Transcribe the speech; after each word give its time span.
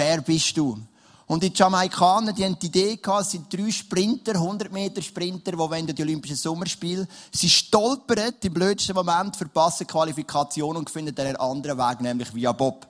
wer 0.00 0.22
bist 0.22 0.56
du? 0.56 0.78
Und 1.26 1.42
die 1.44 1.52
Jamaikaner, 1.54 2.32
die 2.32 2.44
haben 2.44 2.58
die 2.58 2.66
Idee 2.66 2.96
gehabt, 2.96 3.22
es 3.22 3.30
sind 3.32 3.52
drei 3.52 3.70
Sprinter, 3.70 4.32
100 4.32 4.72
Meter 4.72 5.00
Sprinter, 5.00 5.52
die 5.52 5.58
wollen 5.58 5.86
die 5.86 6.02
Olympischen 6.02 6.36
Sommerspiele. 6.36 7.06
Sie 7.30 7.48
stolpern 7.48 8.34
im 8.42 8.52
blödsten 8.52 8.96
Moment, 8.96 9.36
verpassen 9.36 9.86
Qualifikation 9.86 10.76
und 10.76 10.90
finden 10.90 11.16
einen 11.18 11.36
anderen 11.36 11.78
Weg, 11.78 12.00
nämlich 12.00 12.34
via 12.34 12.50
Bob. 12.50 12.88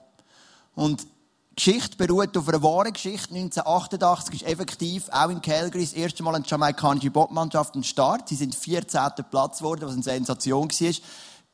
Und 0.73 1.01
die 1.03 1.07
Geschichte 1.55 1.97
beruht 1.97 2.35
auf 2.35 2.47
einer 2.47 2.63
wahren 2.63 2.93
Geschichte. 2.93 3.35
1988 3.35 4.41
ist 4.41 4.47
effektiv 4.47 5.09
auch 5.11 5.29
in 5.29 5.41
Calgary 5.41 5.83
das 5.83 5.93
erste 5.93 6.23
Mal 6.23 6.33
eine 6.33 6.45
jamaikanische 6.45 7.11
Bobmannschaft 7.11 7.75
am 7.75 7.83
Start. 7.83 8.29
Sie 8.29 8.35
sind 8.35 8.55
14. 8.55 9.01
Platz 9.29 9.59
geworden, 9.59 9.81
was 9.83 9.93
eine 9.93 10.03
Sensation 10.03 10.69
war. 10.71 10.93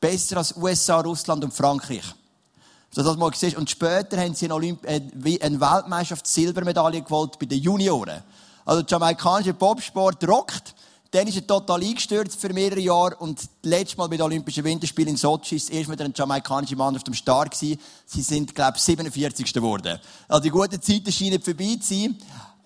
Besser 0.00 0.36
als 0.38 0.56
USA, 0.56 1.00
Russland 1.00 1.44
und 1.44 1.52
Frankreich. 1.52 2.14
So, 2.90 3.02
das 3.02 3.16
mal 3.16 3.30
siehst. 3.34 3.56
Und 3.56 3.68
später 3.68 4.18
haben 4.18 4.34
sie 4.34 4.46
eine, 4.46 4.54
Olymp 4.54 4.84
äh, 4.84 5.00
eine 5.40 5.60
Weltmeisterschaft 5.60 6.26
Silbermedaille 6.26 7.02
gewollt 7.02 7.38
bei 7.38 7.46
den 7.46 7.60
Junioren. 7.60 8.22
Also 8.64 8.82
der 8.82 8.90
jamaikanische 8.90 9.54
Bobsport 9.54 10.26
rockt. 10.28 10.74
Dann 11.10 11.26
ist 11.26 11.36
er 11.36 11.46
total 11.46 11.82
eingestürzt 11.82 12.38
für 12.38 12.52
mehrere 12.52 12.80
Jahre 12.80 13.16
und 13.16 13.38
das 13.38 13.48
letzte 13.62 13.96
Mal 13.96 14.08
bei 14.08 14.18
den 14.18 14.24
Olympischen 14.26 14.62
Winterspielen 14.62 15.12
in 15.12 15.16
Sochi 15.16 15.56
ist 15.56 15.70
erst 15.70 15.88
mit 15.88 15.98
einer 16.02 16.12
jamaikanischen 16.14 16.76
Mannschaft 16.76 17.08
am 17.08 17.14
Start 17.14 17.58
gewesen. 17.58 17.80
Sie 18.04 18.20
sind, 18.20 18.54
glaube 18.54 18.76
ich, 18.76 18.82
47. 18.82 19.54
geworden. 19.54 19.98
Also 20.28 20.42
die 20.42 20.50
guten 20.50 20.82
Zeiten 20.82 21.10
scheinen 21.10 21.40
vorbei 21.40 21.78
zu 21.80 21.94
sein. 21.94 22.18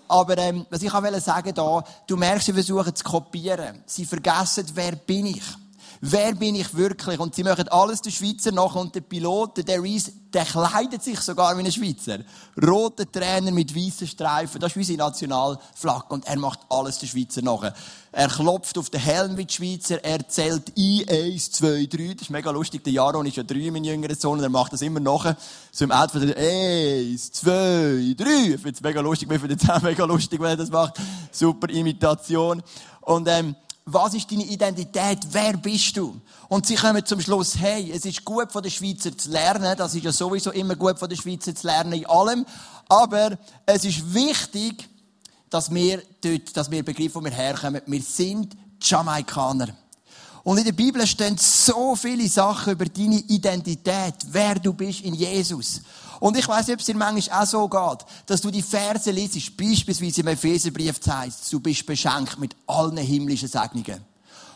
Aber 0.09 0.37
ähm, 0.39 0.67
was 0.69 0.83
ich 0.83 0.93
auch 0.93 1.21
sagen 1.21 1.55
da, 1.55 1.85
du 2.09 2.17
merkst, 2.17 2.47
sie 2.47 2.53
versuchen 2.53 2.95
zu 2.95 3.05
kopieren. 3.05 3.83
Sie 3.87 4.05
vergessen, 4.05 4.67
wer 4.75 4.97
bin 4.97 5.27
ich. 5.27 5.43
Wer 6.05 6.35
bin 6.35 6.57
ich 6.57 6.75
wirklich? 6.75 7.21
Und 7.21 7.33
sie 7.37 7.45
machen 7.45 7.69
alles 7.69 8.03
der 8.03 8.11
Schweizer 8.11 8.51
nach 8.51 8.75
und 8.75 8.93
der 8.93 9.03
Pilot, 9.03 9.69
der 9.69 9.81
Reese, 9.81 10.11
der 10.35 10.45
kleidet 10.45 11.01
sich 11.01 11.21
sogar 11.21 11.57
wie 11.57 11.63
ein 11.63 11.71
Schweizer. 11.71 12.19
Rote 12.61 13.09
Trainer 13.09 13.53
mit 13.53 13.73
weißen 13.73 14.09
Streifen, 14.09 14.61
das 14.61 14.73
ist 14.73 14.79
unsere 14.79 14.99
Nationalflagge 14.99 16.07
und 16.09 16.27
er 16.27 16.41
macht 16.41 16.59
alles 16.71 16.99
der 16.99 17.07
Schweizer 17.07 17.41
nach. 17.43 17.73
Er 18.11 18.27
klopft 18.27 18.77
auf 18.79 18.91
den 18.91 19.01
Helm 19.01 19.37
wie 19.37 19.45
die 19.45 19.55
Schweizer, 19.55 20.03
er 20.03 20.29
zählt 20.29 20.73
ein, 20.77 21.05
eins, 21.09 21.53
zwei, 21.53 21.87
drei. 21.89 22.15
Das 22.15 22.23
ist 22.23 22.31
mega 22.31 22.51
lustig. 22.51 22.83
Der 22.83 22.95
Jaron 22.95 23.27
ist 23.27 23.37
ja 23.37 23.45
drei, 23.45 23.71
mein 23.71 23.85
jüngerer 23.85 24.17
Sohn, 24.17 24.39
und 24.39 24.45
er 24.45 24.51
macht 24.51 24.73
das 24.73 24.83
immer 24.83 24.99
nachher. 24.99 25.37
So 25.71 25.85
im 25.85 25.93
von 25.93 26.35
eins, 26.35 27.31
zwei, 27.31 28.13
drei. 28.17 28.55
Ich 28.55 28.61
finde 28.61 28.73
es 28.73 28.81
mega 28.81 29.01
lustig, 29.01 29.31
wir 29.31 29.39
finden 29.39 29.57
es 29.63 29.71
auch 29.71 29.81
mega 29.81 30.05
lustig, 30.05 30.41
wenn 30.41 30.49
er 30.49 30.57
das 30.57 30.71
macht. 30.71 30.95
Super 31.31 31.71
Imitation. 31.71 32.61
Und, 33.03 33.29
ähm, 33.29 33.55
was 33.85 34.15
ist 34.15 34.31
deine 34.31 34.45
Identität? 34.45 35.19
Wer 35.33 35.57
bist 35.57 35.97
du? 35.97 36.21
Und 36.49 36.67
sie 36.67 36.77
kommen 36.77 37.05
zum 37.05 37.21
Schluss, 37.21 37.59
hey, 37.59 37.91
es 37.93 38.05
ist 38.05 38.25
gut 38.25 38.53
von 38.53 38.63
den 38.63 38.71
Schweizer 38.71 39.17
zu 39.17 39.31
lernen. 39.31 39.77
Das 39.77 39.95
ist 39.95 40.05
ja 40.05 40.13
sowieso 40.13 40.53
immer 40.53 40.77
gut 40.77 40.99
von 40.99 41.09
den 41.09 41.19
Schweizer 41.19 41.55
zu 41.55 41.67
lernen 41.67 41.95
in 41.95 42.07
allem. 42.07 42.47
Aber 42.89 43.39
es 43.67 43.85
ist 43.85 44.15
wichtig, 44.15 44.89
dass 45.51 45.73
wir 45.73 46.03
dort, 46.21 46.57
dass 46.57 46.71
wir 46.71 46.85
begreifen, 46.85 47.15
wo 47.17 47.25
wir 47.25 47.33
herkommen. 47.33 47.83
Wir 47.87 48.03
sind 48.03 48.57
Jamaikaner. 48.81 49.69
Und 50.45 50.59
in 50.59 50.65
der 50.65 50.73
Bibel 50.73 51.07
stehen 51.07 51.37
so 51.39 51.95
viele 51.95 52.29
Sachen 52.29 52.73
über 52.73 52.87
deine 52.87 53.19
Identität, 53.19 54.15
wer 54.29 54.57
du 54.57 54.73
bist 54.73 55.03
in 55.03 55.15
Jesus. 55.15 55.83
Und 56.23 56.37
ich 56.37 56.47
weiß 56.47 56.69
nicht, 56.69 56.75
ob 56.75 56.81
es 56.81 56.87
dir 56.87 56.95
manchmal 56.95 57.43
auch 57.43 57.47
so 57.47 57.69
geht, 57.69 58.07
dass 58.27 58.41
du 58.41 58.53
die 58.53 58.63
Verse 58.63 59.11
liest, 59.11 59.57
beispielsweise 59.57 60.21
im 60.21 60.29
Epheserbrief 60.29 61.01
heißt, 61.05 61.53
du 61.53 61.59
bist 61.59 61.85
beschenkt 61.85 62.39
mit 62.39 62.55
allen 62.69 62.97
himmlischen 62.97 63.49
Segnungen. 63.49 64.01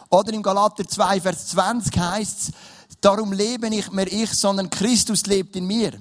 Oder 0.08 0.32
im 0.32 0.44
Galater 0.44 0.86
2, 0.86 1.20
Vers 1.20 1.48
20 1.48 1.98
heißt 1.98 2.38
es, 2.38 2.52
darum 3.00 3.32
lebe 3.32 3.68
nicht 3.68 3.92
mehr 3.92 4.06
ich, 4.06 4.30
sondern 4.30 4.70
Christus 4.70 5.26
lebt 5.26 5.56
in 5.56 5.66
mir. 5.66 5.94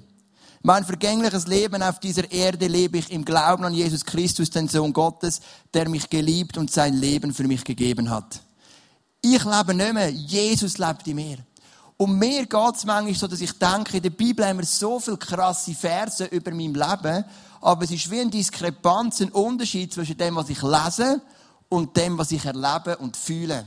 Mein 0.61 0.85
vergängliches 0.85 1.47
Leben 1.47 1.81
auf 1.81 1.99
dieser 1.99 2.31
Erde 2.31 2.67
lebe 2.67 2.99
ich 2.99 3.11
im 3.11 3.25
Glauben 3.25 3.65
an 3.65 3.73
Jesus 3.73 4.05
Christus, 4.05 4.51
den 4.51 4.67
Sohn 4.67 4.93
Gottes, 4.93 5.41
der 5.73 5.89
mich 5.89 6.11
geliebt 6.11 6.59
und 6.59 6.71
sein 6.71 6.93
Leben 6.93 7.33
für 7.33 7.45
mich 7.45 7.63
gegeben 7.63 8.11
hat. 8.11 8.39
Ich 9.19 9.43
lebe 9.43 9.73
nicht 9.73 9.93
mehr, 9.95 10.11
Jesus 10.11 10.77
lebt 10.77 11.07
in 11.07 11.15
mir. 11.15 11.37
Und 11.97 12.19
mir 12.19 12.45
geht 12.45 12.75
es 12.75 12.83
manchmal 12.83 13.13
so, 13.13 13.27
dass 13.27 13.39
ich 13.39 13.53
denke, 13.53 13.97
in 13.97 14.03
der 14.03 14.09
Bibel 14.09 14.45
haben 14.45 14.57
wir 14.57 14.65
so 14.65 14.99
viele 14.99 15.17
krasse 15.17 15.73
Verse 15.73 16.25
über 16.25 16.51
mein 16.51 16.73
Leben, 16.73 17.23
aber 17.61 17.83
es 17.83 17.91
ist 17.91 18.11
wie 18.11 18.19
eine 18.19 18.29
Diskrepanz, 18.29 19.21
ein 19.21 19.31
Unterschied 19.31 19.93
zwischen 19.93 20.17
dem, 20.17 20.35
was 20.35 20.49
ich 20.49 20.61
lese 20.61 21.21
und 21.69 21.95
dem, 21.95 22.17
was 22.17 22.31
ich 22.31 22.43
erlebe 22.43 22.97
und 22.97 23.15
fühle. 23.15 23.65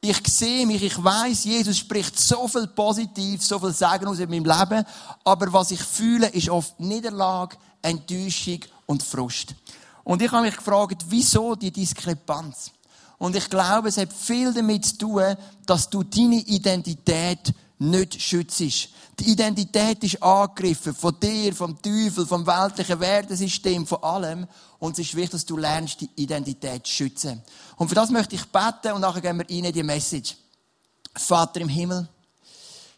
Ich 0.00 0.20
sehe 0.28 0.66
mich, 0.66 0.82
ich 0.82 1.02
weiß, 1.02 1.44
Jesus 1.44 1.76
spricht 1.76 2.18
so 2.18 2.48
viel 2.48 2.68
positiv, 2.68 3.44
so 3.44 3.58
viel 3.58 3.72
Sagen 3.72 4.06
aus 4.06 4.18
in 4.18 4.30
meinem 4.30 4.44
Leben, 4.44 4.84
aber 5.24 5.52
was 5.52 5.70
ich 5.70 5.82
fühle, 5.82 6.28
ist 6.28 6.48
oft 6.48 6.80
Niederlage, 6.80 7.56
Enttäuschung 7.82 8.60
und 8.86 9.02
Frust. 9.02 9.54
Und 10.04 10.22
ich 10.22 10.32
habe 10.32 10.46
mich 10.46 10.56
gefragt, 10.56 11.04
wieso 11.08 11.54
die 11.54 11.70
Diskrepanz? 11.70 12.70
Und 13.18 13.34
ich 13.34 13.50
glaube, 13.50 13.88
es 13.88 13.96
hat 13.96 14.12
viel 14.12 14.52
damit 14.52 14.86
zu 14.86 14.98
tun, 14.98 15.36
dass 15.66 15.90
du 15.90 16.02
deine 16.04 16.36
Identität 16.36 17.52
nicht 17.78 18.20
schützt. 18.20 18.60
Die 18.60 19.32
Identität 19.32 20.02
ist 20.04 20.22
angegriffen 20.22 20.94
von 20.94 21.18
dir, 21.18 21.52
vom 21.52 21.80
Teufel, 21.82 22.24
vom 22.26 22.46
weltlichen 22.46 23.00
Wertesystem, 23.00 23.86
von 23.86 24.02
allem. 24.02 24.46
Und 24.78 24.92
es 24.92 25.06
ist 25.06 25.16
wichtig, 25.16 25.30
dass 25.32 25.46
du 25.46 25.56
lernst, 25.56 26.00
die 26.00 26.10
Identität 26.16 26.86
zu 26.86 26.92
schützen. 26.92 27.42
Und 27.76 27.88
für 27.88 27.96
das 27.96 28.10
möchte 28.10 28.36
ich 28.36 28.44
beten 28.46 28.92
und 28.92 29.00
nachher 29.00 29.20
gehen 29.20 29.38
wir 29.38 29.48
rein 29.48 29.64
in 29.64 29.72
die 29.72 29.82
Message. 29.82 30.36
Vater 31.16 31.60
im 31.60 31.68
Himmel, 31.68 32.08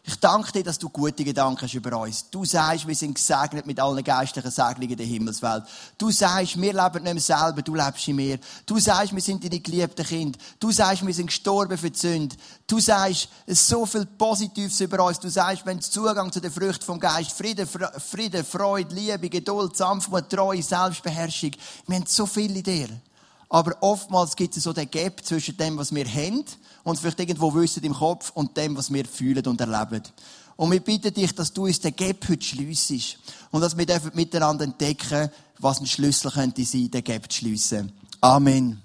ich 0.03 0.15
danke 0.19 0.51
dir, 0.51 0.63
dass 0.63 0.79
du 0.79 0.89
gute 0.89 1.23
Gedanken 1.23 1.61
hast 1.61 1.75
über 1.75 1.95
uns. 1.99 2.27
Du 2.31 2.43
sagst, 2.43 2.87
wir 2.87 2.95
sind 2.95 3.13
gesegnet 3.13 3.67
mit 3.67 3.79
allen 3.79 4.03
geistlichen 4.03 4.49
Segnungen 4.49 4.97
der 4.97 5.05
Himmelswelt. 5.05 5.63
Du 5.95 6.09
sagst, 6.09 6.59
wir 6.59 6.73
leben 6.73 7.03
nicht 7.03 7.13
mehr 7.13 7.21
selber, 7.21 7.61
du 7.61 7.75
lebst 7.75 8.07
in 8.07 8.15
mir. 8.15 8.39
Du 8.65 8.79
sagst, 8.79 9.13
wir 9.13 9.21
sind 9.21 9.43
deine 9.43 9.59
geliebten 9.59 10.03
Kinder. 10.03 10.39
Du 10.59 10.71
sagst, 10.71 11.05
wir 11.05 11.13
sind 11.13 11.27
gestorben 11.27 11.77
für 11.77 11.91
die 11.91 11.99
Sünde. 11.99 12.35
Du 12.65 12.79
sagst, 12.79 13.29
so 13.45 13.85
viel 13.85 14.07
Positives 14.07 14.79
über 14.79 15.05
uns. 15.05 15.19
Du 15.19 15.29
sagst, 15.29 15.67
wenn 15.67 15.79
Zugang 15.79 16.31
zu 16.31 16.41
den 16.41 16.51
Früchten 16.51 16.83
vom 16.83 16.99
Geist, 16.99 17.33
Frieden, 17.33 17.67
Frieden, 17.67 18.43
Freude, 18.43 18.95
Liebe, 18.95 19.29
Geduld, 19.29 19.77
Sanftmut, 19.77 20.29
Treue, 20.29 20.63
Selbstbeherrschung. 20.63 21.51
Wir 21.85 21.97
haben 21.97 22.05
so 22.07 22.25
viel 22.25 22.55
in 22.57 22.63
dir. 22.63 22.89
Aber 23.53 23.75
oftmals 23.81 24.37
gibt 24.37 24.55
es 24.55 24.63
so 24.63 24.71
den 24.71 24.89
Gap 24.89 25.25
zwischen 25.25 25.57
dem, 25.57 25.77
was 25.77 25.93
wir 25.93 26.05
haben 26.05 26.45
und 26.85 26.97
vielleicht 26.97 27.19
irgendwo 27.19 27.53
wissen 27.53 27.83
im 27.83 27.93
Kopf 27.93 28.31
und 28.33 28.55
dem, 28.55 28.77
was 28.77 28.93
wir 28.93 29.03
fühlen 29.03 29.45
und 29.45 29.59
erleben. 29.59 30.03
Und 30.55 30.71
wir 30.71 30.79
bitten 30.79 31.13
dich, 31.13 31.35
dass 31.35 31.51
du 31.51 31.65
uns 31.65 31.81
den 31.81 31.93
Gap 31.93 32.29
heute 32.29 32.45
schliessest. 32.45 33.17
Und 33.51 33.59
dass 33.59 33.77
wir 33.77 33.85
miteinander 34.13 34.63
entdecken, 34.63 35.29
was 35.59 35.81
ein 35.81 35.85
Schlüssel 35.85 36.31
könnte 36.31 36.63
sein, 36.63 36.89
den 36.89 37.03
Gap 37.03 37.29
zu 37.29 37.39
schliessen. 37.39 37.91
Amen. 38.21 38.81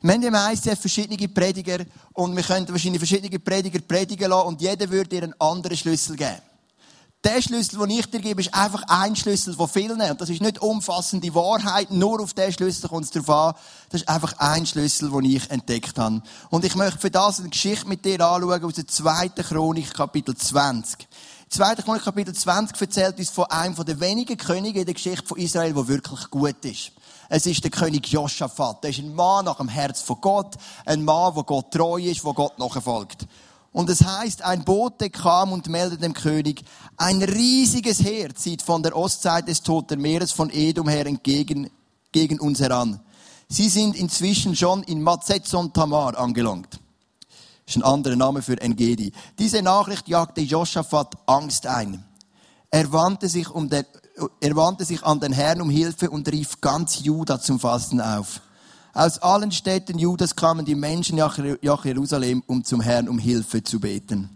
Wir 0.00 0.14
haben 0.14 0.22
ja 0.22 0.50
ICF 0.50 0.80
verschiedene 0.80 1.28
Prediger 1.28 1.84
und 2.14 2.34
wir 2.34 2.44
könnten 2.44 2.72
wahrscheinlich 2.72 3.00
verschiedene 3.00 3.38
Prediger 3.38 3.80
predigen 3.80 4.30
lassen 4.30 4.48
und 4.48 4.62
jeder 4.62 4.88
würde 4.88 5.10
dir 5.10 5.24
einen 5.24 5.38
anderen 5.38 5.76
Schlüssel 5.76 6.16
geben. 6.16 6.40
Der 7.24 7.42
Schlüssel, 7.42 7.80
den 7.80 7.90
ich 7.90 8.06
dir 8.06 8.20
gebe, 8.20 8.40
ist 8.40 8.54
einfach 8.54 8.84
ein 8.86 9.16
Schlüssel 9.16 9.54
von 9.54 9.68
vielen. 9.68 10.00
Und 10.00 10.20
das 10.20 10.30
ist 10.30 10.40
nicht 10.40 10.62
umfassende 10.62 11.34
Wahrheit. 11.34 11.90
Nur 11.90 12.20
auf 12.20 12.32
den 12.32 12.52
Schlüssel 12.52 12.88
kommt 12.88 13.06
es 13.06 13.10
darauf 13.10 13.30
an. 13.30 13.54
Das 13.90 14.02
ist 14.02 14.08
einfach 14.08 14.34
ein 14.38 14.64
Schlüssel, 14.66 15.10
den 15.10 15.24
ich 15.24 15.50
entdeckt 15.50 15.98
habe. 15.98 16.22
Und 16.50 16.64
ich 16.64 16.76
möchte 16.76 17.00
für 17.00 17.10
das 17.10 17.40
eine 17.40 17.48
Geschichte 17.48 17.88
mit 17.88 18.04
dir 18.04 18.20
anschauen 18.20 18.64
aus 18.64 18.74
der 18.74 18.86
zweiten 18.86 19.42
Chronik, 19.42 19.94
Kapitel 19.94 20.36
20. 20.36 21.08
Zweite 21.48 21.82
Chronik, 21.82 22.04
Kapitel 22.04 22.34
20 22.34 22.80
erzählt 22.80 23.18
uns 23.18 23.30
von 23.30 23.46
einem 23.46 23.74
der 23.74 23.98
wenigen 23.98 24.36
Könige 24.36 24.78
in 24.78 24.86
der 24.86 24.94
Geschichte 24.94 25.26
von 25.26 25.38
Israel, 25.38 25.74
der 25.74 25.88
wirklich 25.88 26.30
gut 26.30 26.64
ist. 26.64 26.92
Es 27.28 27.46
ist 27.46 27.64
der 27.64 27.72
König 27.72 28.06
Josaphat. 28.06 28.84
Der 28.84 28.90
ist 28.90 29.00
ein 29.00 29.12
Mann 29.12 29.44
nach 29.44 29.56
dem 29.56 29.68
Herz 29.68 30.02
von 30.02 30.20
Gott. 30.20 30.54
Ein 30.84 31.04
Mann, 31.04 31.34
der 31.34 31.42
Gott 31.42 31.72
treu 31.72 32.00
ist, 32.00 32.24
der 32.24 32.32
Gott 32.32 32.58
nachfolgt. 32.60 33.26
Und 33.72 33.90
es 33.90 34.04
heißt, 34.04 34.42
ein 34.42 34.64
Bote 34.64 35.10
kam 35.10 35.52
und 35.52 35.68
meldete 35.68 36.02
dem 36.02 36.14
König, 36.14 36.64
ein 36.96 37.22
riesiges 37.22 38.02
Heer 38.02 38.34
zieht 38.34 38.62
von 38.62 38.82
der 38.82 38.96
Ostseite 38.96 39.46
des 39.46 39.62
Toten 39.62 40.00
Meeres 40.00 40.32
von 40.32 40.50
Edom 40.50 40.88
her 40.88 41.06
entgegen, 41.06 41.70
gegen 42.10 42.40
uns 42.40 42.60
heran. 42.60 43.00
Sie 43.48 43.68
sind 43.68 43.96
inzwischen 43.96 44.56
schon 44.56 44.82
in 44.82 45.02
Mazezon 45.02 45.72
Tamar 45.72 46.18
angelangt. 46.18 46.80
Das 47.64 47.76
ist 47.76 47.82
ein 47.82 47.82
anderer 47.82 48.16
Name 48.16 48.42
für 48.42 48.60
Engedi. 48.60 49.12
Diese 49.38 49.62
Nachricht 49.62 50.08
jagte 50.08 50.40
Josaphat 50.40 51.14
Angst 51.26 51.66
ein. 51.66 52.04
Er 52.70 52.90
wandte 52.92 53.28
sich, 53.28 53.50
um 53.50 53.68
den, 53.68 53.84
er 54.40 54.56
wandte 54.56 54.84
sich 54.84 55.02
an 55.02 55.20
den 55.20 55.32
Herrn 55.32 55.60
um 55.60 55.70
Hilfe 55.70 56.10
und 56.10 56.30
rief 56.30 56.60
ganz 56.60 57.00
Juda 57.00 57.40
zum 57.40 57.60
Fasten 57.60 58.00
auf. 58.00 58.40
Aus 58.98 59.20
allen 59.20 59.52
Städten 59.52 59.96
Judas 59.96 60.34
kamen 60.34 60.64
die 60.64 60.74
Menschen 60.74 61.18
nach 61.18 61.38
Jerusalem, 61.38 62.42
um 62.48 62.64
zum 62.64 62.80
Herrn 62.80 63.08
um 63.08 63.16
Hilfe 63.16 63.62
zu 63.62 63.78
beten. 63.78 64.28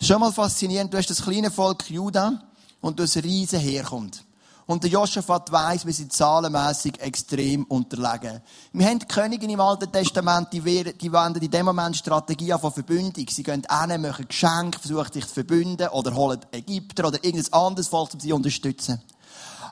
Schon 0.00 0.18
mal 0.18 0.32
faszinierend, 0.32 0.92
du 0.92 0.98
hast 0.98 1.10
das 1.10 1.22
kleine 1.22 1.48
Volk 1.48 1.88
Juda 1.88 2.42
und 2.80 2.98
du 2.98 3.04
hast 3.04 3.16
ein 3.16 3.22
riesen 3.22 3.60
herkommt. 3.60 4.24
Und 4.66 4.82
der 4.82 4.90
Josaphat 4.90 5.52
weiss, 5.52 5.86
wir 5.86 5.92
sind 5.92 6.12
zahlenmässig 6.12 7.00
extrem 7.00 7.62
unterlegen. 7.66 8.40
Wir 8.72 8.86
haben 8.88 8.98
die 8.98 9.06
Königin 9.06 9.50
im 9.50 9.60
Alten 9.60 9.92
Testament, 9.92 10.52
die, 10.52 10.60
die 10.94 11.12
wenden 11.12 11.40
in 11.40 11.50
dem 11.52 11.66
Moment 11.66 11.96
Strategie 11.96 12.56
von 12.60 12.72
Verbündung. 12.72 13.26
Sie 13.30 13.44
gehen 13.44 13.62
hin, 13.70 14.02
machen 14.02 14.26
Geschenke, 14.26 14.80
versuchen 14.80 15.12
sich 15.12 15.28
zu 15.28 15.34
verbünden 15.34 15.86
oder 15.90 16.12
holen 16.16 16.40
Ägypter 16.50 17.06
oder 17.06 17.22
irgendein 17.22 17.52
anderes 17.52 17.86
Volk, 17.86 18.12
um 18.12 18.18
sie 18.18 18.30
zu 18.30 18.34
unterstützen. 18.34 19.00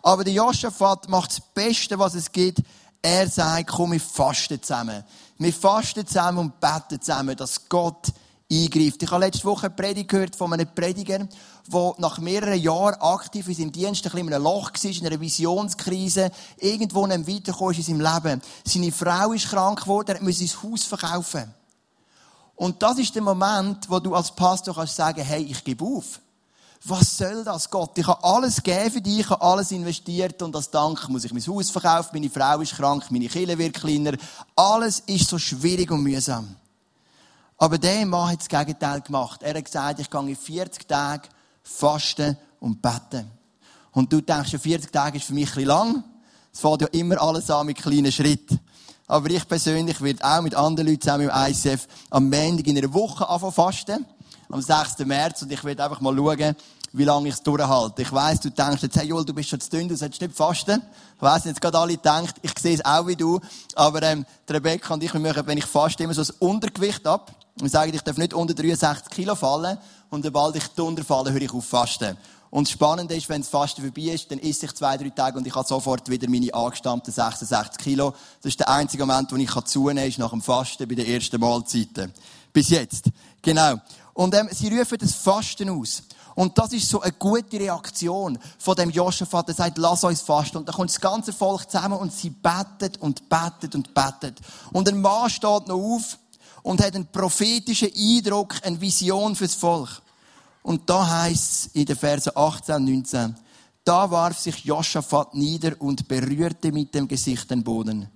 Aber 0.01 0.23
der 0.23 0.33
Josaphat 0.33 1.09
macht 1.09 1.33
das 1.33 1.41
Beste, 1.41 1.99
was 1.99 2.15
es 2.15 2.31
gibt. 2.31 2.63
Er 3.03 3.29
sagt, 3.29 3.71
komm, 3.71 3.93
wir 3.93 4.01
fasten 4.01 4.63
zusammen. 4.63 5.03
Wir 5.39 5.53
fasten 5.53 6.07
zusammen 6.07 6.39
und 6.39 6.61
beten 6.61 7.01
zusammen, 7.01 7.35
dass 7.35 7.69
Gott 7.69 8.13
eingreift. 8.51 9.03
Ich 9.03 9.11
habe 9.11 9.25
letzte 9.25 9.45
Woche 9.45 9.67
eine 9.67 9.75
Predigt 9.75 10.11
gehört 10.11 10.37
von 10.37 10.53
einem 10.53 10.69
Prediger, 10.75 11.27
der 11.73 11.95
nach 11.99 12.19
mehreren 12.19 12.61
Jahren 12.61 13.01
aktiv 13.01 13.49
in 13.49 13.55
seinem 13.55 13.73
Dienst 13.73 14.05
ein 14.05 14.11
bisschen 14.11 14.29
in 14.29 14.35
einem 14.35 14.43
Loch 14.43 14.73
war, 14.73 14.91
in 14.91 15.07
einer 15.07 15.21
Visionskrise, 15.21 16.31
irgendwo 16.59 17.07
nicht 17.07 17.29
weitergekommen 17.29 17.73
ist 17.73 17.89
in 17.89 17.99
seinem 17.99 18.15
Leben. 18.15 18.43
Seine 18.65 18.93
Frau 18.93 19.33
ist 19.33 19.49
krank 19.49 19.81
geworden, 19.83 20.17
er 20.17 20.23
musste 20.23 20.47
sein 20.47 20.63
Haus 20.63 20.85
verkaufen. 20.85 21.55
Und 22.57 22.83
das 22.83 22.99
ist 22.99 23.15
der 23.15 23.23
Moment, 23.23 23.89
wo 23.89 24.01
du 24.01 24.15
als 24.15 24.35
Pastor 24.35 24.75
kannst 24.75 24.97
sagen, 24.97 25.23
hey, 25.23 25.43
ich 25.43 25.65
gebe 25.65 25.83
auf. 25.85 26.21
Was 26.85 27.19
soll 27.19 27.45
das, 27.45 27.69
Gott? 27.69 27.99
Ich 27.99 28.07
habe 28.07 28.25
alles 28.25 28.57
gegeben 28.57 28.91
für 28.91 29.01
dich, 29.03 29.21
ich 29.21 29.31
habe 29.31 29.43
alles 29.43 29.71
investiert 29.71 30.41
und 30.41 30.57
als 30.57 30.71
Dank 30.71 31.09
muss 31.11 31.25
ich 31.25 31.33
mein 31.33 31.47
Haus 31.47 31.69
verkaufen, 31.69 32.09
meine 32.15 32.31
Frau 32.31 32.59
ist 32.61 32.75
krank, 32.75 33.05
meine 33.11 33.29
Kinder 33.29 33.59
wird 33.59 33.75
kleiner. 33.75 34.13
Alles 34.57 35.01
ist 35.01 35.29
so 35.29 35.39
schwierig 35.39 35.91
und 35.91 36.03
mühsam. 36.03 36.57
Aber 37.59 37.77
der 37.77 38.07
Mann 38.07 38.31
hat 38.31 38.41
das 38.41 38.49
Gegenteil 38.49 39.03
gemacht. 39.03 39.43
Er 39.43 39.55
hat 39.55 39.65
gesagt, 39.65 40.01
ich 40.01 40.09
gehe 40.09 40.37
40 40.37 40.89
Tage 40.89 41.29
fasten 41.63 42.39
und 42.61 42.81
beten. 42.81 43.31
Und 43.93 44.11
du 44.11 44.23
denkst, 44.23 44.57
40 44.57 44.91
Tage 44.91 45.19
ist 45.19 45.27
für 45.27 45.35
mich 45.35 45.51
ein 45.51 45.55
bisschen 45.55 45.69
lang. 45.69 46.05
Es 46.51 46.61
fängt 46.61 46.81
ja 46.81 46.89
immer 46.89 47.21
alles 47.21 47.51
an 47.51 47.67
mit 47.67 47.77
kleinen 47.77 48.11
Schritten. 48.11 48.59
Aber 49.07 49.29
ich 49.29 49.47
persönlich 49.47 50.01
werde 50.01 50.25
auch 50.25 50.41
mit 50.41 50.55
anderen 50.55 50.89
Leuten 50.89 51.03
zusammen 51.03 51.29
im 51.29 51.31
ICF 51.35 51.87
am 52.09 52.31
Montag 52.31 52.67
in 52.67 52.79
einer 52.79 52.95
Woche 52.95 53.29
anfangen 53.29 53.53
fasten. 53.53 54.07
Am 54.51 54.61
6. 54.61 54.99
März. 55.01 55.43
Und 55.43 55.53
ich 55.53 55.63
werde 55.65 55.85
einfach 55.85 56.01
mal 56.01 56.15
schauen, 56.15 56.57
wie 56.93 57.05
lange 57.05 57.29
ich 57.29 57.35
es 57.35 57.43
durchhalte. 57.43 58.03
Ich 58.03 58.13
weiss, 58.13 58.41
du 58.41 58.51
denkst 58.51 58.83
jetzt, 58.83 58.97
hey 58.97 59.07
Joel, 59.07 59.25
du 59.25 59.33
bist 59.33 59.49
schon 59.49 59.61
zu 59.61 59.71
dünn, 59.71 59.89
du 59.89 59.97
solltest 59.97 60.21
nicht 60.21 60.35
fasten. 60.35 60.83
Ich 61.17 61.23
weiss, 61.23 61.45
jetzt 61.45 61.61
gerade 61.61 61.79
alle 61.79 61.97
denken, 61.97 62.35
ich 62.43 62.53
sehe 62.59 62.75
es 62.75 62.85
auch 62.85 63.07
wie 63.07 63.17
du. 63.17 63.41
Aber, 63.77 64.03
ähm, 64.03 64.27
Rebecca 64.49 64.95
und 64.95 65.03
ich, 65.03 65.13
wir 65.13 65.21
machen, 65.21 65.47
wenn 65.47 65.59
ich 65.59 65.67
faste, 65.67 66.03
immer 66.03 66.15
so 66.15 66.23
ein 66.23 66.29
Untergewicht 66.41 67.07
ab. 67.07 67.33
Wir 67.57 67.69
sagen, 67.69 67.95
ich 67.95 68.03
darf 68.03 68.17
nicht 68.17 68.35
unter 68.35 68.55
63 68.55 69.11
Kilo 69.11 69.35
fallen. 69.35 69.79
Und 70.09 70.25
sobald 70.25 70.57
ich 70.57 70.67
drunter 70.69 71.05
falle, 71.05 71.33
höre 71.33 71.43
ich 71.43 71.53
auf 71.53 71.65
fasten. 71.65 72.17
Und 72.51 72.67
das 72.67 72.73
Spannende 72.73 73.15
ist, 73.15 73.29
wenn 73.29 73.43
das 73.43 73.49
Fasten 73.49 73.83
vorbei 73.83 74.13
ist, 74.13 74.29
dann 74.31 74.41
esse 74.41 74.67
ich 74.67 74.75
zwei, 74.75 74.97
drei 74.97 75.11
Tage 75.11 75.39
und 75.39 75.47
ich 75.47 75.55
habe 75.55 75.67
sofort 75.67 76.11
wieder 76.11 76.29
meine 76.29 76.53
angestammten 76.53 77.13
66 77.13 77.79
Kilo. 77.79 78.13
Das 78.43 78.51
ist 78.51 78.59
der 78.59 78.69
einzige 78.69 79.07
Moment, 79.07 79.31
wo 79.31 79.37
ich 79.37 79.51
zunehmen 79.67 79.99
kann, 79.99 80.09
ist 80.09 80.19
nach 80.19 80.31
dem 80.31 80.43
Fasten 80.43 80.89
bei 80.89 80.97
den 80.97 81.07
ersten 81.07 81.41
Mahlzeiten. 81.41 82.13
Bis 82.53 82.71
jetzt. 82.71 83.05
Genau. 83.43 83.77
Und 84.21 84.35
ähm, 84.35 84.51
sie 84.53 84.69
rufen 84.69 84.99
das 84.99 85.15
Fasten 85.15 85.71
aus. 85.71 86.03
Und 86.35 86.59
das 86.59 86.75
ist 86.75 86.91
so 86.91 87.01
eine 87.01 87.13
gute 87.13 87.59
Reaktion 87.59 88.39
von 88.59 88.77
dem 88.77 88.91
Joschafat, 88.91 89.49
der 89.49 89.55
sagt, 89.55 89.79
lass 89.79 90.05
uns 90.05 90.21
fasten. 90.21 90.59
Und 90.59 90.69
da 90.69 90.73
kommt 90.73 90.91
das 90.91 91.01
ganze 91.01 91.33
Volk 91.33 91.71
zusammen 91.71 91.97
und 91.97 92.13
sie 92.13 92.29
betet 92.29 92.99
und 92.99 93.31
betet 93.31 93.75
und 93.75 93.95
betet. 93.95 94.39
Und 94.73 94.87
ein 94.91 95.01
Mann 95.01 95.31
steht 95.31 95.69
noch 95.69 95.75
auf 95.75 96.19
und 96.63 96.85
hat 96.85 96.95
einen 96.95 97.07
prophetischen 97.07 97.89
Eindruck, 97.97 98.57
eine 98.63 98.79
Vision 98.79 99.35
fürs 99.35 99.55
Volk. 99.55 100.03
Und 100.63 100.91
da 100.91 101.09
heißt 101.09 101.51
es 101.51 101.67
in 101.73 101.87
den 101.87 101.97
Versen 101.97 102.33
18 102.35 102.75
und 102.75 102.85
19, 102.85 103.35
da 103.85 104.11
warf 104.11 104.39
sich 104.39 104.67
Joschafat 104.67 105.35
nieder 105.35 105.73
und 105.79 106.07
berührte 106.07 106.73
mit 106.73 106.95
dem 106.95 107.09
Gesicht 107.09 107.51
den 107.51 107.65
Boden. 107.65 108.07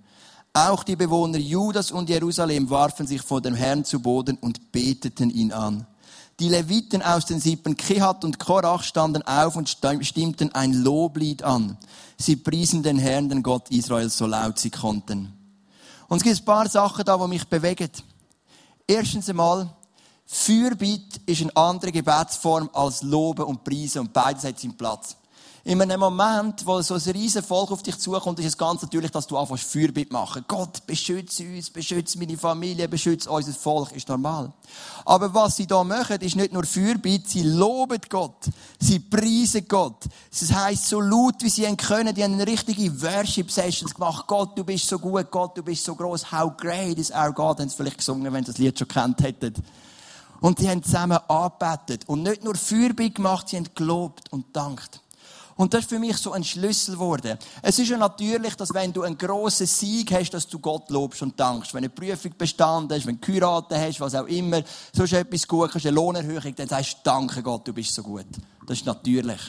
Auch 0.53 0.85
die 0.85 0.97
Bewohner 0.97 1.39
Judas 1.39 1.91
und 1.91 2.11
Jerusalem 2.11 2.69
warfen 2.69 3.07
sich 3.07 3.23
vor 3.23 3.41
dem 3.41 3.55
Herrn 3.55 3.87
zu 3.87 4.01
Boden 4.01 4.37
und 4.43 4.71
beteten 4.71 5.31
ihn 5.31 5.51
an. 5.51 5.87
Die 6.41 6.49
Leviten 6.49 7.01
aus 7.01 7.27
den 7.27 7.39
Sippen 7.39 7.77
Kehat 7.77 8.25
und 8.25 8.41
Korach 8.41 8.83
standen 8.83 9.23
auf 9.23 9.55
und 9.55 9.69
stimmten 9.69 10.53
ein 10.53 10.73
Loblied 10.73 11.45
an. 11.45 11.79
Sie 12.19 12.37
priesen 12.37 12.83
den 12.83 12.99
Herrn, 12.99 13.29
den 13.29 13.43
Gott 13.43 13.71
Israels, 13.71 14.19
so 14.19 14.27
laut 14.27 14.59
sie 14.59 14.71
konnten. 14.71 15.33
Und 16.09 16.19
es 16.19 16.23
gibt 16.25 16.41
ein 16.41 16.45
paar 16.45 16.69
Sachen 16.69 17.05
da, 17.05 17.17
die 17.17 17.29
mich 17.29 17.45
bewegen. 17.45 17.91
Erstens 18.87 19.29
einmal, 19.29 19.71
Fürbitte 20.27 21.21
ist 21.27 21.43
eine 21.43 21.57
andere 21.57 21.93
Gebetsform 21.93 22.69
als 22.73 23.03
Loben 23.03 23.45
und 23.45 23.63
Preisen 23.63 24.01
und 24.01 24.13
beides 24.13 24.45
hat 24.45 24.59
seinen 24.59 24.77
Platz. 24.77 25.17
In 25.67 25.81
einem 25.81 25.99
Moment, 25.99 26.67
wo 26.67 26.83
so 26.83 26.93
ein 26.93 27.01
riesen 27.01 27.43
Volk 27.43 27.71
auf 27.71 27.83
dich 27.83 27.99
zukommt, 27.99 28.39
ist 28.39 28.45
es 28.45 28.59
ganz 28.59 28.83
natürlich, 28.83 29.11
dass 29.11 29.27
du 29.27 29.39
anfängst 29.39 29.65
Fürbitte 29.65 30.13
machen. 30.13 30.45
Gott, 30.47 30.87
beschütze 30.87 31.43
uns, 31.45 31.71
beschütze 31.71 32.19
meine 32.19 32.37
Familie, 32.37 32.87
beschütze 32.87 33.31
unser 33.31 33.55
Volk, 33.55 33.93
ist 33.93 34.11
normal. 34.11 34.53
Aber 35.07 35.33
was 35.33 35.57
sie 35.57 35.67
da 35.67 35.83
machen, 35.83 36.21
ist 36.21 36.37
nicht 36.37 36.53
nur 36.53 36.65
Fürbitte, 36.65 37.31
sie 37.31 37.45
loben 37.45 38.03
Gott. 38.11 38.51
Sie 38.79 38.99
preisen 38.99 39.67
Gott. 39.67 40.05
Das 40.39 40.53
heisst, 40.53 40.87
so 40.87 41.01
laut 41.01 41.37
wie 41.41 41.49
sie 41.49 41.65
können, 41.77 42.15
die 42.15 42.23
haben 42.23 42.35
eine 42.35 42.47
richtige 42.47 43.01
Worship-Sessions 43.01 43.95
gemacht. 43.95 44.27
Gott, 44.27 44.59
du 44.59 44.65
bist 44.65 44.87
so 44.87 44.99
gut, 44.99 45.31
Gott, 45.31 45.57
du 45.57 45.63
bist 45.63 45.83
so 45.83 45.95
groß. 45.95 46.31
How 46.31 46.55
great 46.55 46.99
is 46.99 47.11
our 47.11 47.33
God? 47.33 47.61
Haben 47.61 47.71
sie 47.71 47.77
vielleicht 47.77 47.99
gesungen, 47.99 48.31
wenn 48.31 48.45
sie 48.45 48.53
das 48.53 48.59
Lied 48.59 48.79
schon 48.79 48.89
kennt 48.89 49.23
hätten. 49.23 49.55
Und 50.43 50.59
sie 50.59 50.69
haben 50.69 50.83
zusammen 50.83 51.19
angebetet. 51.27 52.07
Und 52.07 52.23
nicht 52.23 52.45
nur 52.45 52.55
Fürbitte 52.55 53.13
gemacht, 53.13 53.49
sie 53.49 53.57
haben 53.57 53.69
gelobt 53.75 54.31
und 54.31 54.55
dankt. 54.55 55.01
Und 55.57 55.73
das 55.73 55.83
ist 55.83 55.91
für 55.91 55.99
mich 55.99 56.17
so 56.17 56.33
ein 56.33 56.43
Schlüssel 56.43 56.95
geworden. 56.95 57.39
Es 57.63 57.79
ist 57.79 57.89
ja 57.89 57.97
natürlich, 57.97 58.57
dass 58.57 58.75
wenn 58.75 58.93
du 58.93 59.03
einen 59.03 59.17
grossen 59.17 59.67
Sieg 59.67 60.13
hast, 60.13 60.31
dass 60.31 60.49
du 60.49 60.59
Gott 60.59 60.91
lobst 60.91 61.23
und 61.23 61.39
dankst. 61.39 61.73
Wenn 61.73 61.85
eine 61.85 61.91
Prüfung 61.91 62.33
bestanden 62.37 62.97
hast, 62.97 63.07
wenn 63.07 63.21
du 63.21 63.27
geheiratet 63.27 63.79
hast, 63.79 64.01
was 64.01 64.15
auch 64.15 64.27
immer, 64.27 64.63
so 64.93 65.05
ist 65.05 65.13
etwas 65.13 65.47
gut, 65.47 65.75
hast 65.75 65.87
eine 65.87 65.95
Lohnerhöhung, 65.95 66.55
dann 66.57 66.69
sagst 66.69 66.95
du, 66.95 66.99
danke 67.05 67.43
Gott, 67.43 67.69
du 67.69 67.73
bist 67.73 67.95
so 67.95 68.03
gut. 68.03 68.27
Das 68.67 68.79
ist 68.79 68.87
natürlich. 68.87 69.41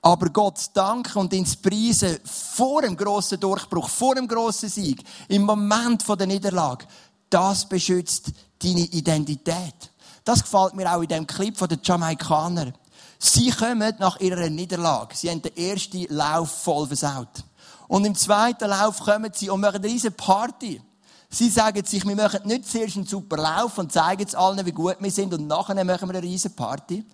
Aber 0.00 0.30
Gott 0.30 0.58
danken 0.74 1.18
und 1.18 1.32
ins 1.32 1.56
Preisen 1.56 2.18
vor 2.24 2.82
dem 2.82 2.96
grossen 2.96 3.38
Durchbruch, 3.38 3.88
vor 3.88 4.16
dem 4.16 4.26
grossen 4.26 4.68
Sieg, 4.68 5.04
im 5.28 5.42
Moment 5.42 6.04
der 6.08 6.26
Niederlage, 6.26 6.86
das 7.30 7.68
beschützt 7.68 8.32
deine 8.58 8.80
Identität. 8.80 9.92
Das 10.24 10.42
gefällt 10.42 10.74
mir 10.74 10.92
auch 10.92 11.02
in 11.02 11.08
dem 11.08 11.26
Clip 11.26 11.56
von 11.56 11.68
den 11.68 11.80
Jamaikanern. 11.82 12.74
Sie 13.24 13.50
kommen 13.50 13.94
nach 14.00 14.18
ihrer 14.18 14.50
Niederlage. 14.50 15.14
Sie 15.14 15.30
haben 15.30 15.40
den 15.40 15.56
ersten 15.56 16.06
Lauf 16.08 16.50
voll 16.64 16.88
versaut. 16.88 17.44
Und 17.86 18.04
im 18.04 18.16
zweiten 18.16 18.68
Lauf 18.68 18.98
kommen 18.98 19.30
sie 19.32 19.48
und 19.48 19.60
machen 19.60 19.76
eine 19.76 19.86
riesige 19.86 20.10
Party. 20.10 20.82
Sie 21.30 21.48
sagen 21.48 21.84
sich, 21.84 22.04
wir 22.04 22.16
machen 22.16 22.40
nicht 22.46 22.68
zuerst 22.68 22.96
einen 22.96 23.06
super 23.06 23.36
Lauf 23.36 23.78
und 23.78 23.92
zeigen 23.92 24.24
es 24.26 24.34
allen, 24.34 24.66
wie 24.66 24.72
gut 24.72 24.96
wir 24.98 25.10
sind 25.12 25.32
und 25.32 25.46
nachher 25.46 25.84
machen 25.84 26.08
wir 26.08 26.16
eine 26.16 26.26
riesige 26.26 26.52
Party. 26.52 27.04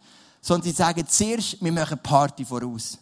Sondern 0.41 0.65
sie 0.65 0.73
sagen 0.75 1.07
zuerst, 1.07 1.63
wir 1.63 1.73
machen 1.73 1.99
Party 2.03 2.43
voraus. 2.43 2.97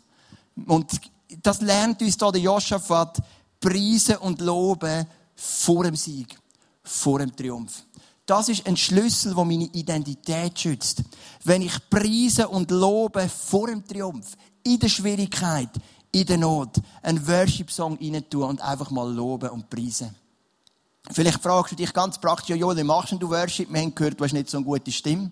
Und 0.66 1.00
das 1.42 1.60
lernt 1.60 2.02
uns 2.02 2.16
hier 2.18 2.32
der 2.32 2.40
Joschafat, 2.40 3.18
preisen 3.60 4.16
und 4.16 4.40
loben 4.40 5.06
vor 5.36 5.84
dem 5.84 5.94
Sieg, 5.94 6.36
vor 6.82 7.20
dem 7.20 7.34
Triumph. 7.36 7.85
Das 8.26 8.48
ist 8.48 8.66
ein 8.66 8.76
Schlüssel, 8.76 9.34
der 9.34 9.44
meine 9.44 9.66
Identität 9.66 10.58
schützt. 10.58 11.04
Wenn 11.44 11.62
ich 11.62 11.88
preise 11.88 12.48
und 12.48 12.72
lobe 12.72 13.28
vor 13.28 13.68
dem 13.68 13.86
Triumph, 13.86 14.36
in 14.64 14.80
der 14.80 14.88
Schwierigkeit, 14.88 15.70
in 16.10 16.26
der 16.26 16.36
Not, 16.36 16.80
einen 17.02 17.24
Worship-Song 17.26 17.98
rein 18.00 18.28
tun 18.28 18.42
und 18.42 18.60
einfach 18.60 18.90
mal 18.90 19.10
loben 19.12 19.50
und 19.50 19.70
preisen. 19.70 20.12
Vielleicht 21.12 21.40
fragst 21.40 21.70
du 21.72 21.76
dich 21.76 21.92
ganz 21.92 22.20
praktisch, 22.20 22.56
ja, 22.56 22.76
wie 22.76 22.82
machst 22.82 23.12
du 23.12 23.30
Worship? 23.30 23.72
Wir 23.72 23.80
haben 23.80 23.94
gehört, 23.94 24.18
du 24.18 24.24
hast 24.24 24.32
nicht 24.32 24.50
so 24.50 24.58
eine 24.58 24.66
gute 24.66 24.90
Stimme. 24.90 25.30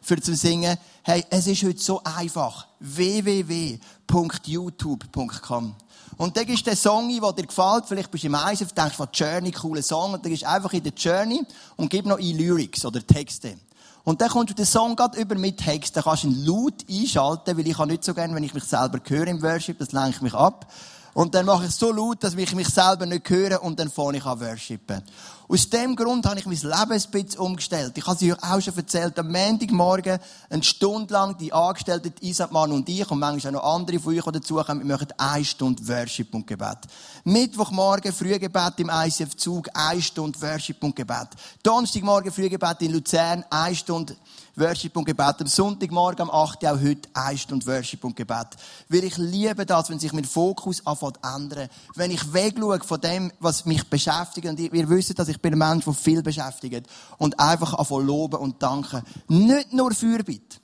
Für 0.00 0.18
zu 0.20 0.34
singen. 0.34 0.78
Hey, 1.02 1.24
es 1.30 1.46
ist 1.46 1.62
heute 1.62 1.78
so 1.78 2.02
einfach. 2.04 2.66
www.youtube.com 2.80 5.76
und 6.16 6.36
dann 6.36 6.46
ist 6.46 6.66
der 6.66 6.76
Song, 6.76 7.08
der 7.08 7.32
dir 7.32 7.46
gefällt. 7.46 7.84
Vielleicht 7.86 8.10
bist 8.10 8.24
du 8.24 8.28
im 8.28 8.34
Eis 8.34 8.60
und 8.60 8.76
denkst 8.76 8.96
von 8.96 9.08
Journey, 9.12 9.50
cooler 9.50 9.82
Song. 9.82 10.14
Und 10.14 10.24
dann 10.24 10.30
gehst 10.30 10.44
einfach 10.44 10.72
in 10.72 10.82
der 10.82 10.92
Journey 10.92 11.42
und 11.76 11.90
gib 11.90 12.06
noch 12.06 12.18
in 12.18 12.38
Lyrics 12.38 12.84
oder 12.84 13.04
Texte. 13.04 13.56
Und 14.04 14.20
dann 14.20 14.28
kommst 14.28 14.50
du 14.50 14.54
den 14.54 14.66
Song 14.66 14.94
gerade 14.94 15.18
über 15.18 15.34
mit 15.34 15.58
Text. 15.58 15.96
Dann 15.96 16.04
kannst 16.04 16.24
du 16.24 16.28
ihn 16.28 16.44
laut 16.46 16.84
einschalten, 16.88 17.56
weil 17.56 17.66
ich 17.66 17.76
kann 17.76 17.88
nicht 17.88 18.04
so 18.04 18.14
gerne, 18.14 18.34
wenn 18.34 18.44
ich 18.44 18.54
mich 18.54 18.64
selber 18.64 19.00
höre 19.04 19.26
im 19.26 19.42
Worship, 19.42 19.78
das 19.78 19.92
lenkt 19.92 20.22
mich 20.22 20.34
ab. 20.34 20.70
Und 21.14 21.34
dann 21.34 21.46
mache 21.46 21.66
ich 21.66 21.74
so 21.74 21.92
laut, 21.92 22.22
dass 22.22 22.34
ich 22.34 22.54
mich 22.54 22.68
selber 22.68 23.06
nicht 23.06 23.28
höre 23.30 23.62
und 23.62 23.78
dann 23.78 23.90
fange 23.90 24.18
ich 24.18 24.24
an 24.26 24.40
worshipen. 24.40 25.02
Aus 25.46 25.68
dem 25.68 25.94
Grund 25.94 26.26
habe 26.26 26.38
ich 26.38 26.46
mein 26.46 26.56
Leben 26.56 26.72
ein 26.72 26.88
bisschen 26.88 27.38
umgestellt. 27.38 27.92
Ich 27.96 28.06
habe 28.06 28.16
es 28.16 28.22
euch 28.22 28.42
auch 28.42 28.60
schon 28.60 28.76
erzählt. 28.76 29.18
Am 29.18 29.30
Montagmorgen, 29.30 30.18
eine 30.48 30.62
Stunde 30.62 31.12
lang, 31.12 31.36
die 31.36 31.52
Angestellten, 31.52 32.14
Isabel, 32.20 32.52
Mann 32.54 32.72
und 32.72 32.88
ich, 32.88 33.08
und 33.10 33.18
manchmal 33.18 33.54
auch 33.54 33.62
noch 33.62 33.74
andere 33.74 34.00
von 34.00 34.16
euch, 34.16 34.24
die 34.24 34.32
dazukommen, 34.32 34.88
wir 34.88 34.96
machen 34.96 35.08
eine 35.18 35.44
Stunde 35.44 35.86
Worship 35.86 36.34
und 36.34 36.46
Gebet. 36.46 36.78
Mittwochmorgen, 37.24 38.12
Frühgebet 38.12 38.72
im 38.78 38.90
ICF 38.90 39.36
Zug, 39.36 39.68
eine 39.74 40.00
Stunde 40.00 40.40
Worship 40.40 40.82
und 40.82 40.96
Gebet. 40.96 41.28
Donnerstagmorgen, 41.62 42.32
Frühgebet 42.32 42.80
in 42.80 42.92
Luzern, 42.92 43.44
eine 43.50 43.74
Stunde 43.76 44.16
Worship 44.56 44.96
und 44.96 45.04
Gebet. 45.04 45.40
Am 45.40 45.46
Sonntagmorgen, 45.46 46.28
am 46.28 46.30
8. 46.30 46.66
auch 46.66 46.80
heute, 46.80 47.08
eine 47.12 47.38
Stunde 47.38 47.66
Worship 47.66 48.04
und 48.04 48.16
Gebet. 48.16 48.48
Weil 48.88 49.04
ich 49.04 49.16
liebe 49.16 49.66
das, 49.66 49.90
wenn 49.90 49.98
sich 49.98 50.12
mein 50.12 50.24
Fokus 50.24 50.86
anfängt 50.86 51.18
zu 51.22 51.36
ändern. 51.36 51.68
Wenn 51.94 52.10
ich 52.10 52.32
wegschaue 52.32 52.80
von 52.80 53.00
dem, 53.00 53.32
was 53.40 53.64
mich 53.64 53.84
beschäftigt. 53.88 54.46
Und 54.46 54.60
ihr 54.60 54.88
wisst, 54.88 55.18
dass 55.18 55.28
ich 55.28 55.40
bin 55.40 55.54
ein 55.54 55.58
Mensch, 55.58 55.84
der 55.84 55.94
viel 55.94 56.22
beschäftigt. 56.22 56.86
Und 57.18 57.38
einfach 57.40 57.74
anfange 57.74 58.04
loben 58.04 58.36
und 58.36 58.62
danken. 58.62 59.02
Nicht 59.28 59.72
nur 59.72 59.92
Fürbitte. 59.92 60.58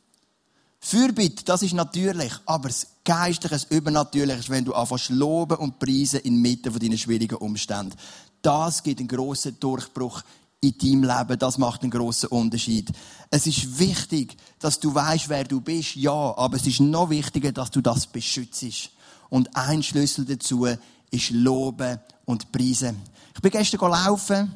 Fürbitte, 0.83 1.45
das 1.45 1.63
ist 1.63 1.75
natürlich, 1.75 2.33
aber 2.47 2.69
das 2.69 2.87
Geistliche, 3.05 3.55
das 3.55 3.65
Übernatürliche 3.65 4.39
ist, 4.39 4.49
wenn 4.49 4.65
du 4.65 4.73
anfängst 4.73 5.11
loben 5.11 5.59
und 5.59 5.79
preisen 5.79 6.21
inmitten 6.21 6.73
von 6.73 6.81
deinen 6.81 6.97
schwierigen 6.97 7.35
Umständen. 7.35 7.95
Das 8.41 8.83
gibt 8.83 8.99
einen 8.99 9.09
grossen 9.09 9.61
Durchbruch 9.61 10.23
in 10.61 10.77
deinem 10.77 11.05
Leben. 11.05 11.39
Das 11.39 11.59
macht 11.59 11.83
einen 11.83 11.91
grossen 11.91 12.29
Unterschied. 12.29 12.91
Es 13.31 13.47
ist 13.47 13.79
wichtig, 13.79 14.37
dass 14.59 14.81
du 14.81 14.95
weißt, 14.95 15.29
wer 15.29 15.45
du 15.45 15.61
bist. 15.61 15.97
Ja, 15.97 16.37
aber 16.37 16.57
es 16.57 16.67
ist 16.67 16.81
noch 16.81 17.11
wichtiger, 17.11 17.53
dass 17.53 17.71
du 17.71 17.81
das 17.81 18.07
beschützt. 18.07 18.91
Und 19.29 19.57
ein 19.57 19.83
Schlüssel 19.83 20.25
dazu 20.25 20.67
ist 21.11 21.31
Loben 21.31 21.99
und 22.25 22.53
Preisen. 22.53 23.01
Ich 23.35 23.41
bin 23.41 23.51
gestern 23.51 23.91
laufen 23.91 24.53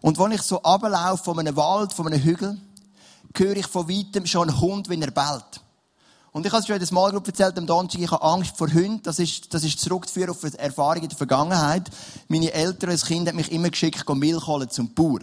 und 0.00 0.18
wenn 0.18 0.32
ich 0.32 0.42
so 0.42 0.62
ablaufe 0.62 1.24
von 1.24 1.38
einem 1.38 1.56
Wald, 1.56 1.92
von 1.92 2.06
einem 2.06 2.22
Hügel, 2.22 2.58
höre 3.36 3.56
ich 3.56 3.66
von 3.66 3.88
weitem 3.88 4.26
schon 4.26 4.48
einen 4.48 4.60
Hund, 4.60 4.88
wenn 4.88 5.02
er 5.02 5.10
bellt. 5.10 5.60
Und 6.32 6.46
ich 6.46 6.52
habe 6.52 6.60
es 6.60 6.66
schon 6.66 6.76
in 6.76 6.80
der 6.80 6.88
Small 6.88 7.10
Group 7.10 7.26
erzählt 7.26 7.58
am 7.58 7.66
Donnerstag, 7.66 8.00
ich 8.00 8.10
habe 8.10 8.22
Angst 8.22 8.56
vor 8.56 8.68
Hunden. 8.68 9.02
Das 9.02 9.18
ist, 9.18 9.52
das 9.52 9.64
ist 9.64 9.80
zurückzuführen 9.80 10.30
auf 10.30 10.42
Erfahrungen 10.56 11.04
in 11.04 11.08
der 11.08 11.18
Vergangenheit. 11.18 11.88
Meine 12.28 12.52
Eltern 12.52 12.90
als 12.90 13.06
Kind 13.06 13.28
haben 13.28 13.36
mich 13.36 13.50
immer 13.50 13.70
geschickt, 13.70 14.08
Milch 14.08 14.46
holen 14.46 14.68
zum 14.68 14.92
Bauer. 14.92 15.20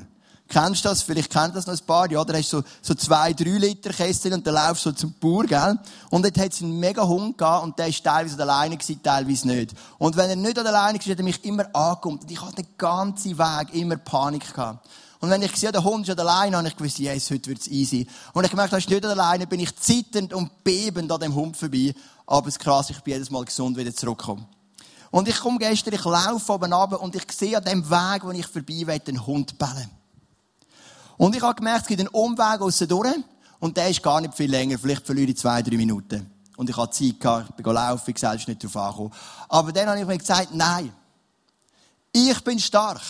Kennst 0.48 0.86
du 0.86 0.90
das? 0.90 1.02
Vielleicht 1.02 1.32
kennt 1.32 1.56
das 1.56 1.66
noch 1.66 1.74
ein 1.74 1.86
paar. 1.86 2.12
Ja, 2.12 2.24
da 2.24 2.34
hast 2.34 2.54
du 2.54 2.58
so, 2.58 2.64
so 2.82 2.94
zwei, 2.94 3.34
drei 3.34 3.50
Liter 3.52 3.92
Kessel 3.92 4.34
und 4.34 4.46
dann 4.46 4.54
laufst 4.54 4.86
du 4.86 4.92
so 4.92 4.96
zum 4.96 5.14
Bauer, 5.20 5.46
gell? 5.46 5.80
Und 6.12 6.24
dort 6.24 6.38
hat 6.38 6.54
es 6.54 6.62
einen 6.62 6.80
mega 6.80 7.06
Hund 7.06 7.38
gehabt 7.38 7.64
und 7.64 7.80
der 7.80 7.88
ist 7.88 8.04
teilweise 8.04 8.40
alleine 8.40 8.78
gewesen, 8.78 9.02
teilweise 9.02 9.48
nicht. 9.48 9.74
Und 9.98 10.16
wenn 10.16 10.30
er 10.30 10.36
nicht 10.36 10.60
alleine 10.60 11.00
war, 11.00 11.06
hat 11.06 11.18
er 11.18 11.24
mich 11.24 11.44
immer 11.46 11.76
angekommen. 11.76 12.20
Und 12.20 12.30
ich 12.30 12.40
hatte 12.40 12.58
den 12.58 12.68
ganzen 12.78 13.38
Weg 13.38 13.74
immer 13.74 13.98
Panik 13.98 14.54
gehabt. 14.54 14.88
Und 15.25 15.32
wenn 15.32 15.41
ich 15.41 15.53
gesehen 15.53 15.72
der 15.72 15.84
Hund 15.84 16.08
ist 16.08 16.20
alleine, 16.20 16.55
habe 16.55 16.67
ich 16.67 16.75
gewusst, 16.75 17.00
yes, 17.00 17.32
heute 17.32 17.50
wird's 17.50 17.67
easy. 17.67 18.05
Und 18.34 18.44
ich 18.44 18.51
gemerkt, 18.51 18.74
er 18.74 18.77
ist 18.77 18.88
nicht 18.88 19.03
alleine, 19.03 19.48
bin 19.48 19.60
ich 19.60 19.75
zitternd 19.75 20.36
und 20.36 20.63
bebend 20.63 21.12
an 21.12 21.20
dem 21.20 21.34
Hund 21.34 21.58
vorbei. 21.58 21.96
Aber 22.27 22.48
es 22.48 22.60
krass, 22.60 22.91
ich 22.91 23.00
bin 23.00 23.13
jedes 23.13 23.32
Mal 23.32 23.44
gesund 23.44 23.75
wieder 23.75 23.91
zurückgekommen. 23.91 24.46
Und 25.10 25.27
ich 25.27 25.39
komme 25.39 25.58
gestern, 25.58 25.96
ich 25.96 26.05
laufe 26.05 26.53
oben 26.53 26.72
runter 26.72 27.01
und 27.01 27.15
ich 27.15 27.24
sehe 27.32 27.58
an 27.58 27.63
dem 27.63 27.89
Weg, 27.89 28.24
wo 28.24 28.29
ich 28.29 28.46
vorbei 28.46 28.86
will, 28.86 29.01
einen 29.08 29.25
Hund 29.25 29.58
bellen. 29.58 29.89
Und 31.17 31.36
ich 31.36 31.41
habe 31.41 31.55
gemerkt, 31.55 31.82
es 31.82 31.88
gibt 31.88 32.01
einen 32.01 32.10
Umweg 32.10 32.62
aussen 32.62 32.88
durch. 32.88 33.15
Und 33.60 33.75
der 33.77 33.89
ist 33.89 34.03
gar 34.03 34.22
nicht 34.22 34.36
viel 34.36 34.51
länger. 34.51 34.77
Vielleicht 34.77 35.08
verliere 35.08 35.32
ich 35.32 35.38
zwei, 35.38 35.63
drei 35.63 35.75
Minuten. 35.75 36.29
Und 36.55 36.70
ich 36.70 36.77
hatte 36.77 37.03
Zeit 37.03 37.20
gehabt, 37.20 37.50
ich 37.50 37.63
bin 37.63 37.74
laufen, 37.74 38.12
ich 38.12 38.20
selbst 38.20 38.48
nicht 38.48 38.63
darauf 38.63 38.77
angekommen. 38.77 39.13
Aber 39.50 39.72
dann 39.72 39.89
habe 39.89 40.00
ich 40.00 40.05
mir 40.05 40.20
gesagt, 40.20 40.50
nein. 40.53 40.94
Ich 42.12 42.44
bin 42.44 42.60
stark. 42.60 43.01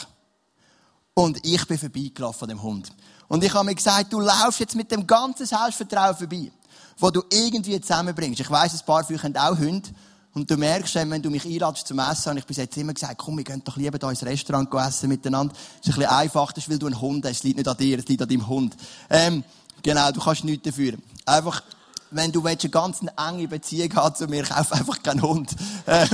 Und 1.18 1.46
ich 1.46 1.66
bin 1.66 1.78
vorbeigelaufen 1.78 2.44
an 2.44 2.50
dem 2.50 2.62
Hund. 2.62 2.92
Und 3.30 3.42
ich 3.42 3.54
habe 3.54 3.66
mir 3.66 3.74
gesagt, 3.74 4.12
du 4.12 4.20
laufst 4.20 4.60
jetzt 4.60 4.76
mit 4.76 4.92
dem 4.92 5.08
ganzen 5.08 5.46
Selbstvertrauen 5.46 6.14
vorbei, 6.14 6.52
wo 6.98 7.10
du 7.10 7.24
irgendwie 7.32 7.80
zusammenbringst. 7.80 8.42
Ich 8.42 8.52
weiss, 8.52 8.74
ein 8.74 8.86
paar 8.86 9.04
von 9.06 9.16
euch 9.16 9.24
haben 9.24 9.38
auch 9.38 9.58
Hunde. 9.58 9.90
Und 10.34 10.52
du 10.52 10.58
merkst, 10.58 10.94
wenn 10.96 11.22
du 11.22 11.30
mich 11.30 11.46
einladest 11.46 11.88
zum 11.88 12.00
Essen, 12.00 12.32
habe 12.32 12.40
ich 12.40 12.46
bis 12.46 12.58
jetzt 12.58 12.76
immer 12.76 12.94
gesagt, 12.94 13.18
komm, 13.18 13.38
wir 13.38 13.46
gehen 13.46 13.62
doch 13.64 13.78
lieber 13.78 13.98
da 13.98 14.10
ins 14.10 14.24
Restaurant 14.24 14.70
essen 14.74 15.08
miteinander. 15.08 15.54
Das 15.54 15.88
ist 15.88 15.94
ein 15.94 16.00
bisschen 16.00 16.18
einfach, 16.18 16.52
das 16.52 16.66
ist, 16.66 16.70
weil 16.70 16.80
du 16.80 16.88
einen 16.88 17.00
Hund 17.00 17.24
hast. 17.24 17.38
Es 17.38 17.44
liegt 17.44 17.58
nicht 17.58 17.68
an 17.70 17.78
dir, 17.78 17.98
es 17.98 18.08
liegt 18.10 18.22
an 18.22 18.28
deinem 18.28 18.46
Hund. 18.50 18.76
Ähm, 19.10 19.46
genau, 19.82 20.12
du 20.12 20.20
kannst 20.20 20.44
nichts 20.44 20.66
dafür. 20.66 20.96
Einfach, 21.26 21.64
wenn 22.12 22.34
du 22.34 22.46
eine 22.46 22.58
ganz 22.58 23.00
enge 23.18 23.48
Beziehung 23.48 23.96
hast 23.96 24.18
zu 24.18 24.28
mir, 24.28 24.44
kauf 24.44 24.74
einfach 24.74 25.02
keinen 25.02 25.22
Hund. 25.22 25.56
Äh, 25.86 26.08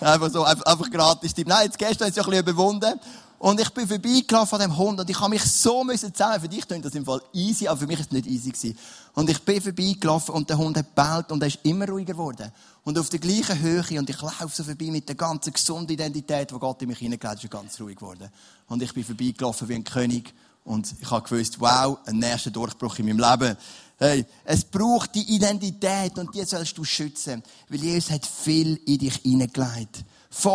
einfach 0.00 0.30
so, 0.30 0.44
einfach, 0.44 0.66
einfach 0.66 0.90
gratis. 0.90 1.32
Nein, 1.46 1.66
jetzt 1.66 1.78
gestern 1.78 2.08
ist 2.08 2.10
es 2.10 2.16
ja 2.16 2.24
ein 2.24 2.30
bisschen 2.30 2.46
überwunden. 2.46 3.00
Und 3.42 3.58
ich 3.58 3.70
bin 3.70 3.88
vorbeigelaufen 3.88 4.50
von 4.50 4.60
dem 4.60 4.76
Hund 4.76 5.00
und 5.00 5.10
ich 5.10 5.18
habe 5.18 5.30
mich 5.30 5.42
so 5.42 5.82
müssen 5.82 6.14
zusammen. 6.14 6.40
Für 6.40 6.48
dich 6.48 6.64
klingt 6.64 6.84
das 6.84 6.94
im 6.94 7.04
Fall 7.04 7.20
easy, 7.32 7.66
aber 7.66 7.80
für 7.80 7.88
mich 7.88 7.98
ist 7.98 8.06
es 8.06 8.12
nicht 8.12 8.28
easy 8.28 8.50
gewesen. 8.52 8.78
Und 9.14 9.28
ich 9.28 9.42
bin 9.42 9.60
vorbeigelaufen 9.60 10.32
und 10.32 10.48
der 10.48 10.58
Hund 10.58 10.76
hat 10.76 10.94
bellt 10.94 11.32
und 11.32 11.42
er 11.42 11.48
ist 11.48 11.58
immer 11.64 11.88
ruhiger 11.88 12.12
geworden. 12.12 12.52
Und 12.84 12.96
auf 13.00 13.08
der 13.08 13.18
gleichen 13.18 13.58
Höhe 13.58 13.98
und 13.98 14.08
ich 14.08 14.22
laufe 14.22 14.48
so 14.48 14.62
vorbei 14.62 14.92
mit 14.92 15.08
der 15.08 15.16
ganzen 15.16 15.52
gesunden 15.52 15.92
Identität, 15.92 16.52
die 16.52 16.54
Gott 16.54 16.82
in 16.82 16.88
mich 16.88 16.98
hineingelegt 16.98 17.36
hat, 17.36 17.42
ist 17.42 17.50
ganz 17.50 17.80
ruhig 17.80 17.96
geworden. 17.96 18.28
Und 18.68 18.80
ich 18.80 18.94
bin 18.94 19.02
vorbeigelaufen 19.02 19.68
wie 19.68 19.74
ein 19.74 19.82
König 19.82 20.32
und 20.62 20.94
ich 21.00 21.10
habe 21.10 21.28
gewusst, 21.28 21.60
wow, 21.60 21.98
ein 22.06 22.18
nächster 22.18 22.52
Durchbruch 22.52 23.00
in 23.00 23.06
meinem 23.06 23.28
Leben. 23.28 23.56
Hey, 23.98 24.24
es 24.44 24.62
braucht 24.62 25.16
die 25.16 25.34
Identität 25.34 26.16
und 26.16 26.32
die 26.32 26.44
sollst 26.44 26.78
du 26.78 26.84
schützen, 26.84 27.42
weil 27.68 27.80
Jesus 27.80 28.12
hat 28.12 28.24
viel 28.24 28.80
in 28.86 28.98
dich 28.98 29.16
hineingelegt. 29.16 30.04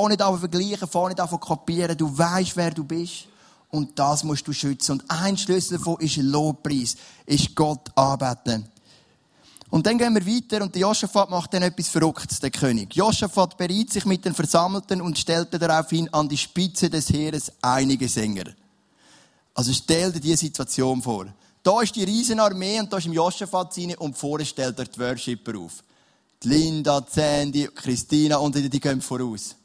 Nicht 0.09 0.21
an 0.21 0.39
vergleichen, 0.39 0.87
fahr 0.87 1.09
nicht 1.09 1.19
an 1.19 1.29
kopieren. 1.29 1.97
Du 1.97 2.17
weißt, 2.17 2.55
wer 2.55 2.71
du 2.71 2.83
bist. 2.83 3.27
Und 3.69 3.99
das 3.99 4.23
musst 4.23 4.47
du 4.47 4.53
schützen. 4.53 4.93
Und 4.93 5.03
ein 5.07 5.37
Schlüssel 5.37 5.77
davon 5.77 5.99
ist 5.99 6.17
Lobpreis. 6.17 6.95
Ist 7.25 7.55
Gott 7.55 7.89
anbeten. 7.95 8.67
Und 9.69 9.85
dann 9.85 9.97
gehen 9.97 10.13
wir 10.15 10.25
weiter 10.25 10.63
und 10.63 10.73
der 10.73 10.83
Josaphat 10.83 11.29
macht 11.29 11.53
dann 11.53 11.63
etwas 11.63 11.89
Verrücktes, 11.89 12.39
der 12.39 12.51
König. 12.51 12.95
Josaphat 12.95 13.57
berät 13.57 13.91
sich 13.91 14.05
mit 14.05 14.23
den 14.23 14.33
Versammelten 14.33 15.01
und 15.01 15.17
stellte 15.17 15.59
daraufhin 15.59 16.11
an 16.13 16.29
die 16.29 16.37
Spitze 16.37 16.89
des 16.89 17.09
Heeres 17.09 17.51
einige 17.61 18.07
Sänger. 18.07 18.45
Also 19.53 19.73
stell 19.73 20.13
dir 20.13 20.21
diese 20.21 20.37
Situation 20.37 21.01
vor. 21.01 21.25
Da 21.61 21.81
ist 21.81 21.95
die 21.97 22.05
Riesenarmee 22.05 22.79
und 22.79 22.93
da 22.93 22.97
ist 22.97 23.07
im 23.07 23.13
Josaphat 23.13 23.77
rein 23.77 23.95
und 23.95 24.17
vorne 24.17 24.45
stellt 24.45 24.79
er 24.79 24.85
die 24.85 24.99
Worshipper 24.99 25.57
auf. 25.59 25.83
Die 26.41 26.47
Linda, 26.47 27.01
die 27.01 27.11
Sandy, 27.11 27.69
Christina 27.75 28.37
und 28.37 28.55
die, 28.55 28.69
die 28.69 28.79
gehen 28.79 29.01
voraus. 29.01 29.56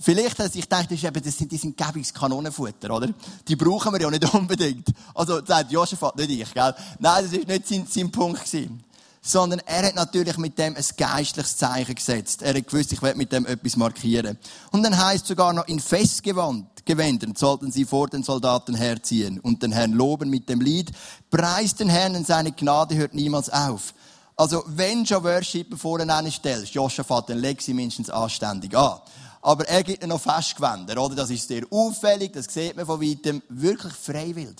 Vielleicht, 0.00 0.38
dass 0.38 0.54
ich 0.54 0.68
denke, 0.68 0.94
das, 0.94 1.02
eben, 1.02 1.22
das 1.22 1.36
sind, 1.36 1.50
die 1.50 1.56
sind 1.56 1.76
gäbiges 1.76 2.12
oder? 2.14 3.08
Die 3.48 3.56
brauchen 3.56 3.92
wir 3.92 4.00
ja 4.00 4.10
nicht 4.10 4.32
unbedingt. 4.34 4.88
Also, 5.12 5.44
sagt 5.44 5.72
Josaphat, 5.72 6.16
nicht 6.16 6.30
ich, 6.30 6.54
gell? 6.54 6.74
Nein, 7.00 7.24
das 7.24 7.32
ist 7.32 7.48
nicht 7.48 7.66
sein, 7.66 7.86
sein 7.88 8.10
Punkt 8.10 8.44
gewesen. 8.44 8.84
Sondern 9.20 9.60
er 9.66 9.88
hat 9.88 9.96
natürlich 9.96 10.38
mit 10.38 10.56
dem 10.56 10.76
ein 10.76 10.84
geistliches 10.96 11.56
Zeichen 11.56 11.96
gesetzt. 11.96 12.42
Er 12.42 12.54
hat 12.54 12.68
gewusst, 12.68 12.92
ich 12.92 13.02
werde 13.02 13.18
mit 13.18 13.32
dem 13.32 13.44
etwas 13.44 13.76
markieren. 13.76 14.38
Und 14.70 14.84
dann 14.84 14.96
heißt 14.96 15.26
sogar 15.26 15.52
noch, 15.52 15.66
in 15.66 15.80
Festgewändern 15.80 17.34
sollten 17.34 17.72
sie 17.72 17.84
vor 17.84 18.06
den 18.06 18.22
Soldaten 18.22 18.76
herziehen 18.76 19.40
und 19.40 19.64
den 19.64 19.72
Herrn 19.72 19.92
loben 19.92 20.30
mit 20.30 20.48
dem 20.48 20.60
Lied. 20.60 20.92
Preis 21.28 21.74
den 21.74 21.88
Herrn 21.88 22.14
und 22.14 22.26
seine 22.26 22.52
Gnade 22.52 22.94
hört 22.94 23.14
niemals 23.14 23.50
auf. 23.50 23.92
Also, 24.36 24.62
wenn 24.68 25.04
schon 25.04 25.24
Worship 25.24 25.76
vorne 25.76 26.30
stellst, 26.30 26.72
Josaphat, 26.72 27.28
dann 27.28 27.38
leg 27.38 27.60
sie 27.60 27.74
mindestens 27.74 28.08
anständig 28.08 28.76
an 28.76 29.00
aber 29.40 29.68
er 29.68 29.82
gibt 29.82 30.06
noch 30.06 30.20
Festgewänder, 30.20 31.02
oder? 31.02 31.14
Das 31.14 31.30
ist 31.30 31.46
sehr 31.46 31.62
auffällig, 31.70 32.32
das 32.32 32.46
sieht 32.46 32.76
man 32.76 32.86
von 32.86 33.00
weitem, 33.00 33.42
wirklich 33.48 33.92
freiwillig. 33.92 34.56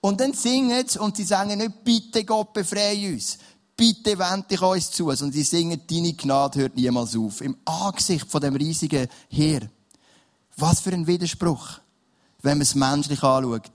Und 0.00 0.20
dann 0.20 0.32
singen 0.32 0.86
sie 0.86 0.98
und 0.98 1.16
sie 1.16 1.24
sagen 1.24 1.58
nicht, 1.58 1.84
bitte 1.84 2.24
Gott 2.24 2.52
befreie 2.52 3.12
uns. 3.12 3.38
Bitte 3.76 4.18
wend 4.18 4.50
dich 4.50 4.62
uns 4.62 4.90
zu. 4.90 5.08
Und 5.08 5.32
sie 5.32 5.42
singen, 5.42 5.80
deine 5.88 6.12
Gnade 6.12 6.60
hört 6.60 6.76
niemals 6.76 7.16
auf. 7.16 7.40
Im 7.40 7.56
Angesicht 7.64 8.30
von 8.30 8.40
dem 8.40 8.54
riesigen 8.54 9.08
Heer. 9.28 9.68
Was 10.56 10.80
für 10.80 10.90
ein 10.90 11.06
Widerspruch, 11.06 11.80
wenn 12.42 12.58
man 12.58 12.62
es 12.62 12.74
menschlich 12.74 13.22
anschaut. 13.22 13.70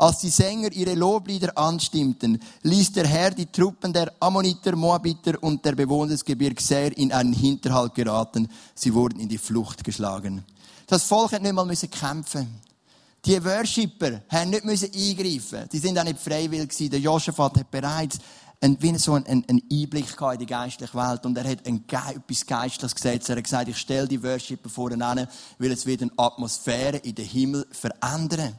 Als 0.00 0.18
die 0.18 0.30
Sänger 0.30 0.70
ihre 0.70 0.94
Loblieder 0.94 1.58
anstimmten, 1.58 2.40
ließ 2.62 2.92
der 2.92 3.08
Herr 3.08 3.32
die 3.32 3.46
Truppen 3.46 3.92
der 3.92 4.12
Ammoniter, 4.20 4.76
Moabiter 4.76 5.42
und 5.42 5.64
der 5.64 5.72
Bewohner 5.72 6.12
des 6.12 6.24
Gebirgs 6.24 6.68
Seir 6.68 6.96
in 6.96 7.12
einen 7.12 7.32
Hinterhalt 7.32 7.96
geraten. 7.96 8.48
Sie 8.76 8.94
wurden 8.94 9.18
in 9.18 9.28
die 9.28 9.38
Flucht 9.38 9.82
geschlagen. 9.82 10.44
Das 10.86 11.02
Volk 11.02 11.32
hat 11.32 11.42
nicht 11.42 11.52
mal 11.52 11.66
kämpfen 11.66 12.60
Die 13.24 13.44
Worshipper 13.44 14.22
haben 14.28 14.50
nicht 14.50 14.64
müssen 14.64 14.92
eingreifen. 14.94 15.68
Die 15.72 15.78
sind 15.78 15.98
auch 15.98 16.04
nicht 16.04 16.20
freiwillig 16.20 16.68
gewesen. 16.68 16.90
Der 16.90 17.00
Josaphat 17.00 17.58
hat 17.58 17.70
bereits 17.72 18.20
ein, 18.60 18.80
wie 18.80 18.96
so 18.98 19.14
einen, 19.14 19.26
einen 19.26 19.62
Einblick 19.68 20.14
in 20.20 20.38
die 20.38 20.46
geistliche 20.46 20.94
Welt. 20.94 21.26
Und 21.26 21.36
er 21.36 21.50
hat 21.50 21.66
ein, 21.66 21.84
etwas 21.88 22.46
Geistliches 22.46 22.94
gesetzt. 22.94 23.30
Er 23.30 23.36
hat 23.36 23.42
gesagt, 23.42 23.68
ich 23.68 23.76
stelle 23.76 24.06
die 24.06 24.22
Worshipper 24.22 24.68
vorne 24.68 25.28
weil 25.58 25.72
es 25.72 25.86
wird 25.86 26.02
eine 26.02 26.12
Atmosphäre 26.16 26.98
in 26.98 27.16
den 27.16 27.26
Himmel 27.26 27.66
verändern. 27.72 28.56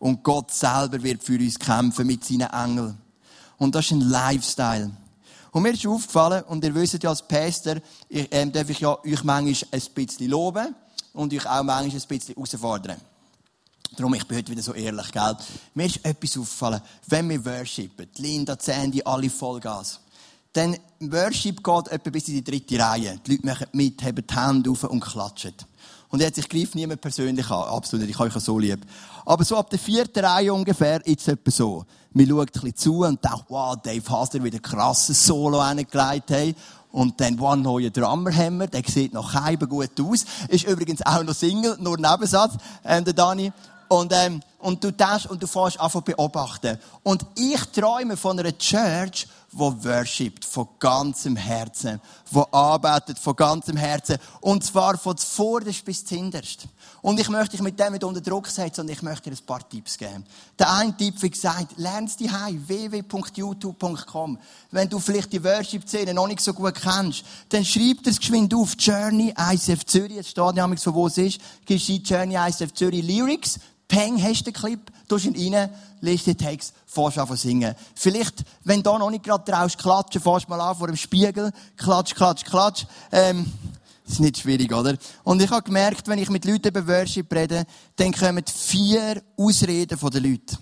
Und 0.00 0.24
Gott 0.24 0.50
selber 0.50 1.00
wird 1.02 1.22
für 1.22 1.38
uns 1.38 1.58
kämpfen 1.58 2.06
mit 2.06 2.24
seinen 2.24 2.50
Engeln. 2.50 2.98
Und 3.58 3.74
das 3.74 3.84
ist 3.84 3.92
ein 3.92 4.00
Lifestyle. 4.00 4.90
Und 5.52 5.62
mir 5.62 5.72
ist 5.72 5.86
aufgefallen, 5.86 6.42
und 6.44 6.64
ihr 6.64 6.74
wisst 6.74 7.02
ja 7.02 7.10
als 7.10 7.22
Pastor, 7.22 7.76
ich, 8.08 8.26
ähm, 8.30 8.50
darf 8.50 8.68
ich 8.70 8.80
ja 8.80 8.98
euch 9.04 9.22
manchmal 9.22 9.68
ein 9.70 9.82
bisschen 9.94 10.30
loben 10.30 10.74
und 11.12 11.32
euch 11.32 11.46
auch 11.46 11.62
manchmal 11.62 12.00
ein 12.00 12.08
bisschen 12.08 12.34
herausfordern. 12.34 12.96
Darum, 13.96 14.14
ich 14.14 14.26
bin 14.26 14.38
heute 14.38 14.52
wieder 14.52 14.62
so 14.62 14.72
ehrlich, 14.72 15.12
gell? 15.12 15.36
Mir 15.74 15.86
ist 15.86 16.04
etwas 16.04 16.38
aufgefallen, 16.38 16.80
wenn 17.08 17.28
wir 17.28 17.44
worshipen, 17.44 18.08
Linda, 18.16 18.56
Sandy, 18.58 19.02
alle 19.04 19.28
Vollgas, 19.28 20.00
dann 20.52 20.76
Worship 21.00 21.62
geht 21.62 21.88
etwa 21.88 22.10
bis 22.10 22.28
in 22.28 22.34
die 22.34 22.44
dritte 22.44 22.78
Reihe. 22.78 23.20
Die 23.26 23.32
Leute 23.32 23.46
machen 23.46 23.66
mit, 23.72 24.02
haben 24.02 24.24
die 24.26 24.34
Hände 24.34 24.70
auf 24.70 24.84
und 24.84 25.00
klatschen. 25.00 25.54
Und 26.10 26.20
jetzt, 26.20 26.38
ich 26.38 26.48
greife 26.48 26.76
niemand 26.76 27.00
persönlich 27.00 27.48
an. 27.50 27.68
Absolut. 27.68 28.08
Ich 28.08 28.18
habe 28.18 28.28
euch 28.28 28.42
so 28.42 28.58
lieb. 28.58 28.80
Aber 29.24 29.44
so 29.44 29.56
ab 29.56 29.70
der 29.70 29.78
vierten 29.78 30.24
Reihe 30.24 30.52
ungefähr 30.52 31.04
ist 31.06 31.20
es 31.20 31.28
etwa 31.28 31.50
so. 31.50 31.84
Man 32.12 32.26
schaut 32.26 32.40
ein 32.40 32.52
bisschen 32.52 32.76
zu 32.76 33.04
und 33.04 33.24
denkt, 33.24 33.44
wow, 33.48 33.76
Dave 33.80 34.10
Hasler 34.10 34.42
wieder 34.42 34.58
ein 34.58 34.62
krasses 34.62 35.24
Solo 35.24 35.64
hingelegt 35.64 36.30
haben. 36.30 36.54
Und 36.90 37.20
dann, 37.20 37.38
wow, 37.38 37.54
neuer 37.54 37.90
Drummer 37.90 38.34
haben 38.34 38.58
wir. 38.58 38.66
Der 38.66 38.82
sieht 38.84 39.14
noch 39.14 39.30
Scheiben 39.30 39.68
gut 39.68 40.00
aus. 40.00 40.24
Ist 40.48 40.66
übrigens 40.66 41.06
auch 41.06 41.22
noch 41.22 41.34
Single, 41.34 41.76
nur 41.78 41.96
Nebensatz, 41.96 42.54
ähm, 42.84 43.04
der 43.04 43.14
Dani. 43.14 43.52
Und, 43.88 44.12
ähm, 44.12 44.40
und 44.58 44.82
du 44.82 44.92
denkst, 44.92 45.26
und 45.26 45.40
du 45.42 45.46
fährst 45.46 45.80
einfach 45.80 46.02
beobachten. 46.02 46.78
Und 47.04 47.24
ich 47.36 47.60
träume 47.66 48.16
von 48.16 48.38
einer 48.38 48.56
Church, 48.58 49.28
wo 49.52 49.74
worshipt 49.82 50.44
von 50.44 50.68
ganzem 50.78 51.36
Herzen, 51.36 52.00
wo 52.30 52.46
arbeitet 52.52 53.18
von 53.18 53.34
ganzem 53.34 53.76
Herzen 53.76 54.18
und 54.40 54.64
zwar 54.64 54.96
von 54.96 55.16
zuvorderst 55.16 55.84
bis 55.84 56.04
zuhinterst. 56.04 56.68
Und 57.02 57.18
ich 57.18 57.28
möchte 57.28 57.52
dich 57.52 57.62
mit 57.62 57.80
dem 57.80 57.92
nicht 57.92 58.04
unter 58.04 58.20
Druck 58.20 58.46
setzen, 58.46 58.76
sondern 58.76 58.94
ich 58.94 59.02
möchte 59.02 59.30
dir 59.30 59.36
ein 59.36 59.46
paar 59.46 59.66
Tipps 59.68 59.96
geben. 59.96 60.24
Der 60.58 60.72
eine 60.72 60.96
Tipp, 60.96 61.14
wie 61.22 61.30
gesagt, 61.30 61.72
lern's 61.76 62.16
die 62.16 62.30
www.youtube.com. 62.30 64.38
Wenn 64.70 64.88
du 64.88 64.98
vielleicht 64.98 65.32
die 65.32 65.42
Worship-Szene 65.42 66.14
noch 66.14 66.28
nicht 66.28 66.40
so 66.40 66.52
gut 66.52 66.74
kennst, 66.74 67.24
dann 67.48 67.64
schreib 67.64 68.04
das 68.04 68.18
geschwind 68.18 68.54
auf 68.54 68.74
Journey 68.78 69.34
ICF 69.36 69.84
Zürich, 69.86 70.16
jetzt 70.16 70.30
steht 70.30 70.56
ja 70.56 70.68
von 70.68 70.94
wo 70.94 71.06
es 71.06 71.18
ist, 71.18 71.40
gibst 71.64 71.88
du 71.88 71.94
Journey 71.94 72.36
ICF 72.36 72.74
Zürich 72.74 73.04
Lyrics, 73.04 73.58
Peng, 73.90 74.22
hast 74.22 74.46
den 74.46 74.52
Clip, 74.52 74.80
tust 75.08 75.26
ihn 75.26 75.54
rein, 75.54 75.68
liest 76.00 76.28
den 76.28 76.38
Text, 76.38 76.72
fährst 76.86 77.18
an 77.18 77.36
singen. 77.36 77.74
Vielleicht, 77.96 78.44
wenn 78.62 78.84
du 78.84 78.96
noch 78.96 79.10
nicht 79.10 79.24
gerade 79.24 79.44
traust, 79.44 79.78
klatschen, 79.78 80.22
fährst 80.22 80.48
mal 80.48 80.60
an 80.60 80.76
vor 80.76 80.86
dem 80.86 80.96
Spiegel, 80.96 81.50
klatsch, 81.76 82.14
klatsch, 82.14 82.44
klatsch. 82.44 82.86
Ähm, 83.10 83.52
ist 84.06 84.20
nicht 84.20 84.38
schwierig, 84.38 84.72
oder? 84.72 84.96
Und 85.24 85.42
ich 85.42 85.50
habe 85.50 85.64
gemerkt, 85.64 86.06
wenn 86.06 86.20
ich 86.20 86.30
mit 86.30 86.44
Leuten 86.44 86.68
über 86.68 86.86
Worship 86.86 87.32
rede, 87.32 87.64
dann 87.96 88.12
kommen 88.12 88.44
vier 88.46 89.20
Ausreden 89.36 89.98
von 89.98 90.10
den 90.10 90.22
Leuten. 90.22 90.56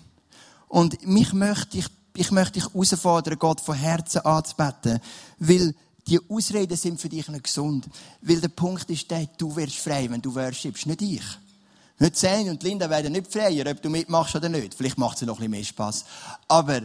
Und 0.67 1.07
mich 1.07 1.35
möchte 1.35 1.79
ich, 1.79 1.87
ich 2.17 2.31
möchte 2.31 2.61
dich 2.61 2.65
herausfordern, 2.65 3.39
Gott 3.39 3.61
von 3.61 3.77
Herzen 3.77 4.23
anzubeten. 4.23 5.01
Weil 5.39 5.75
die 6.07 6.19
Ausreden 6.31 6.79
sind 6.79 6.99
für 6.99 7.11
dich 7.11 7.29
nicht 7.29 7.45
gesund. 7.45 7.87
Weil 8.23 8.41
der 8.41 8.49
Punkt 8.49 8.89
ist 8.89 9.11
der, 9.11 9.29
du 9.37 9.55
wirst 9.55 9.77
frei, 9.77 10.09
wenn 10.11 10.23
du 10.23 10.35
worshipst, 10.35 10.87
nicht 10.87 11.03
ich. 11.03 11.25
Nicht 11.99 12.17
Zane 12.17 12.51
und 12.51 12.63
Linda 12.63 12.89
werden 12.89 13.13
nicht 13.13 13.33
freier, 13.33 13.71
ob 13.71 13.83
du 13.83 13.91
mitmachst 13.91 14.37
oder 14.37 14.49
nicht. 14.49 14.75
Vielleicht 14.75 14.99
macht 14.99 15.17
es 15.17 15.23
noch 15.23 15.35
ein 15.35 15.39
bisschen 15.39 15.51
mehr 15.51 15.65
Spass. 15.65 16.05
Aber 16.47 16.83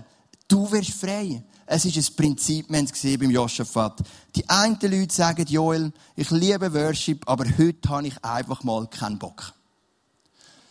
du 0.48 0.72
wirst 0.72 0.91
frei. 0.91 1.43
Es 1.65 1.86
ist 1.86 1.98
ein 1.98 2.15
Prinzip, 2.15 2.70
wir 2.70 2.77
haben 2.77 2.86
es 2.86 2.91
gesehen 2.91 3.20
beim 3.20 3.29
Joschafat. 3.29 4.01
Die 4.36 4.48
einen 4.50 4.77
Leute 4.82 5.13
sagen, 5.13 5.46
Joel, 5.48 5.93
ich 6.15 6.29
liebe 6.32 6.74
Worship, 6.74 7.27
aber 7.27 7.46
heute 7.58 7.89
habe 7.89 8.08
ich 8.08 8.24
einfach 8.24 8.63
mal 8.63 8.88
keinen 8.88 9.17
Bock. 9.17 9.53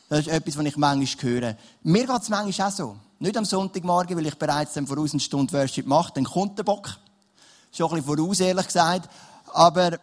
Das 0.08 0.20
ist 0.20 0.28
etwas, 0.28 0.58
was 0.58 0.66
ich 0.66 0.76
manchmal 0.76 1.32
höre. 1.32 1.56
Mir 1.82 2.06
geht 2.06 2.22
es 2.22 2.28
manchmal 2.28 2.68
auch 2.68 2.72
so. 2.72 2.96
Nicht 3.18 3.36
am 3.36 3.44
Sonntagmorgen, 3.44 4.16
weil 4.16 4.26
ich 4.26 4.34
bereits 4.34 4.74
dann 4.74 4.86
voraus 4.86 5.12
eine 5.12 5.20
Stunde 5.20 5.52
Worship 5.52 5.86
mache, 5.86 6.12
dann 6.14 6.24
kommt 6.24 6.58
der 6.58 6.64
Bock. 6.64 6.98
Schon 7.70 7.88
ein 7.90 8.02
bisschen 8.02 8.16
voraus, 8.18 8.40
ehrlich 8.40 8.66
gesagt. 8.66 9.08
Aber 9.54 9.98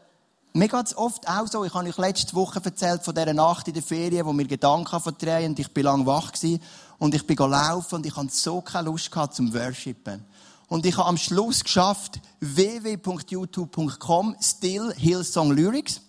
mir 0.53 0.67
geht 0.67 0.85
es 0.85 0.97
oft 0.97 1.27
auch 1.27 1.47
so. 1.47 1.63
Ich 1.63 1.73
habe 1.73 1.87
euch 1.87 1.97
letzte 1.97 2.33
Woche 2.33 2.59
erzählt 2.63 3.03
von 3.03 3.13
dieser 3.13 3.33
Nacht 3.33 3.67
in 3.67 3.73
der 3.73 3.83
Ferien, 3.83 4.25
wo 4.25 4.33
mir 4.33 4.45
Gedanken 4.45 4.99
verdrehen 4.99 5.51
und 5.51 5.59
ich 5.59 5.71
bin 5.71 5.83
lang 5.83 6.05
wach 6.05 6.31
gewesen. 6.31 6.61
Und 6.97 7.13
ich 7.15 7.25
bin 7.25 7.37
laufen 7.37 7.95
und 7.95 8.05
ich 8.05 8.15
hatte 8.15 8.29
so 8.31 8.61
keine 8.61 8.89
Lust 8.89 9.11
gehabt 9.11 9.35
zum 9.35 9.53
Worshipen. 9.53 10.25
Und 10.67 10.85
ich 10.85 10.97
habe 10.97 11.07
am 11.07 11.17
Schluss 11.17 11.63
geschafft, 11.63 12.19
www.youtube.com 12.41 14.35
Still 14.41 14.93
Hillsong 14.95 15.51
Lyrics 15.51 16.01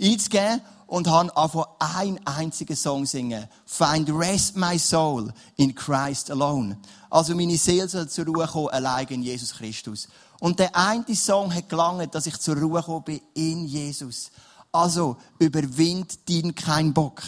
einzugeben 0.00 0.60
und 0.88 1.06
habe 1.06 1.36
einfach 1.36 1.68
einen 1.78 2.18
einzigen 2.26 2.74
Song 2.74 3.04
singen. 3.04 3.46
Find 3.66 4.10
rest 4.10 4.56
my 4.56 4.78
soul 4.78 5.32
in 5.56 5.74
Christ 5.74 6.30
alone. 6.30 6.78
Also 7.10 7.34
meine 7.34 7.58
Seele 7.58 7.88
soll 7.88 8.08
zur 8.08 8.26
Ruhe 8.26 8.46
kommen, 8.46 8.68
allein 8.70 9.06
in 9.08 9.22
Jesus 9.22 9.54
Christus. 9.54 10.08
Und 10.40 10.58
der 10.58 10.74
eine 10.76 11.16
Song 11.16 11.52
hat 11.52 11.68
gelangt, 11.68 12.14
dass 12.14 12.26
ich 12.26 12.38
zur 12.38 12.56
Ruhe 12.56 12.80
gekommen 12.80 13.04
bin 13.04 13.20
in 13.34 13.64
Jesus. 13.64 14.30
Also, 14.70 15.16
überwind 15.38 16.28
din 16.28 16.54
kein 16.54 16.92
Bock. 16.92 17.22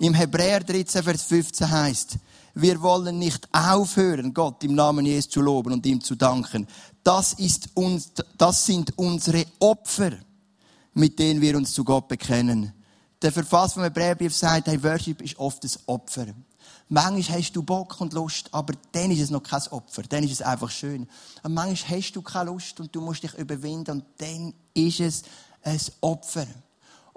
Im 0.00 0.14
Hebräer 0.14 0.60
13, 0.60 1.02
Vers 1.02 1.22
15 1.22 1.70
heißt, 1.70 2.18
wir 2.54 2.80
wollen 2.82 3.18
nicht 3.18 3.48
aufhören, 3.52 4.34
Gott 4.34 4.64
im 4.64 4.74
Namen 4.74 5.06
Jesus 5.06 5.30
zu 5.30 5.40
loben 5.40 5.72
und 5.74 5.86
ihm 5.86 6.00
zu 6.00 6.16
danken. 6.16 6.66
Das 7.04 7.34
ist 7.34 7.68
uns, 7.74 8.12
das 8.36 8.66
sind 8.66 8.98
unsere 8.98 9.44
Opfer, 9.60 10.12
mit 10.94 11.18
denen 11.18 11.40
wir 11.40 11.56
uns 11.56 11.72
zu 11.72 11.84
Gott 11.84 12.08
bekennen. 12.08 12.72
Der 13.20 13.32
Verfasser 13.32 13.74
vom 13.74 13.82
Hebräerbrief 13.82 14.34
sagt, 14.34 14.68
hey, 14.68 14.82
Worship 14.82 15.20
ist 15.22 15.38
oft 15.38 15.64
ein 15.64 15.70
Opfer. 15.86 16.26
Manchmal 16.88 17.38
hast 17.38 17.52
du 17.52 17.62
Bock 17.62 18.00
und 18.00 18.12
Lust, 18.12 18.48
aber 18.52 18.74
dann 18.92 19.10
ist 19.10 19.20
es 19.20 19.30
noch 19.30 19.42
kein 19.42 19.66
Opfer. 19.70 20.02
Dann 20.02 20.22
ist 20.22 20.32
es 20.32 20.42
einfach 20.42 20.70
schön. 20.70 21.08
Und 21.42 21.54
manchmal 21.54 21.98
hast 21.98 22.12
du 22.12 22.22
keine 22.22 22.50
Lust 22.50 22.78
und 22.80 22.94
du 22.94 23.00
musst 23.00 23.24
dich 23.24 23.34
überwinden 23.34 23.90
und 23.90 24.04
dann 24.18 24.54
ist 24.72 25.00
es 25.00 25.22
ein 25.62 25.80
Opfer. 26.00 26.46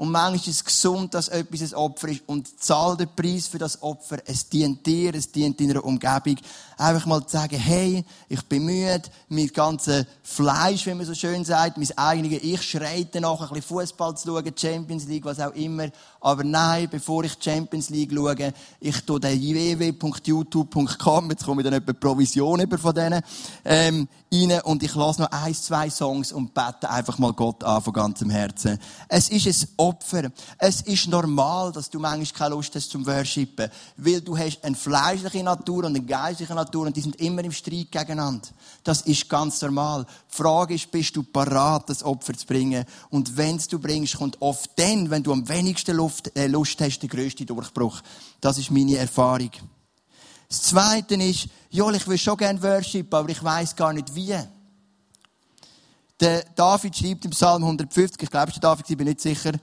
Und 0.01 0.09
manchmal 0.09 0.37
ist 0.37 0.47
es 0.47 0.65
gesund, 0.65 1.13
dass 1.13 1.27
etwas 1.27 1.61
ein 1.61 1.75
Opfer 1.75 2.07
ist. 2.07 2.23
Und 2.25 2.59
zahl 2.59 2.97
den 2.97 3.07
Preis 3.15 3.45
für 3.45 3.59
das 3.59 3.83
Opfer. 3.83 4.17
Es 4.25 4.49
dient 4.49 4.83
dir, 4.83 5.13
es 5.13 5.31
dient 5.31 5.59
deiner 5.59 5.85
Umgebung. 5.85 6.37
Einfach 6.75 7.05
mal 7.05 7.23
zu 7.23 7.33
sagen, 7.33 7.59
hey, 7.59 8.03
ich 8.27 8.41
bin 8.45 8.65
müde, 8.65 9.03
mein 9.29 9.45
ganzes 9.49 10.07
Fleisch, 10.23 10.87
wie 10.87 10.95
man 10.95 11.05
so 11.05 11.13
schön 11.13 11.45
sagt, 11.45 11.77
mein 11.77 11.95
eigenes 11.95 12.41
Ich 12.41 12.63
schreit 12.63 13.09
danach, 13.11 13.41
ein 13.41 13.49
bisschen 13.49 13.61
Fußball 13.61 14.17
zu 14.17 14.29
schauen, 14.29 14.51
Champions 14.57 15.05
League, 15.05 15.25
was 15.25 15.39
auch 15.39 15.53
immer. 15.53 15.89
Aber 16.19 16.43
nein, 16.43 16.87
bevor 16.89 17.23
ich 17.23 17.37
Champions 17.39 17.91
League 17.91 18.11
schaue, 18.11 18.53
ich 18.79 19.01
tue 19.01 19.19
den 19.19 19.39
www.youtube.com, 19.39 21.29
jetzt 21.29 21.45
komme 21.45 21.61
ich 21.61 21.65
dann 21.65 21.73
etwa 21.73 21.93
Provision 21.93 22.61
über 22.61 22.79
von 22.79 22.95
denen, 22.95 23.21
ähm, 23.65 24.07
rein 24.33 24.61
und 24.61 24.81
ich 24.81 24.95
lasse 24.95 25.21
noch 25.21 25.31
ein, 25.31 25.53
zwei 25.53 25.89
Songs 25.89 26.31
und 26.31 26.53
bete 26.53 26.89
einfach 26.89 27.17
mal 27.19 27.33
Gott 27.33 27.63
an 27.63 27.81
von 27.81 27.93
ganzem 27.93 28.29
Herzen. 28.29 28.79
Es 29.07 29.29
ist 29.29 29.47
ein 29.47 29.69
Opfer. 29.91 30.32
Es 30.58 30.82
ist 30.82 31.08
normal, 31.08 31.73
dass 31.73 31.89
du 31.89 31.99
manchmal 31.99 32.38
keine 32.38 32.56
Lust 32.56 32.73
hast 32.75 32.89
zum 32.89 33.06
Worshipen, 33.06 33.69
weil 33.97 34.21
du 34.21 34.38
hast 34.38 34.63
eine 34.63 34.75
fleischliche 34.75 35.43
Natur 35.43 35.80
und 35.80 35.95
eine 35.95 36.01
geistliche 36.01 36.56
Natur 36.56 36.88
und 36.88 36.95
die 36.95 37.01
sind 37.01 37.17
immer 37.17 37.43
im 37.43 37.51
Streit 37.51 37.91
gegeneinander. 37.91 38.47
Das 38.84 39.01
ist 39.01 39.27
ganz 39.27 39.62
normal. 39.62 40.06
Die 40.32 40.36
Frage 40.36 40.75
ist, 40.75 40.89
bist 40.91 41.15
du 41.15 41.23
parat, 41.23 41.89
das 41.89 42.04
Opfer 42.04 42.34
zu 42.34 42.47
bringen? 42.47 42.86
Und 43.10 43.36
wenn 43.36 43.58
du 43.58 43.80
bringst, 43.80 44.17
kommt 44.17 44.41
oft 44.41 44.71
dann, 44.77 45.10
wenn 45.10 45.23
du 45.23 45.34
am 45.34 45.47
wenigsten 45.49 45.97
Luft, 45.97 46.36
äh, 46.38 46.47
Lust 46.47 46.80
hast, 46.80 46.99
der 46.99 47.10
grösste 47.10 47.45
Durchbruch. 47.45 48.01
Das 48.39 48.58
ist 48.58 48.71
meine 48.71 48.97
Erfahrung. 48.97 49.51
Das 50.47 50.63
Zweite 50.63 51.15
ist, 51.15 51.47
ja, 51.69 51.89
ich 51.91 52.08
will 52.08 52.17
schon 52.17 52.38
gerne 52.38 52.62
Worship, 52.62 53.13
aber 53.13 53.30
ich 53.30 53.43
weiß 53.43 53.75
gar 53.75 53.93
nicht 53.93 54.13
wie. 54.15 54.36
Der 56.21 56.43
David 56.56 56.95
schreibt 56.95 57.25
im 57.25 57.32
Psalm 57.32 57.63
150, 57.63 58.21
ich 58.21 58.30
glaube, 58.30 58.49
es 58.49 58.58
ist 58.58 58.63
David, 58.63 58.88
ich 58.88 58.95
bin 58.95 59.08
nicht 59.08 59.21
sicher, 59.21 59.54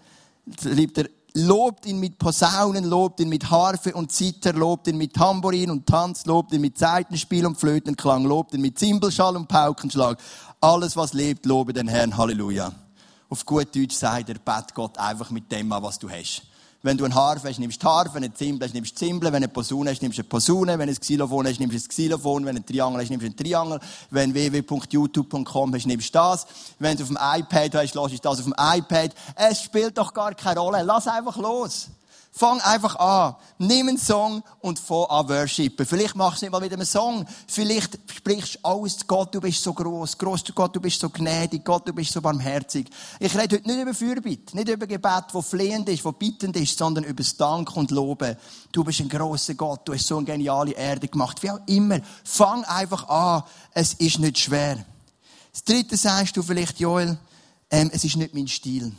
liebt 0.65 0.99
er, 0.99 1.09
lobt 1.35 1.87
ihn 1.87 2.01
mit 2.01 2.19
Posaunen, 2.19 2.85
lobt 2.85 3.21
ihn 3.21 3.29
mit 3.29 3.51
Harfe 3.51 3.95
und 3.95 4.13
Zither, 4.13 4.53
lobt 4.53 4.89
ihn 4.89 4.97
mit 4.97 5.15
Tambourin 5.15 5.71
und 5.71 5.87
Tanz, 5.87 6.27
lobt 6.27 6.53
ihn 6.53 6.61
mit 6.61 6.79
Seitenspiel 6.79 7.47
und 7.47 7.59
Flötenklang, 7.59 8.25
lobt 8.25 8.55
ihn 8.55 8.61
mit 8.61 8.79
Zimbelschall 8.79 9.37
und 9.37 9.49
Paukenschlag. 9.49 10.19
Alles, 10.61 10.97
was 10.97 11.13
lebt, 11.13 11.47
lobe 11.47 11.73
den 11.73 11.89
Herrn. 11.89 12.17
Halleluja. 12.17 12.73
Auf 13.29 13.45
gut 13.45 13.75
Deutsch 13.75 13.95
sagt 13.95 14.29
er, 14.31 14.37
bet 14.37 14.75
Gott 14.75 14.99
einfach 14.99 15.31
mit 15.31 15.53
dem 15.53 15.71
was 15.71 15.99
du 15.99 16.09
hast. 16.11 16.43
Wenn 16.83 16.97
du 16.97 17.05
ein 17.05 17.15
Harfe 17.15 17.49
hast, 17.49 17.59
nimmst 17.59 17.83
du 17.83 17.89
Harfe. 17.89 18.15
Wenn 18.15 18.23
du 18.23 18.29
ein 18.29 18.35
Zimbel 18.37 18.67
hast, 18.67 18.73
nimmst 18.73 18.93
du 18.93 19.07
Zimbel. 19.07 19.33
Wenn 19.33 19.33
du 19.33 19.37
eine 19.37 19.49
Posaune 19.49 19.91
hast, 19.91 20.01
nimmst 20.01 20.19
du 20.19 20.23
eine 20.23 20.29
Posaune. 20.29 20.79
Wenn 20.79 20.87
du 20.87 20.93
ein 20.93 21.01
Xylophon 21.01 21.47
hast, 21.47 21.59
nimmst 21.59 21.75
du 21.75 21.79
ein 21.79 21.89
Xylophon. 21.89 22.47
Wenn 22.47 22.55
du 22.55 22.63
ein 22.63 22.67
Triangel 22.67 23.01
hast, 23.01 23.11
nimmst 23.11 23.27
du 23.27 23.31
ein 23.31 23.37
Triangel. 23.37 23.81
Wenn 24.11 24.33
du 24.33 24.41
www.youtube.com 24.41 25.75
hast, 25.75 25.87
nimmst 25.87 26.15
du 26.15 26.19
das. 26.19 26.47
Wenn 26.79 26.97
du 26.97 27.03
auf 27.03 27.09
dem 27.09 27.19
iPad 27.21 27.75
hast, 27.75 27.95
lass 27.95 28.13
ich 28.13 28.21
das 28.21 28.39
auf 28.39 28.45
dem 28.45 28.55
iPad. 28.57 29.13
Es 29.35 29.63
spielt 29.63 29.99
doch 29.99 30.15
gar 30.15 30.33
keine 30.35 30.61
Rolle. 30.61 30.83
Lass 30.83 31.09
einfach 31.09 31.37
los. 31.37 31.89
Fang 32.39 32.61
einfach 32.61 32.95
an. 32.95 33.35
Nimm 33.59 33.89
einen 33.89 33.99
Song 33.99 34.45
und 34.61 34.79
fang 34.79 35.07
an 35.07 35.29
worshipen. 35.29 35.85
Vielleicht 35.85 36.15
machst 36.15 36.41
du 36.41 36.47
nicht 36.47 36.53
mal 36.53 36.63
wieder 36.63 36.77
einen 36.77 36.87
Song. 36.87 37.27
Vielleicht 37.49 37.99
sprichst 38.15 38.55
du 38.55 38.59
aus, 38.63 38.99
Gott, 39.09 39.35
du 39.35 39.41
bist 39.41 39.61
so 39.61 39.73
groß. 39.73 40.17
Groß, 40.17 40.45
Gott, 40.55 40.77
du 40.77 40.81
bist 40.81 41.01
so 41.01 41.11
gnädig. 41.11 41.65
Gott, 41.65 41.89
du 41.89 41.93
bist 41.93 42.13
so 42.13 42.21
barmherzig. 42.21 42.91
Ich 43.19 43.37
rede 43.37 43.57
heute 43.57 43.67
nicht 43.67 43.81
über 43.81 43.93
Fürbitte, 43.93 44.55
nicht 44.55 44.69
über 44.69 44.87
Gebet, 44.87 45.25
wo 45.33 45.43
flehend 45.43 45.89
ist, 45.89 46.05
wo 46.05 46.13
bittend 46.13 46.57
ist, 46.57 46.79
sondern 46.79 47.03
über 47.03 47.25
das 47.25 47.37
Dank 47.37 47.77
und 47.77 47.91
Loben. 47.91 48.37
Du 48.71 48.85
bist 48.85 49.01
ein 49.01 49.09
großer 49.09 49.55
Gott. 49.55 49.81
Du 49.89 49.93
hast 49.93 50.07
so 50.07 50.19
eine 50.19 50.27
geniale 50.27 50.75
Erde 50.75 51.09
gemacht. 51.09 51.43
Wie 51.43 51.51
auch 51.51 51.59
immer. 51.67 51.99
Fang 52.23 52.63
einfach 52.67 53.09
an. 53.09 53.43
Es 53.75 53.95
ist 53.95 54.21
nicht 54.21 54.39
schwer. 54.39 54.87
Das 55.51 55.65
dritte 55.65 55.97
sagst 55.97 56.37
du 56.37 56.45
vielleicht, 56.45 56.79
Joel, 56.79 57.19
ähm, 57.69 57.91
es 57.93 58.05
ist 58.05 58.15
nicht 58.15 58.33
mein 58.33 58.47
Stil. 58.47 58.93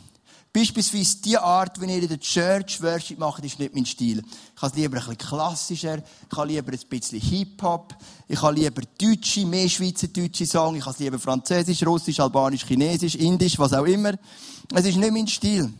Beispielsweise 0.52 1.18
die 1.22 1.38
Art, 1.38 1.80
wie 1.80 1.86
ihr 1.86 2.02
in 2.02 2.08
der 2.08 2.18
Church 2.18 2.82
Worship 2.82 3.18
macht, 3.18 3.44
ist 3.44 3.60
nicht 3.60 3.72
mein 3.72 3.86
Stil. 3.86 4.20
Ich 4.56 4.62
habe 4.62 4.74
lieber 4.76 4.96
ein 4.96 5.00
bisschen 5.00 5.18
klassischer, 5.18 5.98
ich 5.98 6.36
habe 6.36 6.48
lieber 6.48 6.72
ein 6.72 6.78
bisschen 6.88 7.20
Hip-Hop, 7.20 7.94
ich 8.26 8.42
habe 8.42 8.56
lieber 8.56 8.82
deutsche, 9.00 9.46
mehr 9.46 9.68
schweizerdeutsche 9.68 10.46
Songs, 10.46 10.78
ich 10.78 10.86
habe 10.86 10.96
lieber 10.98 11.20
französisch, 11.20 11.86
russisch, 11.86 12.18
albanisch, 12.18 12.64
chinesisch, 12.64 13.14
indisch, 13.14 13.60
was 13.60 13.72
auch 13.72 13.84
immer. 13.84 14.14
Es 14.74 14.84
ist 14.84 14.96
nicht 14.96 15.12
mein 15.12 15.28
Stil. 15.28 15.72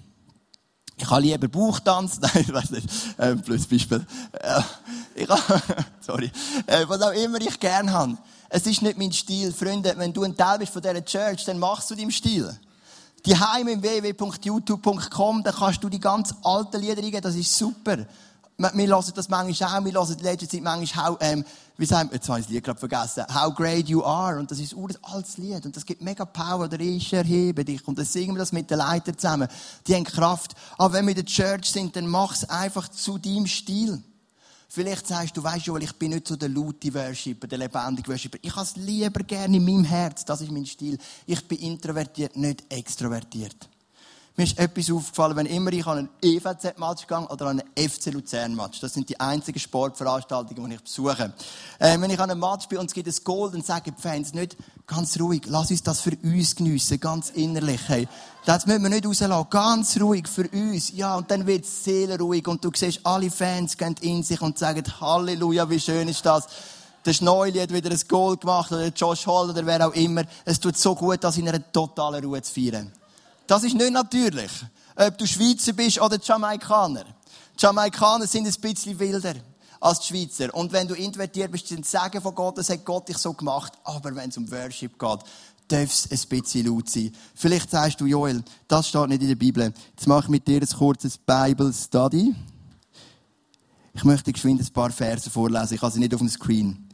Ich 0.97 1.11
habe 1.11 1.23
lieber 1.23 1.49
Bauchtanz, 1.49 2.19
nein, 2.21 2.45
ich 2.47 2.53
weiß 2.53 2.71
nicht, 2.71 2.89
äh, 3.19 3.35
blödes 3.35 3.67
Beispiel. 3.67 4.07
Äh, 4.33 4.63
ich 5.17 5.29
habe, 5.29 5.63
sorry, 6.01 6.31
äh, 6.67 6.85
was 6.87 7.03
auch 7.03 7.13
immer 7.13 7.41
ich 7.41 7.59
gerne 7.59 7.91
habe. 7.91 8.19
Es 8.49 8.67
ist 8.67 8.83
nicht 8.83 8.99
mein 8.99 9.13
Stil. 9.13 9.53
Freunde, 9.53 9.95
wenn 9.97 10.13
du 10.13 10.23
ein 10.23 10.37
Teil 10.37 10.59
bist 10.59 10.73
von 10.73 10.83
dieser 10.83 11.05
Church, 11.05 11.45
dann 11.45 11.59
machst 11.59 11.91
du 11.91 11.97
deinen 11.97 12.13
Stil. 12.13 12.57
Die 13.27 13.37
Heim 13.37 13.69
im 13.69 13.83
www.youtube.com, 13.83 15.43
da 15.43 15.53
kannst 15.53 15.85
du 15.85 15.89
die 15.89 16.01
ganz 16.01 16.35
alten 16.43 16.81
Lieder 16.81 17.03
eingeben, 17.03 17.21
das 17.23 17.35
ist 17.35 17.57
super. 17.57 17.99
wir, 18.57 18.71
wir 18.75 18.87
hören 18.89 19.13
das 19.15 19.29
manchmal 19.29 19.81
auch, 19.81 19.85
wir 19.85 19.93
hören 19.93 20.13
in 20.13 20.25
letzter 20.25 20.49
Zeit 20.49 20.63
manchmal, 20.63 21.11
how, 21.11 21.19
ähm, 21.21 21.45
wie 21.81 21.87
sagen 21.87 22.11
wir, 22.11 22.17
jetzt 22.17 22.29
habe 22.29 22.41
ich 22.41 22.47
das 22.47 22.53
Lied 22.53 22.65
gerade 22.65 22.79
vergessen, 22.79 23.25
How 23.35 23.55
Great 23.55 23.89
You 23.89 24.05
Are. 24.05 24.39
Und 24.39 24.51
das 24.51 24.59
ist 24.59 24.75
ein 24.75 24.87
altes 25.03 25.39
Lied. 25.39 25.65
Und 25.65 25.75
das 25.75 25.87
gibt 25.87 26.03
mega 26.03 26.27
Power. 26.27 26.69
Der 26.69 26.79
Ich 26.81 27.11
erhebe 27.13 27.65
dich. 27.65 27.89
Und 27.89 27.99
dann 27.99 28.05
singen 28.05 28.35
wir 28.35 28.39
das 28.41 28.53
mit 28.53 28.71
den 28.71 28.77
Leitern 28.77 29.17
zusammen. 29.17 29.49
Die 29.87 29.95
haben 29.95 30.05
Kraft. 30.05 30.55
Aber 30.77 30.93
wenn 30.93 31.07
wir 31.07 31.17
in 31.17 31.17
der 31.17 31.25
Church 31.25 31.73
sind, 31.73 31.97
dann 31.97 32.07
mach 32.07 32.35
es 32.35 32.49
einfach 32.51 32.89
zu 32.89 33.17
deinem 33.17 33.47
Stil. 33.47 34.03
Vielleicht 34.73 35.09
sagst 35.09 35.37
du, 35.37 35.43
weißt 35.43 35.67
du, 35.67 35.77
ich 35.79 35.93
bin 35.95 36.13
nicht 36.13 36.29
so 36.29 36.37
der 36.37 36.49
laute 36.49 36.95
Worshipper, 36.95 37.49
der 37.49 37.59
lebendige 37.59 38.09
Worshipper. 38.09 38.39
Ich 38.41 38.55
habe 38.55 38.65
es 38.65 38.77
lieber 38.77 39.25
gerne 39.25 39.57
in 39.57 39.65
meinem 39.65 39.83
Herz. 39.83 40.25
Das 40.25 40.41
ist 40.43 40.53
mein 40.53 40.65
Stil. 40.65 40.97
Ich 41.27 41.45
bin 41.49 41.59
introvertiert, 41.59 42.37
nicht 42.37 42.73
extrovertiert. 42.73 43.69
Mir 44.37 44.45
ist 44.45 44.59
etwas 44.59 44.91
aufgefallen, 44.91 45.37
wenn 45.37 45.47
immer 45.47 45.73
ich 45.73 45.87
an 45.87 45.99
einen 45.99 46.09
EVZ-Match 46.23 47.07
gehe 47.07 47.29
oder 47.29 47.47
an 47.47 47.61
einen 47.61 47.91
FC 47.91 48.07
Luzern-Match. 48.13 48.81
Das 48.81 48.95
sind 48.95 49.09
die 49.09 49.19
einzigen 49.21 49.59
Sportveranstaltungen, 49.59 50.71
die 50.71 50.77
ich 50.77 50.83
besuche. 50.83 51.35
Äh, 51.79 52.01
wenn 52.01 52.11
ich 52.11 52.19
an 52.19 52.31
einem 52.31 52.41
Match 52.41 52.69
bin 52.69 52.79
und 52.79 52.87
es 52.87 52.95
gibt 52.95 53.09
ein 53.09 53.25
Goal, 53.25 53.51
dann 53.51 53.63
sagen 53.63 53.95
die 53.97 54.01
Fans 54.01 54.33
nicht 54.33 54.57
ganz 54.87 55.19
ruhig, 55.21 55.43
lass 55.47 55.71
uns 55.71 55.83
das 55.83 56.01
für 56.01 56.17
uns 56.23 56.57
geniessen, 56.57 57.01
ganz 57.01 57.31
innerlich. 57.31 57.81
Hey. 57.87 58.09
Das 58.47 58.67
müssen 58.67 58.83
wir 58.83 58.89
nicht 58.89 59.05
rauslassen. 59.05 59.47
Ganz 59.51 60.01
ruhig 60.01 60.27
für 60.27 60.49
uns. 60.49 60.93
Ja, 60.93 61.17
und 61.17 61.31
dann 61.31 61.47
wird 61.47 61.65
es 61.65 61.85
seelenruhig 61.85 62.47
und 62.49 62.65
du 62.65 62.71
siehst, 62.75 63.01
alle 63.05 63.31
Fans 63.31 63.77
gehen 63.77 63.97
in 64.01 64.23
sich 64.23 64.41
und 64.41 64.59
sagen, 64.59 64.85
Halleluja, 65.01 65.69
wie 65.69 65.81
schön 65.81 66.09
ist 66.09 66.25
das 66.25 66.47
der 67.05 67.15
Schneuli 67.15 67.59
hat 67.59 67.73
wieder 67.73 67.91
ein 67.91 68.01
Goal 68.09 68.37
gemacht, 68.37 68.73
oder 68.73 68.89
Josh 68.89 69.27
Hall, 69.27 69.51
oder 69.51 69.65
wer 69.65 69.89
auch 69.89 69.95
immer. 69.95 70.23
Es 70.45 70.61
tut 70.61 70.77
so 70.77 70.95
gut, 70.95 71.23
das 71.25 71.39
in 71.39 71.49
einer 71.49 71.73
totalen 71.73 72.25
Ruhe 72.25 72.43
zu 72.43 72.53
feiern. 72.53 72.93
Das 73.51 73.65
ist 73.65 73.75
nicht 73.75 73.91
natürlich. 73.91 74.53
Ob 74.95 75.19
du 75.19 75.27
Schweizer 75.27 75.73
bist 75.73 76.01
oder 76.01 76.21
Jamaikaner. 76.23 77.03
Die 77.03 77.65
Jamaikaner 77.65 78.29
sind 78.29 78.47
ein 78.47 78.55
bisschen 78.61 78.97
wilder 78.97 79.35
als 79.81 79.99
die 79.99 80.07
Schweizer. 80.07 80.55
Und 80.55 80.71
wenn 80.71 80.87
du 80.87 80.95
invertiert 80.95 81.51
bist, 81.51 81.67
sind 81.67 81.85
Sagen 81.85 82.21
von 82.21 82.33
Gott, 82.33 82.59
das 82.59 82.71
hat 82.71 82.85
Gott 82.85 83.09
dich 83.09 83.19
so 83.19 83.33
gemacht. 83.33 83.73
Aber 83.83 84.15
wenn 84.15 84.31
es 84.31 84.37
um 84.37 84.49
Worship 84.53 84.97
geht, 84.97 85.19
darf 85.67 85.91
es 85.91 86.09
ein 86.09 86.29
bisschen 86.29 86.67
laut 86.67 86.89
sein. 86.89 87.11
Vielleicht 87.35 87.73
sagst 87.73 88.01
du, 88.01 88.07
Joel, 88.07 88.45
das 88.69 88.87
steht 88.87 89.09
nicht 89.09 89.23
in 89.23 89.29
der 89.29 89.35
Bibel. 89.35 89.75
Jetzt 89.97 90.07
mache 90.07 90.27
ich 90.27 90.29
mit 90.29 90.47
dir 90.47 90.61
ein 90.61 90.69
kurzes 90.69 91.19
Bible 91.19 91.73
Study. 91.73 92.33
Ich 93.95 94.05
möchte 94.05 94.33
geschwind 94.33 94.61
ein 94.61 94.73
paar 94.73 94.93
Verse 94.93 95.29
vorlesen. 95.29 95.75
Ich 95.75 95.83
habe 95.83 95.93
sie 95.93 95.99
nicht 95.99 96.15
auf 96.15 96.21
dem 96.21 96.29
Screen. 96.29 96.89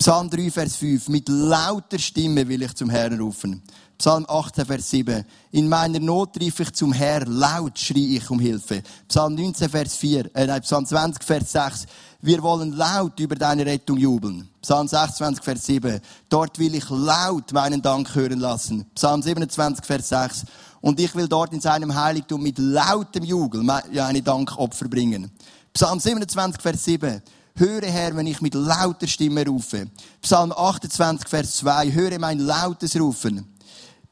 Psalm 0.00 0.30
3, 0.30 0.52
Vers 0.52 0.76
5. 0.76 1.08
Mit 1.08 1.28
lauter 1.28 1.98
Stimme 1.98 2.46
will 2.46 2.62
ich 2.62 2.72
zum 2.76 2.88
Herrn 2.88 3.18
rufen. 3.20 3.60
Psalm 3.98 4.24
18, 4.28 4.64
Vers 4.64 4.90
7. 4.90 5.24
In 5.50 5.68
meiner 5.68 5.98
Not 5.98 6.38
rief 6.38 6.60
ich 6.60 6.72
zum 6.72 6.92
Herrn, 6.92 7.26
laut 7.32 7.76
schrie 7.76 8.16
ich 8.16 8.30
um 8.30 8.38
Hilfe. 8.38 8.84
Psalm 9.08 9.34
19, 9.34 9.68
Vers 9.68 9.96
4, 9.96 10.36
äh, 10.36 10.46
nein, 10.46 10.62
Psalm 10.62 10.86
20, 10.86 11.24
Vers 11.24 11.50
6. 11.50 11.86
Wir 12.22 12.40
wollen 12.44 12.76
laut 12.76 13.18
über 13.18 13.34
deine 13.34 13.66
Rettung 13.66 13.96
jubeln. 13.96 14.48
Psalm 14.62 14.86
26, 14.86 15.42
Vers 15.42 15.66
7. 15.66 16.00
Dort 16.28 16.60
will 16.60 16.76
ich 16.76 16.88
laut 16.90 17.52
meinen 17.52 17.82
Dank 17.82 18.14
hören 18.14 18.38
lassen. 18.38 18.86
Psalm 18.94 19.20
27, 19.20 19.84
Vers 19.84 20.10
6. 20.10 20.44
Und 20.80 21.00
ich 21.00 21.12
will 21.16 21.26
dort 21.26 21.52
in 21.52 21.60
seinem 21.60 21.92
Heiligtum 21.92 22.40
mit 22.40 22.56
lautem 22.58 23.24
Jubel 23.24 23.64
meine 23.64 24.22
Dankopfer 24.22 24.86
bringen. 24.86 25.32
Psalm 25.74 25.98
27, 25.98 26.62
Vers 26.62 26.84
7. 26.84 27.20
Höre 27.58 27.86
Herr, 27.86 28.14
wenn 28.14 28.28
ich 28.28 28.40
mit 28.40 28.54
lauter 28.54 29.08
Stimme 29.08 29.44
rufe. 29.44 29.88
Psalm 30.22 30.52
28, 30.52 31.28
Vers 31.28 31.56
2. 31.56 31.90
Höre 31.90 32.16
mein 32.20 32.38
lautes 32.38 32.94
Rufen. 32.94 33.52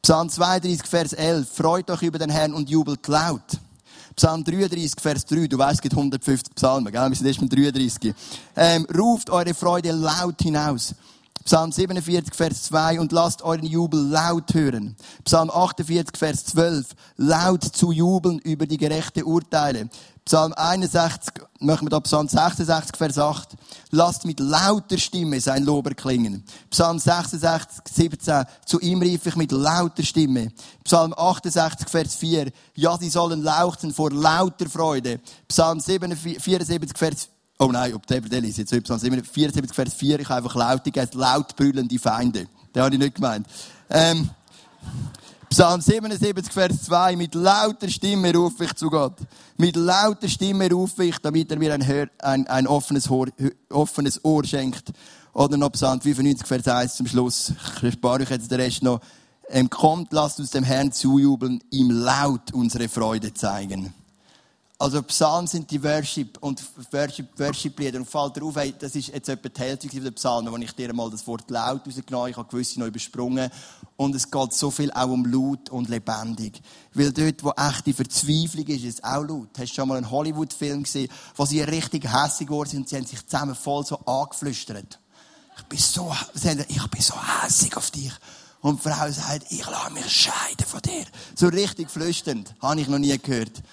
Psalm 0.01 0.29
32, 0.29 0.85
Vers 0.85 1.13
11. 1.13 1.47
Freut 1.49 1.89
euch 1.89 2.01
über 2.01 2.19
den 2.19 2.29
Herrn 2.29 2.53
und 2.53 2.69
jubelt 2.69 3.07
laut. 3.07 3.57
Psalm 4.17 4.43
33, 4.43 4.99
Vers 4.99 5.25
3. 5.27 5.47
Du 5.47 5.57
weißt, 5.57 5.75
es 5.75 5.81
gibt 5.81 5.95
150 5.95 6.55
Psalmen, 6.55 6.91
gell? 6.91 7.09
Wir 7.09 7.15
sind 7.15 7.25
erst 7.25 7.41
mit 7.41 7.53
33. 7.53 8.13
Ähm, 8.57 8.85
ruft 8.93 9.29
eure 9.29 9.53
Freude 9.53 9.93
laut 9.93 10.41
hinaus. 10.41 10.93
Psalm 11.45 11.71
47, 11.71 12.35
Vers 12.35 12.63
2, 12.63 12.99
und 12.99 13.13
lasst 13.13 13.41
euren 13.43 13.65
Jubel 13.65 14.01
laut 14.09 14.53
hören. 14.53 14.97
Psalm 15.23 15.49
48, 15.49 16.17
Vers 16.17 16.43
12, 16.47 16.87
laut 17.15 17.63
zu 17.63 17.93
jubeln 17.93 18.39
über 18.39 18.65
die 18.65 18.75
gerechte 18.75 19.23
Urteile. 19.23 19.87
Psalm 20.27 20.51
61, 20.51 21.35
machen 21.61 21.85
wir 21.85 21.89
da 21.89 22.01
Psalm 22.01 22.27
66, 22.27 22.97
Vers 22.97 23.17
8. 23.17 23.47
Lasst 23.91 24.25
mit 24.25 24.41
lauter 24.41 24.97
Stimme 24.97 25.39
sein 25.39 25.63
Lob 25.63 25.87
erklingen. 25.87 26.43
Psalm 26.69 26.99
66, 26.99 27.79
17. 27.89 28.43
Zu 28.65 28.81
ihm 28.81 29.01
rief 29.01 29.25
ich 29.25 29.37
mit 29.37 29.53
lauter 29.53 30.03
Stimme. 30.03 30.51
Psalm 30.83 31.13
68, 31.15 31.87
Vers 31.87 32.15
4. 32.15 32.51
Ja, 32.75 32.97
sie 32.97 33.09
sollen 33.09 33.41
lauchten 33.41 33.93
vor 33.93 34.11
lauter 34.11 34.67
Freude. 34.69 35.21
Psalm 35.47 35.79
74, 35.79 36.97
Vers 36.97 37.29
Oh 37.57 37.71
nein, 37.71 37.93
ob 37.93 38.05
der 38.05 38.19
Berdell 38.19 38.43
ist 38.43 38.57
jetzt 38.57 38.83
Psalm 38.83 38.99
74, 38.99 39.73
Vers 39.73 39.93
4. 39.93 40.19
Ich 40.19 40.27
habe 40.27 40.43
einfach 40.43 40.55
laut 40.55 40.83
gegeben, 40.83 41.07
laut 41.13 41.55
brüllende 41.55 41.97
Feinde. 41.99 42.47
Den 42.75 42.83
habe 42.83 42.93
ich 42.93 42.99
nicht 42.99 43.15
gemeint. 43.15 43.47
Ähm, 43.89 44.29
Psalm 45.49 45.79
77, 45.79 46.51
Vers 46.51 46.83
2. 46.83 47.15
Mit 47.15 47.33
lauter 47.33 47.87
Stimme 47.87 48.33
rufe 48.33 48.65
ich 48.65 48.73
zu 48.73 48.89
Gott. 48.89 49.15
Mit 49.55 49.77
lauter 49.77 50.27
Stimme 50.27 50.69
rufe 50.69 51.05
ich, 51.05 51.17
damit 51.19 51.49
er 51.49 51.57
mir 51.57 51.73
ein, 51.73 51.87
Hör, 51.87 52.07
ein, 52.19 52.45
ein 52.47 52.67
offenes, 52.67 53.09
Ohr, 53.09 53.27
offenes 53.69 54.23
Ohr 54.25 54.43
schenkt. 54.43 54.91
Oder 55.33 55.55
noch 55.55 55.71
Psalm 55.71 56.01
95, 56.01 56.45
Vers 56.45 56.67
1 56.67 56.95
zum 56.97 57.07
Schluss. 57.07 57.53
Ich 57.81 57.93
spare 57.93 58.23
euch 58.23 58.29
jetzt 58.29 58.51
den 58.51 58.59
Rest 58.59 58.83
noch. 58.83 58.99
Ähm, 59.49 59.69
kommt, 59.69 60.11
lasst 60.11 60.39
uns 60.41 60.51
dem 60.51 60.65
Herrn 60.65 60.91
zujubeln, 60.91 61.63
ihm 61.71 61.91
laut 61.91 62.51
unsere 62.51 62.89
Freude 62.89 63.33
zeigen. 63.33 63.93
Also 64.79 65.01
Psalmen 65.01 65.47
sind 65.47 65.71
die 65.71 65.83
Worship 65.83 66.37
und 66.39 66.61
Worship, 66.91 67.27
Worship-Lieder. 67.39 67.97
Und 67.97 68.05
fällt 68.05 68.35
dir 68.35 68.43
auf, 68.43 68.55
hey, 68.57 68.75
das 68.77 68.95
ist 68.95 69.07
jetzt 69.07 69.27
etwa 69.27 69.49
die 69.49 69.59
Hälfte 69.59 69.87
der 69.87 70.11
Psalmen, 70.11 70.53
wo 70.53 70.57
ich 70.57 70.71
dir 70.73 70.93
mal 70.93 71.09
das 71.09 71.25
Wort 71.25 71.49
laut 71.49 71.87
rausgenommen 71.87 72.21
habe. 72.21 72.29
Ich 72.29 72.37
habe 72.37 72.49
gewisse 72.49 72.79
noch 72.79 72.85
übersprungen. 72.85 73.49
Und 73.97 74.13
es 74.13 74.29
geht 74.29 74.53
so 74.53 74.69
viel 74.69 74.91
auch 74.91 75.09
um 75.09 75.25
laut 75.25 75.71
und 75.71 75.89
lebendig. 75.89 76.61
Weil 76.93 77.11
dort, 77.11 77.43
wo 77.43 77.51
echte 77.51 77.93
Verzweiflung 77.93 78.67
ist, 78.67 78.83
ist 78.83 78.99
es 78.99 79.03
auch 79.03 79.23
laut. 79.23 79.49
Hast 79.57 79.71
du 79.71 79.75
schon 79.75 79.87
mal 79.87 79.97
einen 79.97 80.09
Hollywood-Film 80.09 80.83
gesehen, 80.83 81.09
wo 81.35 81.45
sie 81.45 81.61
richtig 81.61 82.05
hässig 82.05 82.47
geworden 82.47 82.69
sind 82.69 82.81
und 82.81 82.89
sie 82.89 82.95
haben 82.95 83.05
sich 83.07 83.25
zusammen 83.25 83.55
voll 83.55 83.83
so 83.85 83.97
angeflüstert. 84.05 84.99
Ich 85.57 85.63
bin 85.63 85.79
so, 85.79 86.13
ich 86.35 86.87
bin 86.87 87.01
so 87.01 87.15
hässig 87.43 87.75
auf 87.75 87.89
dich. 87.89 88.13
Und 88.61 88.83
die 88.83 88.89
Frau 88.89 89.11
sagt, 89.11 89.51
ich 89.51 89.65
lasse 89.65 89.93
mich 89.93 90.11
scheiden 90.11 90.65
von 90.67 90.81
dir. 90.81 91.05
So 91.35 91.47
richtig 91.47 91.89
flüsternd. 91.89 92.53
Habe 92.61 92.79
ich 92.79 92.87
noch 92.87 92.99
nie 92.99 93.17
gehört. 93.17 93.63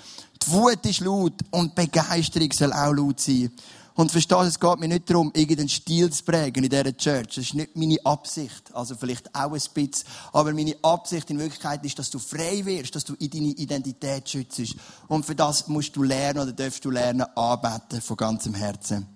Die 0.43 0.51
Wut 0.51 0.85
ist 0.87 1.01
laut 1.01 1.35
und 1.51 1.75
Begeisterung 1.75 2.51
soll 2.53 2.73
auch 2.73 2.93
laut 2.93 3.21
sein. 3.21 3.51
Und 3.97 4.11
verstehst 4.11 4.43
es 4.43 4.61
geht 4.61 4.81
mir 4.81 4.89
nicht 4.89 5.09
darum, 5.09 5.31
irgendeinen 5.35 5.69
Stil 5.69 6.11
zu 6.11 6.25
prägen 6.25 6.65
in 6.65 6.71
dieser 6.71 6.97
Church. 6.97 7.29
Das 7.29 7.39
ist 7.39 7.55
nicht 7.55 7.77
meine 7.77 7.97
Absicht. 8.05 8.75
Also 8.75 8.97
vielleicht 8.97 9.33
auch 9.33 9.53
ein 9.53 9.53
bisschen. 9.53 10.09
Aber 10.33 10.53
meine 10.53 10.75
Absicht 10.83 11.31
in 11.31 11.39
Wirklichkeit 11.39 11.85
ist, 11.85 11.99
dass 11.99 12.11
du 12.11 12.19
frei 12.19 12.65
wirst, 12.65 12.97
dass 12.97 13.05
du 13.05 13.15
in 13.15 13.31
deine 13.31 13.49
Identität 13.49 14.29
schützt. 14.29 14.75
Und 15.07 15.25
für 15.25 15.37
das 15.37 15.69
musst 15.69 15.95
du 15.95 16.03
lernen 16.03 16.41
oder 16.41 16.53
darfst 16.53 16.85
du 16.85 16.91
lernen, 16.91 17.25
arbeiten 17.37 18.01
von 18.01 18.17
ganzem 18.17 18.55
Herzen. 18.55 19.14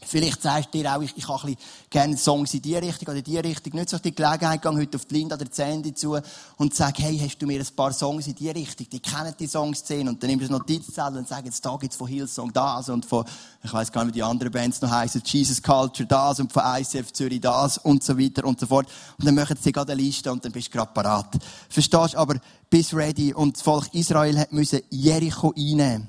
Vielleicht 0.00 0.42
sagst 0.42 0.72
du 0.72 0.78
dir 0.78 0.96
auch, 0.96 1.02
ich, 1.02 1.12
ich 1.16 1.28
habe 1.28 1.56
gerne 1.90 2.16
Songs 2.16 2.54
in 2.54 2.62
die 2.62 2.76
Richtung 2.76 3.08
oder 3.08 3.18
in 3.18 3.24
die 3.24 3.36
Richtung. 3.36 3.74
Nicht 3.74 3.90
so 3.90 3.98
die 3.98 4.14
Gelegenheit, 4.14 4.62
gehe 4.62 4.72
heute 4.72 4.96
auf 4.96 5.04
die 5.04 5.14
Linda 5.16 5.34
oder 5.34 5.46
Sandy 5.50 5.92
zu 5.92 6.16
und 6.56 6.74
sag, 6.74 6.98
hey, 7.00 7.18
hast 7.18 7.38
du 7.38 7.46
mir 7.46 7.60
ein 7.60 7.66
paar 7.74 7.92
Songs 7.92 8.28
in 8.28 8.34
die 8.36 8.48
Richtung? 8.48 8.86
Die 8.90 9.00
kennen 9.00 9.34
die 9.38 9.48
Songszene 9.48 10.08
und 10.08 10.22
dann 10.22 10.30
nimmst 10.30 10.48
du 10.48 10.54
eine 10.54 10.58
Notizzettel 10.58 11.18
und 11.18 11.28
sagst, 11.28 11.46
jetzt 11.46 11.66
da 11.66 11.76
gibt's 11.76 11.96
von 11.96 12.06
Hillsong 12.06 12.52
das 12.52 12.88
und 12.88 13.04
von, 13.06 13.24
ich 13.62 13.72
weiß 13.72 13.90
gar 13.90 14.04
nicht, 14.04 14.14
wie 14.14 14.18
die 14.18 14.22
anderen 14.22 14.52
Bands 14.52 14.80
noch 14.80 14.90
heißen, 14.90 15.20
Jesus 15.24 15.60
Culture 15.60 16.06
das 16.06 16.38
und 16.38 16.52
von 16.52 16.62
ICF 16.64 17.12
Zürich 17.12 17.40
das 17.40 17.78
und 17.78 18.04
so 18.04 18.16
weiter 18.16 18.44
und 18.44 18.60
so 18.60 18.66
fort. 18.66 18.86
Und 19.18 19.26
dann 19.26 19.34
machen 19.34 19.58
sie 19.60 19.72
gerade 19.72 19.92
eine 19.92 20.00
Liste 20.00 20.30
und 20.30 20.44
dann 20.44 20.52
bist 20.52 20.68
du 20.68 20.72
gerade 20.72 20.92
parat. 20.94 21.36
Verstehst 21.68 22.14
du? 22.14 22.18
Aber 22.18 22.36
bist 22.70 22.94
ready 22.94 23.34
und 23.34 23.56
das 23.56 23.62
Volk 23.62 23.92
Israel 23.92 24.38
hat 24.38 24.52
müssen 24.52 24.80
Jericho 24.90 25.52
einnehmen. 25.56 26.08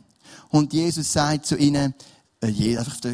Und 0.50 0.74
Jesus 0.74 1.12
sagt 1.12 1.48
zu 1.48 1.58
ihnen, 1.58 1.94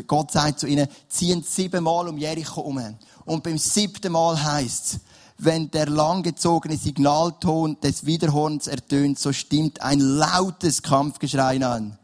Gott 0.08 0.32
sagt 0.32 0.60
zu 0.60 0.68
ihnen, 0.68 0.88
ziehen 1.08 1.44
siebenmal 1.44 2.08
um 2.08 2.18
Jericho 2.18 2.62
um. 2.62 2.80
Und 3.26 3.44
beim 3.44 3.58
siebten 3.58 4.12
Mal 4.12 4.44
heißt 4.44 5.00
wenn 5.38 5.70
der 5.72 5.88
langgezogene 5.88 6.78
Signalton 6.78 7.80
des 7.82 8.06
Widerhorns 8.06 8.68
ertönt, 8.68 9.20
so 9.20 9.34
stimmt 9.34 9.82
ein 9.82 10.00
lautes 10.00 10.82
Kampfgeschrei 10.82 11.64
an. 11.66 11.98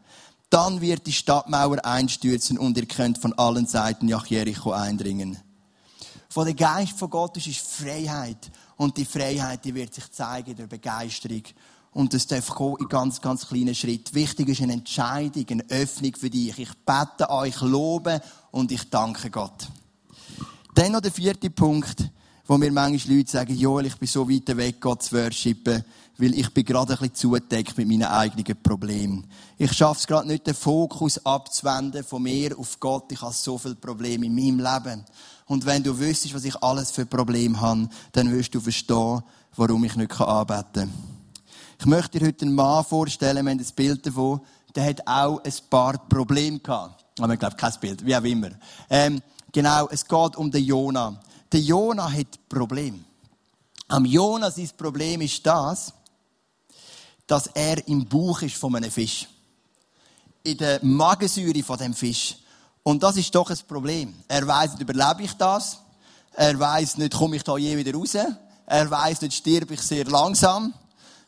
Dann 0.50 0.82
wird 0.82 1.06
die 1.06 1.12
Stadtmauer 1.12 1.84
einstürzen 1.84 2.58
und 2.58 2.76
ihr 2.76 2.86
könnt 2.86 3.16
von 3.16 3.32
allen 3.38 3.66
Seiten 3.66 4.06
nach 4.06 4.26
Jericho 4.26 4.72
eindringen. 4.72 5.38
Von 6.28 6.44
der 6.44 6.54
Geist 6.54 6.98
von 6.98 7.08
Gott 7.08 7.36
ist 7.38 7.58
Freiheit. 7.58 8.50
Und 8.76 8.96
die 8.96 9.04
Freiheit, 9.04 9.64
die 9.64 9.74
wird 9.74 9.94
sich 9.94 10.10
zeigen 10.10 10.56
durch 10.56 10.68
Begeisterung 10.68 11.42
und 11.92 12.14
das 12.14 12.26
darf 12.26 12.48
kommen 12.48 12.76
in 12.80 12.88
ganz, 12.88 13.20
ganz 13.20 13.46
kleinen 13.46 13.74
Schritten. 13.74 14.14
Wichtig 14.14 14.48
ist 14.48 14.62
eine 14.62 14.72
Entscheidung, 14.72 15.44
eine 15.48 15.64
Öffnung 15.68 16.14
für 16.16 16.30
dich. 16.30 16.58
Ich 16.58 16.72
bete 16.86 17.28
euch, 17.30 17.60
lobe 17.60 18.20
und 18.50 18.72
ich 18.72 18.88
danke 18.88 19.30
Gott. 19.30 19.68
Dann 20.74 20.92
noch 20.92 21.00
der 21.00 21.12
vierte 21.12 21.50
Punkt, 21.50 22.08
wo 22.46 22.56
mir 22.56 22.72
manchmal 22.72 23.16
Leute 23.16 23.30
sagen, 23.30 23.54
Joel, 23.54 23.86
ich 23.86 23.96
bin 23.96 24.08
so 24.08 24.28
weit 24.28 24.56
weg, 24.56 24.80
Gott 24.80 25.02
zu 25.02 25.16
worshipen. 25.16 25.84
weil 26.18 26.34
ich 26.34 26.52
bin 26.52 26.64
gerade 26.64 26.92
ein 26.92 26.98
bisschen 26.98 27.14
zugedeckt 27.14 27.76
mit 27.76 27.88
meinen 27.88 28.04
eigenen 28.04 28.62
Problemen. 28.62 29.26
Ich 29.58 29.72
schaffe 29.72 30.00
es 30.00 30.06
gerade 30.06 30.28
nicht, 30.28 30.46
den 30.46 30.54
Fokus 30.54 31.24
abzuwenden 31.24 32.04
von 32.04 32.22
mir 32.22 32.58
auf 32.58 32.78
Gott. 32.80 33.10
Ich 33.12 33.20
habe 33.20 33.34
so 33.34 33.58
viele 33.58 33.74
Probleme 33.74 34.26
in 34.26 34.34
meinem 34.34 34.60
Leben. 34.60 35.04
Und 35.46 35.66
wenn 35.66 35.82
du 35.82 35.98
wüsstest, 35.98 36.34
was 36.34 36.44
ich 36.44 36.62
alles 36.62 36.90
für 36.90 37.06
Probleme 37.06 37.60
habe, 37.60 37.88
dann 38.12 38.30
wirst 38.30 38.54
du 38.54 38.60
verstehen, 38.60 39.22
warum 39.56 39.84
ich 39.84 39.96
nicht 39.96 40.20
arbeiten 40.20 40.90
kann. 40.90 41.21
Ich 41.82 41.86
möchte 41.86 42.20
dir 42.20 42.28
heute 42.28 42.44
einen 42.44 42.54
Mann 42.54 42.84
vorstellen, 42.84 43.44
wir 43.44 43.50
haben 43.50 43.58
ein 43.58 43.74
Bild 43.74 44.06
davon, 44.06 44.40
der 44.72 44.84
hat 44.84 45.04
auch 45.04 45.42
ein 45.42 45.52
paar 45.68 45.98
Probleme 46.08 46.60
gehabt. 46.60 47.04
Aber 47.18 47.32
ich 47.32 47.40
glaube, 47.40 47.56
kein 47.56 47.72
Bild, 47.80 48.06
wie 48.06 48.14
auch 48.14 48.22
immer. 48.22 48.50
Ähm, 48.88 49.20
genau, 49.50 49.88
es 49.88 50.06
geht 50.06 50.36
um 50.36 50.48
den 50.48 50.62
Jona. 50.62 51.20
Der 51.50 51.58
Jona 51.58 52.08
hat 52.08 52.48
Probleme. 52.48 53.00
Am 53.88 54.04
Jona 54.04 54.52
sein 54.52 54.70
Problem 54.76 55.22
ist 55.22 55.44
das, 55.44 55.92
dass 57.26 57.48
er 57.48 57.84
im 57.88 58.06
Bauch 58.06 58.42
ist 58.42 58.54
von 58.54 58.76
einem 58.76 58.92
Fisch. 58.92 59.26
In 60.44 60.58
der 60.58 60.78
Magensäure 60.84 61.64
von 61.64 61.78
dem 61.78 61.94
Fisch. 61.94 62.36
Und 62.84 63.02
das 63.02 63.16
ist 63.16 63.34
doch 63.34 63.50
ein 63.50 63.58
Problem. 63.66 64.14
Er 64.28 64.46
weiß 64.46 64.74
nicht, 64.74 64.82
überlebe 64.82 65.24
ich 65.24 65.32
das? 65.32 65.78
Er 66.34 66.56
weiß 66.56 66.98
nicht, 66.98 67.12
komme 67.12 67.34
ich 67.34 67.42
da 67.42 67.56
je 67.56 67.76
wieder 67.76 67.98
raus? 67.98 68.16
Er 68.66 68.88
weiß 68.88 69.22
nicht, 69.22 69.34
sterbe 69.34 69.74
ich 69.74 69.82
sehr 69.82 70.04
langsam? 70.04 70.74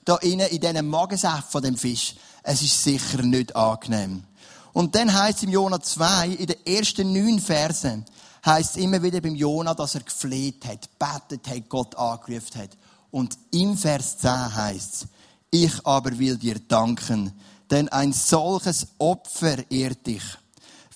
Da 0.04 0.16
innen, 0.16 0.48
in 0.48 0.60
diesem 0.60 0.88
Magensaft 0.88 1.50
von 1.50 1.62
dem 1.62 1.76
Fisch. 1.76 2.14
Es 2.42 2.62
ist 2.62 2.82
sicher 2.82 3.22
nicht 3.22 3.56
angenehm. 3.56 4.24
Und 4.72 4.94
dann 4.94 5.12
heißt 5.12 5.38
es 5.38 5.44
im 5.44 5.50
Jona 5.50 5.80
2, 5.80 6.28
in 6.28 6.46
den 6.46 6.66
ersten 6.66 7.12
neun 7.12 7.40
Versen, 7.40 8.04
heißt 8.44 8.76
es 8.76 8.82
immer 8.82 9.02
wieder 9.02 9.20
beim 9.20 9.34
Jona, 9.34 9.72
dass 9.72 9.94
er 9.94 10.02
gefleht 10.02 10.64
hat, 10.66 10.88
betet 10.98 11.48
hat, 11.48 11.68
Gott 11.68 11.94
angerufen 11.94 12.60
hat. 12.60 12.76
Und 13.10 13.38
im 13.52 13.78
Vers 13.78 14.18
10 14.18 14.54
heißt 14.56 14.94
es, 14.94 15.06
ich 15.50 15.86
aber 15.86 16.18
will 16.18 16.36
dir 16.36 16.58
danken, 16.58 17.32
denn 17.70 17.88
ein 17.88 18.12
solches 18.12 18.88
Opfer 18.98 19.70
ehrt 19.70 20.06
dich. 20.06 20.24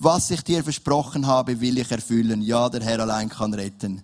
Was 0.01 0.31
ich 0.31 0.43
dir 0.43 0.63
versprochen 0.65 1.27
habe, 1.27 1.61
will 1.61 1.79
ich 1.79 1.91
erfüllen. 1.91 2.43
Ja, 2.43 2.69
der 2.69 2.83
Herr 2.83 3.01
allein 3.01 3.29
kann 3.29 3.55
retten. 3.55 4.03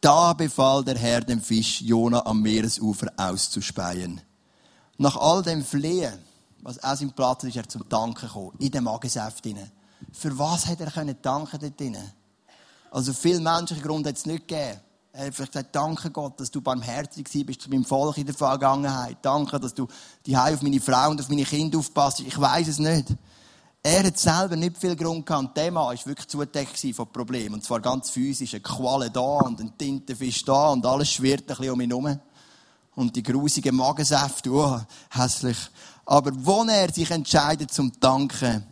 Da 0.00 0.32
befahl 0.32 0.82
der 0.82 0.98
Herr 0.98 1.20
dem 1.20 1.40
Fisch, 1.40 1.80
Jona 1.82 2.24
am 2.26 2.40
Meeresufer 2.40 3.12
auszuspeien. 3.16 4.20
Nach 5.02 5.16
all 5.16 5.42
dem 5.42 5.64
Flehen, 5.64 6.16
was 6.60 6.80
aus 6.84 7.00
ihm 7.00 7.10
Platz 7.10 7.42
ist, 7.42 7.56
er 7.56 7.68
zum 7.68 7.88
Danken 7.88 8.24
gekommen, 8.28 8.52
in 8.60 8.70
den 8.70 8.84
Magensaft 8.84 9.44
Für 10.12 10.38
was 10.38 10.66
hat 10.68 10.80
er 10.80 10.92
können 10.92 11.16
danken 11.20 11.58
dort 11.60 11.80
drinnen? 11.80 12.12
Also 12.92 13.12
viel 13.12 13.40
menschlichen 13.40 13.82
Grund 13.82 14.06
hat 14.06 14.16
es 14.16 14.26
nicht 14.26 14.46
gegeben. 14.46 14.78
Er 15.12 15.26
hat 15.26 15.34
vielleicht 15.34 15.54
gesagt, 15.54 15.74
danke 15.74 16.08
Gott, 16.12 16.38
dass 16.38 16.52
du 16.52 16.60
barmherzig 16.60 17.26
bist 17.44 17.62
zu 17.62 17.68
meinem 17.68 17.84
Volk 17.84 18.16
in 18.16 18.26
der 18.26 18.34
Vergangenheit. 18.36 19.16
Danke, 19.22 19.58
dass 19.58 19.74
du 19.74 19.88
die 20.24 20.36
auf 20.36 20.62
meine 20.62 20.80
Frau 20.80 21.10
und 21.10 21.20
auf 21.20 21.28
meine 21.28 21.42
Kinder 21.42 21.80
aufpasst. 21.80 22.20
Ich 22.20 22.40
weiß 22.40 22.68
es 22.68 22.78
nicht. 22.78 23.08
Er 23.82 24.04
hat 24.04 24.16
selber 24.16 24.54
nicht 24.54 24.78
viel 24.78 24.94
Grund 24.94 25.26
gehabt. 25.26 25.56
Der 25.56 25.72
Mann 25.72 25.86
war 25.86 26.06
wirklich 26.06 26.28
zudeckt 26.28 26.78
von 26.94 27.08
Problemen. 27.08 27.54
Und 27.56 27.64
zwar 27.64 27.80
ganz 27.80 28.10
physisch. 28.10 28.54
Eine 28.54 28.62
Qualle 28.62 29.10
da 29.10 29.20
und 29.20 29.58
ein 29.58 29.76
Tintenfisch 29.76 30.44
da 30.44 30.68
und 30.68 30.86
alles 30.86 31.10
schwirrt 31.10 31.40
ein 31.40 31.46
bisschen 31.56 31.70
um 31.70 31.80
ihn 31.80 31.90
herum. 31.90 32.20
Und 32.94 33.16
die 33.16 33.22
grusigen 33.22 33.76
Magensäfte, 33.76 34.50
oh, 34.50 34.80
hässlich. 35.10 35.56
Aber 36.04 36.32
wo 36.34 36.64
er 36.64 36.92
sich 36.92 37.10
entscheidet 37.10 37.72
zum 37.72 37.92
Danken, 37.98 38.64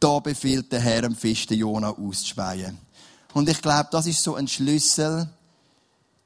da 0.00 0.18
befiehlt 0.18 0.72
der 0.72 0.80
Herr 0.80 1.02
dem 1.02 1.14
Fisch 1.14 1.46
den 1.46 1.58
Jona 1.58 1.90
auszuspeien. 1.90 2.78
Und 3.34 3.48
ich 3.48 3.60
glaube, 3.62 3.88
das 3.90 4.06
ist 4.06 4.22
so 4.22 4.34
ein 4.34 4.48
Schlüssel, 4.48 5.28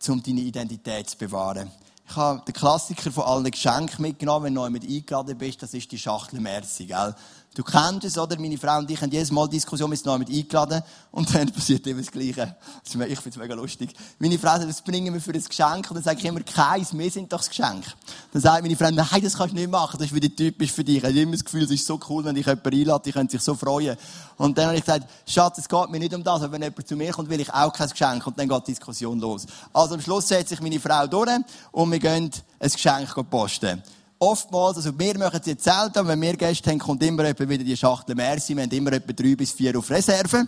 um 0.08 0.22
deine 0.22 0.40
Identität 0.40 1.10
zu 1.10 1.18
bewahren. 1.18 1.70
Ich 2.08 2.16
habe 2.16 2.42
den 2.44 2.54
Klassiker 2.54 3.12
von 3.12 3.24
allen 3.24 3.50
Geschenken 3.50 4.02
mitgenommen, 4.02 4.46
wenn 4.46 4.54
du 4.54 4.68
mit 4.70 4.82
eingeladen 4.82 5.38
bist, 5.38 5.62
das 5.62 5.74
ist 5.74 5.92
die 5.92 5.98
Schachtel 5.98 6.40
Merci, 6.40 6.86
gell? 6.86 7.14
Du 7.52 7.64
kennst 7.64 8.04
es, 8.04 8.16
oder? 8.16 8.38
Meine 8.38 8.56
Frau 8.56 8.78
und 8.78 8.88
ich 8.88 9.02
haben 9.02 9.10
jedes 9.10 9.32
Mal 9.32 9.48
Diskussion 9.48 9.90
mit 9.90 10.06
mit 10.06 10.30
eingeladen 10.30 10.82
und 11.10 11.34
dann 11.34 11.50
passiert 11.50 11.84
immer 11.88 12.00
das 12.00 12.12
Gleiche. 12.12 12.54
Ich 12.84 12.92
finde 12.92 13.12
es 13.28 13.36
mega 13.36 13.54
lustig. 13.54 13.92
Meine 14.20 14.38
Frau 14.38 14.56
sagt, 14.56 14.68
was 14.68 14.80
bringen 14.80 15.12
wir 15.12 15.20
für 15.20 15.32
ein 15.32 15.42
Geschenk? 15.42 15.90
Und 15.90 15.96
dann 15.96 16.04
sage 16.04 16.20
ich 16.20 16.24
immer, 16.26 16.42
keins, 16.42 16.96
wir 16.96 17.10
sind 17.10 17.32
doch 17.32 17.38
das 17.38 17.48
Geschenk. 17.48 17.86
Dann 18.32 18.40
sagt 18.40 18.62
meine 18.62 18.76
Frau, 18.76 18.88
nein, 18.92 19.20
das 19.20 19.36
kannst 19.36 19.52
du 19.52 19.58
nicht 19.58 19.68
machen, 19.68 19.98
das 19.98 20.06
ist 20.06 20.14
wieder 20.14 20.28
typisch 20.34 20.70
für 20.70 20.84
dich. 20.84 20.98
Ich 20.98 21.04
habe 21.04 21.18
immer 21.18 21.32
das 21.32 21.44
Gefühl, 21.44 21.64
es 21.64 21.72
ist 21.72 21.86
so 21.86 21.98
cool, 22.08 22.24
wenn 22.24 22.36
dich 22.36 22.46
jemand 22.46 22.66
einlädt, 22.66 23.06
die 23.06 23.12
können 23.12 23.28
sich 23.28 23.42
so 23.42 23.56
freuen. 23.56 23.96
Und 24.36 24.56
dann 24.56 24.68
habe 24.68 24.76
ich 24.76 24.84
gesagt, 24.84 25.10
Schatz, 25.26 25.58
es 25.58 25.68
geht 25.68 25.90
mir 25.90 25.98
nicht 25.98 26.14
um 26.14 26.22
das, 26.22 26.42
aber 26.42 26.52
wenn 26.52 26.62
jemand 26.62 26.86
zu 26.86 26.94
mir 26.94 27.10
kommt, 27.10 27.30
will 27.30 27.40
ich 27.40 27.52
auch 27.52 27.72
kein 27.72 27.88
Geschenk. 27.88 28.24
Und 28.28 28.38
dann 28.38 28.48
geht 28.48 28.68
die 28.68 28.72
Diskussion 28.74 29.18
los. 29.18 29.46
Also 29.72 29.94
am 29.94 30.00
Schluss 30.00 30.28
setzt 30.28 30.50
sich 30.50 30.60
meine 30.60 30.78
Frau 30.78 31.04
durch 31.08 31.28
und 31.72 31.90
wir 31.90 31.98
gehen 31.98 32.30
ein 32.60 32.70
Geschenk 32.70 33.12
posten 33.28 33.82
oftmals, 34.20 34.76
also 34.76 34.96
wir 34.96 35.18
machen 35.18 35.40
es 35.40 35.46
jetzt 35.46 35.64
selten, 35.64 36.06
wenn 36.06 36.20
wir 36.20 36.36
Gäste 36.36 36.70
haben, 36.70 36.78
kommt 36.78 37.02
immer 37.02 37.24
wieder 37.24 37.64
die 37.64 37.76
Schachtel 37.76 38.14
Merci. 38.14 38.54
Wir 38.54 38.62
haben 38.62 38.70
immer 38.70 38.92
etwa 38.92 39.12
drei 39.12 39.34
bis 39.34 39.50
vier 39.50 39.76
auf 39.76 39.90
Reserve. 39.90 40.46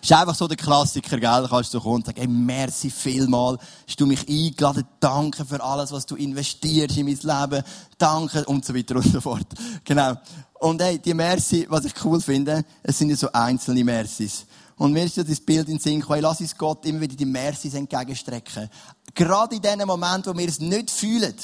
Ist 0.00 0.12
einfach 0.12 0.34
so 0.34 0.46
der 0.46 0.56
Klassiker, 0.56 1.18
gell? 1.18 1.42
Da 1.42 1.46
kannst 1.48 1.74
du 1.74 1.80
kommen 1.80 1.96
und 1.96 2.06
sagen, 2.06 2.18
hey, 2.18 2.28
merci 2.28 2.90
vielmal. 2.90 3.58
Hast 3.88 4.00
du 4.00 4.06
mich 4.06 4.28
eingeladen? 4.28 4.84
Danke 5.00 5.44
für 5.44 5.62
alles, 5.62 5.90
was 5.90 6.06
du 6.06 6.14
investierst 6.14 6.96
in 6.96 7.06
mein 7.06 7.18
Leben. 7.20 7.64
Danke 7.98 8.44
und 8.44 8.64
so 8.64 8.74
weiter 8.74 8.96
und 8.96 9.04
so 9.04 9.20
fort. 9.20 9.46
Genau. 9.84 10.14
Und 10.60 10.80
hey, 10.80 10.98
die 10.98 11.12
Merci, 11.12 11.66
was 11.68 11.84
ich 11.84 11.92
cool 12.04 12.20
finde, 12.20 12.64
es 12.82 12.98
sind 12.98 13.10
ja 13.10 13.16
so 13.16 13.30
einzelne 13.32 13.84
Mercis. 13.84 14.46
Und 14.76 14.92
mir 14.92 15.04
ist 15.04 15.16
ja 15.16 15.24
das 15.24 15.40
Bild 15.40 15.68
in 15.68 15.76
den 15.76 15.80
Sinn 15.80 16.00
gekommen, 16.00 16.22
lass 16.22 16.40
uns 16.40 16.56
Gott 16.56 16.86
immer 16.86 17.00
wieder 17.00 17.16
die 17.16 17.26
Mercis 17.26 17.74
entgegenstrecken. 17.74 18.70
Gerade 19.14 19.56
in 19.56 19.62
den 19.62 19.86
Momenten, 19.86 20.32
wo 20.32 20.38
wir 20.38 20.48
es 20.48 20.60
nicht 20.60 20.90
fühlen. 20.90 21.34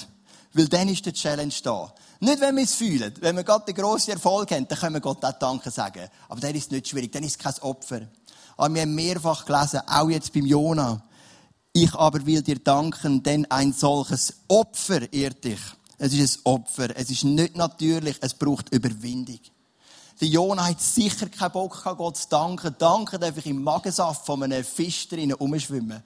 Weil 0.52 0.68
dann 0.68 0.88
ist 0.88 1.06
der 1.06 1.12
Challenge 1.12 1.54
da. 1.62 1.92
Nicht, 2.20 2.40
wenn 2.40 2.56
wir 2.56 2.64
es 2.64 2.74
fühlen. 2.74 3.14
Wenn 3.20 3.36
wir 3.36 3.44
Gott 3.44 3.68
den 3.68 3.74
grossen 3.74 4.12
Erfolg 4.12 4.50
haben, 4.50 4.66
dann 4.66 4.78
können 4.78 4.94
wir 4.94 5.00
Gott 5.00 5.24
auch 5.24 5.38
Danke 5.38 5.70
sagen. 5.70 6.08
Aber 6.28 6.40
dann 6.40 6.54
ist 6.54 6.64
es 6.64 6.70
nicht 6.70 6.88
schwierig. 6.88 7.12
Dann 7.12 7.22
ist 7.22 7.32
es 7.32 7.38
kein 7.38 7.62
Opfer. 7.62 8.02
Aber 8.56 8.74
wir 8.74 8.82
haben 8.82 8.94
mehrfach 8.94 9.46
gelesen, 9.46 9.80
auch 9.86 10.10
jetzt 10.10 10.32
beim 10.32 10.44
Jona. 10.44 11.02
Ich 11.72 11.94
aber 11.94 12.26
will 12.26 12.42
dir 12.42 12.58
danken, 12.58 13.22
denn 13.22 13.50
ein 13.50 13.72
solches 13.72 14.34
Opfer 14.48 15.12
ehrt 15.12 15.44
dich. 15.44 15.60
Es 15.98 16.12
ist 16.12 16.38
ein 16.38 16.52
Opfer. 16.52 16.96
Es 16.96 17.10
ist 17.10 17.24
nicht 17.24 17.56
natürlich. 17.56 18.16
Es 18.20 18.34
braucht 18.34 18.72
Überwindung. 18.74 19.38
Der 20.20 20.28
Jona 20.28 20.68
hat 20.68 20.80
sicher 20.80 21.28
keinen 21.28 21.52
Bock, 21.52 21.82
Gott 21.96 22.16
zu 22.16 22.28
danken. 22.28 22.74
Danken 22.78 23.20
darf 23.20 23.38
ich 23.38 23.46
im 23.46 23.62
Magensaft 23.62 24.26
von 24.26 24.42
einem 24.42 24.64
Fisch 24.64 25.08
drinnen 25.08 25.34
umschwimmen. 25.34 26.02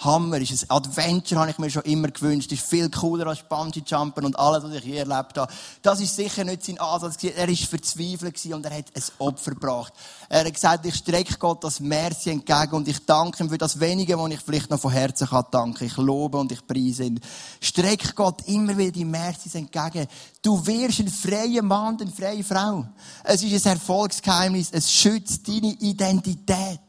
Hammer, 0.00 0.40
ist 0.40 0.52
ein 0.52 0.70
Adventure, 0.70 1.40
habe 1.40 1.50
ich 1.50 1.58
mir 1.58 1.70
schon 1.70 1.82
immer 1.82 2.06
gewünscht. 2.08 2.52
Ist 2.52 2.64
viel 2.64 2.88
cooler 2.88 3.26
als 3.26 3.42
Bungee 3.42 3.82
Jumpen 3.84 4.24
und 4.24 4.38
alles, 4.38 4.62
was 4.62 4.72
ich 4.74 4.84
je 4.84 4.98
erlebt 4.98 5.36
habe. 5.36 5.52
Das 5.82 6.00
ist 6.00 6.14
sicher 6.14 6.44
nicht 6.44 6.64
sein 6.64 6.78
Ansatz 6.78 7.16
Er 7.24 7.48
ist 7.48 7.64
verzweifelt 7.64 8.38
und 8.46 8.64
er 8.64 8.78
hat 8.78 8.86
ein 8.94 9.02
Opfer 9.18 9.52
gebracht. 9.52 9.92
Er 10.28 10.44
hat 10.44 10.54
gesagt, 10.54 10.86
ich 10.86 10.94
strecke 10.94 11.36
Gott 11.38 11.64
das 11.64 11.80
Merci 11.80 12.30
entgegen 12.30 12.74
und 12.74 12.86
ich 12.86 13.04
danke 13.06 13.42
ihm 13.42 13.50
für 13.50 13.58
das 13.58 13.80
Wenige, 13.80 14.16
was 14.16 14.30
ich 14.30 14.40
vielleicht 14.40 14.70
noch 14.70 14.78
von 14.78 14.92
Herzen 14.92 15.26
kann 15.26 15.46
danken. 15.50 15.84
Ich 15.84 15.96
lobe 15.96 16.38
und 16.38 16.52
ich 16.52 16.64
preise 16.64 17.04
ihn. 17.04 17.20
Streck 17.60 18.14
Gott 18.14 18.46
immer 18.46 18.78
wieder 18.78 18.92
die 18.92 19.04
Merci 19.04 19.50
entgegen. 19.58 20.06
Du 20.42 20.64
wirst 20.64 21.00
ein 21.00 21.08
freier 21.08 21.62
Mann, 21.62 22.00
eine 22.00 22.12
freie 22.12 22.44
Frau. 22.44 22.86
Es 23.24 23.42
ist 23.42 23.66
ein 23.66 23.72
Erfolgsgeheimnis. 23.72 24.68
Es 24.70 24.92
schützt 24.92 25.48
deine 25.48 25.72
Identität 25.72 26.87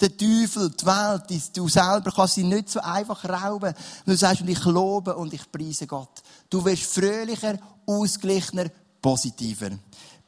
der 0.00 0.16
Teufel, 0.16 0.70
die 0.70 0.86
Welt, 0.86 1.56
du 1.56 1.68
selber 1.68 2.10
kannst 2.10 2.34
sie 2.34 2.44
nicht 2.44 2.68
so 2.68 2.80
einfach 2.80 3.24
rauben. 3.24 3.74
Du 4.04 4.16
sagst, 4.16 4.42
ich 4.46 4.64
lobe 4.64 5.14
und 5.14 5.32
ich 5.32 5.50
preise 5.50 5.86
Gott. 5.86 6.22
Du 6.50 6.64
wirst 6.64 6.84
fröhlicher, 6.84 7.58
ausgeglichener, 7.86 8.66
positiver. 9.00 9.70
Die 9.70 9.78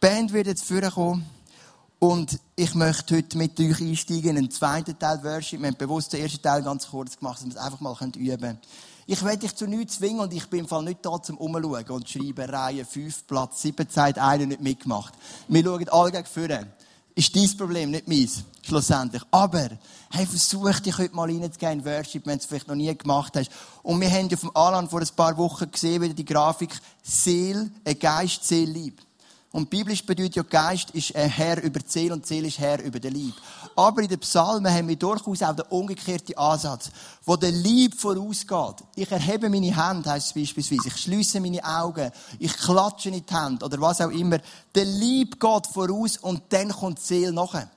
Band 0.00 0.33
wird 0.33 0.46
jetzt 0.46 0.64
vorkommen. 0.64 1.26
Und 1.98 2.38
ich 2.55 2.74
möchte 2.74 3.16
heute 3.16 3.38
mit 3.38 3.59
euch 3.59 3.81
einsteigen 3.81 4.31
in 4.31 4.38
einen 4.38 4.50
zweiten 4.50 4.98
Teil 4.98 5.24
Worship. 5.24 5.61
Wir 5.61 5.68
haben 5.68 5.79
bewusst 5.79 6.12
den 6.12 6.20
ersten 6.20 6.42
Teil 6.42 6.62
ganz 6.62 6.88
kurz 6.88 7.18
gemacht, 7.18 7.38
dass 7.38 7.46
wir 7.46 7.52
es 7.52 7.57
einfach 7.57 7.81
mal 7.81 7.96
üben 8.16 8.38
können. 8.38 8.59
Ich 9.07 9.24
werde 9.24 9.38
dich 9.38 9.55
zu 9.55 9.66
nichts 9.66 9.98
zwingen 9.98 10.20
und 10.20 10.35
ich 10.35 10.46
bin 10.48 10.61
im 10.61 10.68
Fall 10.68 10.83
nicht 10.83 10.98
da 11.07 11.22
zum 11.22 11.38
Umschauen 11.38 11.85
und 11.85 12.09
schreiben 12.09 12.50
Reihe 12.50 12.85
5, 12.85 13.26
Platz 13.26 13.62
7, 13.62 13.88
Zeit 13.88 14.18
einer 14.18 14.46
nicht 14.46 14.61
mitgemacht. 14.61 15.14
Wir 15.48 15.64
schauen 15.64 15.88
alle 15.88 16.12
gegen 16.12 16.26
vorne 16.26 16.66
ist 17.16 17.35
dein 17.35 17.57
Problem, 17.57 17.90
nicht 17.90 18.07
meins. 18.07 18.44
Schlussendlich. 18.62 19.22
Aber, 19.31 19.70
hey, 20.11 20.26
versuch 20.26 20.79
dich 20.81 20.98
heute 20.98 21.14
mal 21.14 21.31
reinzugehen 21.31 21.81
in 21.81 21.85
Worship, 21.85 22.26
wenn 22.26 22.37
du 22.37 22.42
es 22.42 22.46
vielleicht 22.46 22.68
noch 22.68 22.74
nie 22.74 22.94
gemacht 22.94 23.35
hast. 23.37 23.50
Und 23.83 24.00
wir 24.00 24.11
haben 24.11 24.29
ja 24.29 24.37
vom 24.37 24.50
Alan 24.55 24.88
vor 24.88 25.00
ein 25.00 25.09
paar 25.16 25.37
Wochen 25.38 25.70
gesehen, 25.70 26.02
wieder 26.02 26.14
die 26.14 26.24
Grafik, 26.24 26.79
Seel, 27.02 27.70
ein 27.85 27.98
Geist, 27.98 28.44
Seel, 28.44 28.68
Lieb. 28.68 29.00
Und 29.56 29.70
biblisch 29.70 30.04
bedeutet 30.04 30.36
ja, 30.36 30.42
Geist 30.42 30.90
ist 30.90 31.14
Herr 31.14 31.62
über 31.62 31.80
die 31.80 31.88
Seele 31.88 32.12
und 32.12 32.22
die 32.22 32.28
Seele 32.28 32.48
ist 32.48 32.58
Herr 32.58 32.78
über 32.82 33.00
den 33.00 33.14
Lieb. 33.14 33.34
Aber 33.74 34.02
in 34.02 34.08
den 34.08 34.20
Psalmen 34.20 34.70
haben 34.70 34.86
wir 34.86 34.96
durchaus 34.96 35.42
auch 35.42 35.56
den 35.56 35.64
umgekehrten 35.70 36.36
Ansatz, 36.36 36.90
wo 37.24 37.36
der 37.36 37.52
Lieb 37.52 37.98
vorausgeht. 37.98 38.84
Ich 38.96 39.10
erhebe 39.10 39.48
meine 39.48 39.74
Hände, 39.74 40.10
heisst 40.10 40.26
es 40.26 40.32
beispielsweise. 40.34 40.88
Ich 40.88 40.98
schließe 40.98 41.40
meine 41.40 41.64
Augen. 41.64 42.10
Ich 42.38 42.54
klatsche 42.54 43.08
in 43.08 43.14
die 43.14 43.34
Hände 43.34 43.64
oder 43.64 43.80
was 43.80 44.02
auch 44.02 44.10
immer. 44.10 44.40
Der 44.74 44.84
Lieb 44.84 45.40
geht 45.40 45.66
voraus 45.68 46.18
und 46.18 46.42
dann 46.50 46.68
kommt 46.68 46.98
die 46.98 47.04
Seele 47.04 47.32
nachher. 47.32 47.70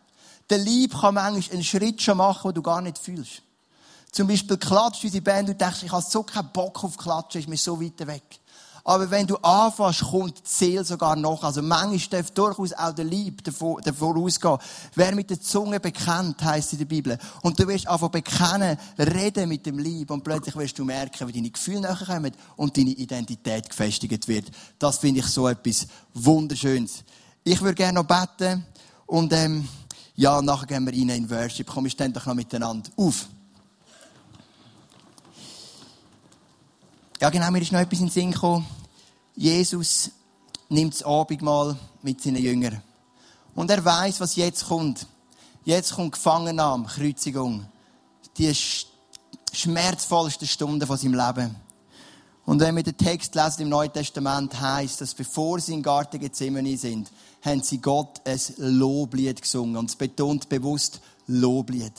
Der 0.49 0.57
Lieb 0.57 0.99
kann 0.99 1.13
manchmal 1.13 1.53
einen 1.53 1.63
Schritt 1.63 2.01
schon 2.01 2.17
machen, 2.17 2.49
den 2.49 2.55
du 2.55 2.61
gar 2.61 2.81
nicht 2.81 2.97
fühlst. 2.97 3.41
Zum 4.11 4.27
Beispiel 4.27 4.57
klatscht 4.57 5.05
unsere 5.05 5.23
Band 5.23 5.47
und 5.47 5.61
denkst, 5.61 5.83
ich 5.83 5.91
habe 5.93 6.03
so 6.05 6.23
keinen 6.23 6.51
Bock 6.51 6.83
auf 6.83 6.97
Klatschen, 6.97 7.39
ist 7.39 7.47
mir 7.47 7.55
so 7.55 7.81
weit 7.81 8.05
weg. 8.05 8.23
Aber 8.89 9.11
wenn 9.11 9.27
du 9.27 9.37
anfängst, 9.37 10.01
kommt 10.01 10.39
die 10.39 10.41
Seele 10.45 10.83
sogar 10.83 11.15
noch. 11.15 11.43
Also 11.43 11.61
manchmal 11.61 12.23
darf 12.23 12.31
durchaus 12.31 12.73
auch 12.73 12.91
der 12.91 13.05
Lieb 13.05 13.43
davor, 13.43 13.79
ausgehen. 14.17 14.57
Wer 14.95 15.13
mit 15.13 15.29
der 15.29 15.39
Zunge 15.39 15.79
bekennt, 15.79 16.43
heisst 16.43 16.73
in 16.73 16.79
der 16.79 16.85
Bibel. 16.85 17.19
Und 17.43 17.59
du 17.59 17.67
wirst 17.67 17.87
einfach 17.87 18.09
bekennen, 18.09 18.79
reden 18.97 19.47
mit 19.47 19.67
dem 19.67 19.77
Lieb. 19.77 20.09
Und 20.09 20.23
plötzlich 20.23 20.55
wirst 20.55 20.79
du 20.79 20.85
merken, 20.85 21.27
wie 21.27 21.33
deine 21.33 21.51
Gefühle 21.51 21.81
nachher 21.81 22.15
kommen 22.15 22.31
und 22.55 22.77
deine 22.77 22.89
Identität 22.89 23.69
gefestigt 23.69 24.27
wird. 24.27 24.49
Das 24.79 24.97
finde 24.97 25.19
ich 25.19 25.27
so 25.27 25.47
etwas 25.47 25.85
Wunderschönes. 26.15 27.03
Ich 27.43 27.61
würde 27.61 27.75
gerne 27.75 28.01
noch 28.01 28.07
beten. 28.07 28.65
Und, 29.05 29.31
ähm, 29.33 29.67
ja, 30.15 30.41
nachher 30.41 30.65
gehen 30.65 30.85
wir 30.87 30.93
rein 30.93 31.09
in 31.09 31.29
Worship. 31.29 31.67
Komm, 31.67 31.83
wir 31.83 31.91
stehen 31.91 32.11
doch 32.11 32.25
noch 32.25 32.33
miteinander 32.33 32.89
auf. 32.97 33.27
Ja, 37.21 37.29
genau, 37.29 37.51
mir 37.51 37.61
ist 37.61 37.71
noch 37.71 37.81
etwas 37.81 37.99
in 37.99 38.05
den 38.07 38.11
Sinn 38.11 38.31
gekommen. 38.31 38.65
Jesus 39.39 40.11
nimmt 40.67 40.95
das 40.95 41.03
Abendmahl 41.03 41.77
mit 42.01 42.21
seinen 42.21 42.43
Jüngern. 42.43 42.81
Und 43.55 43.71
er 43.71 43.85
weiß, 43.85 44.19
was 44.19 44.35
jetzt 44.35 44.67
kommt. 44.67 45.07
Jetzt 45.63 45.93
kommt 45.93 46.11
Gefangennahme, 46.11 46.87
Kreuzigung. 46.87 47.65
Die 48.37 48.53
schmerzvollste 49.53 50.45
Stunde 50.45 50.85
von 50.85 50.97
seinem 50.97 51.13
Leben. 51.13 51.55
Und 52.45 52.59
wenn 52.59 52.75
wir 52.75 52.83
den 52.83 52.97
Text 52.97 53.33
lesen 53.33 53.61
im 53.61 53.69
Neuen 53.69 53.93
Testament, 53.93 54.59
heißt, 54.59 54.99
dass 54.99 55.13
bevor 55.13 55.61
sie 55.61 55.75
in 55.75 55.83
Garten 55.83 56.19
Gethsemane 56.19 56.75
sind, 56.75 57.09
haben 57.41 57.63
sie 57.63 57.77
Gott 57.77 58.19
ein 58.25 58.41
Loblied 58.57 59.41
gesungen. 59.41 59.77
Und 59.77 59.89
es 59.89 59.95
betont 59.95 60.49
bewusst 60.49 60.99
Loblied. 61.27 61.93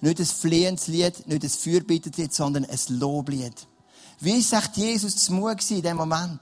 Nicht 0.00 0.20
ein 0.20 0.26
Flehenslied, 0.26 1.26
nicht 1.26 1.42
ein 1.42 1.50
Fürbittenlied, 1.50 2.32
sondern 2.32 2.64
ein 2.64 2.78
Loblied. 2.90 3.66
Wie 4.20 4.40
sagt 4.40 4.76
Jesus 4.76 5.16
zu 5.16 5.32
Mut 5.32 5.68
in 5.68 5.82
dem 5.82 5.96
Moment? 5.96 6.40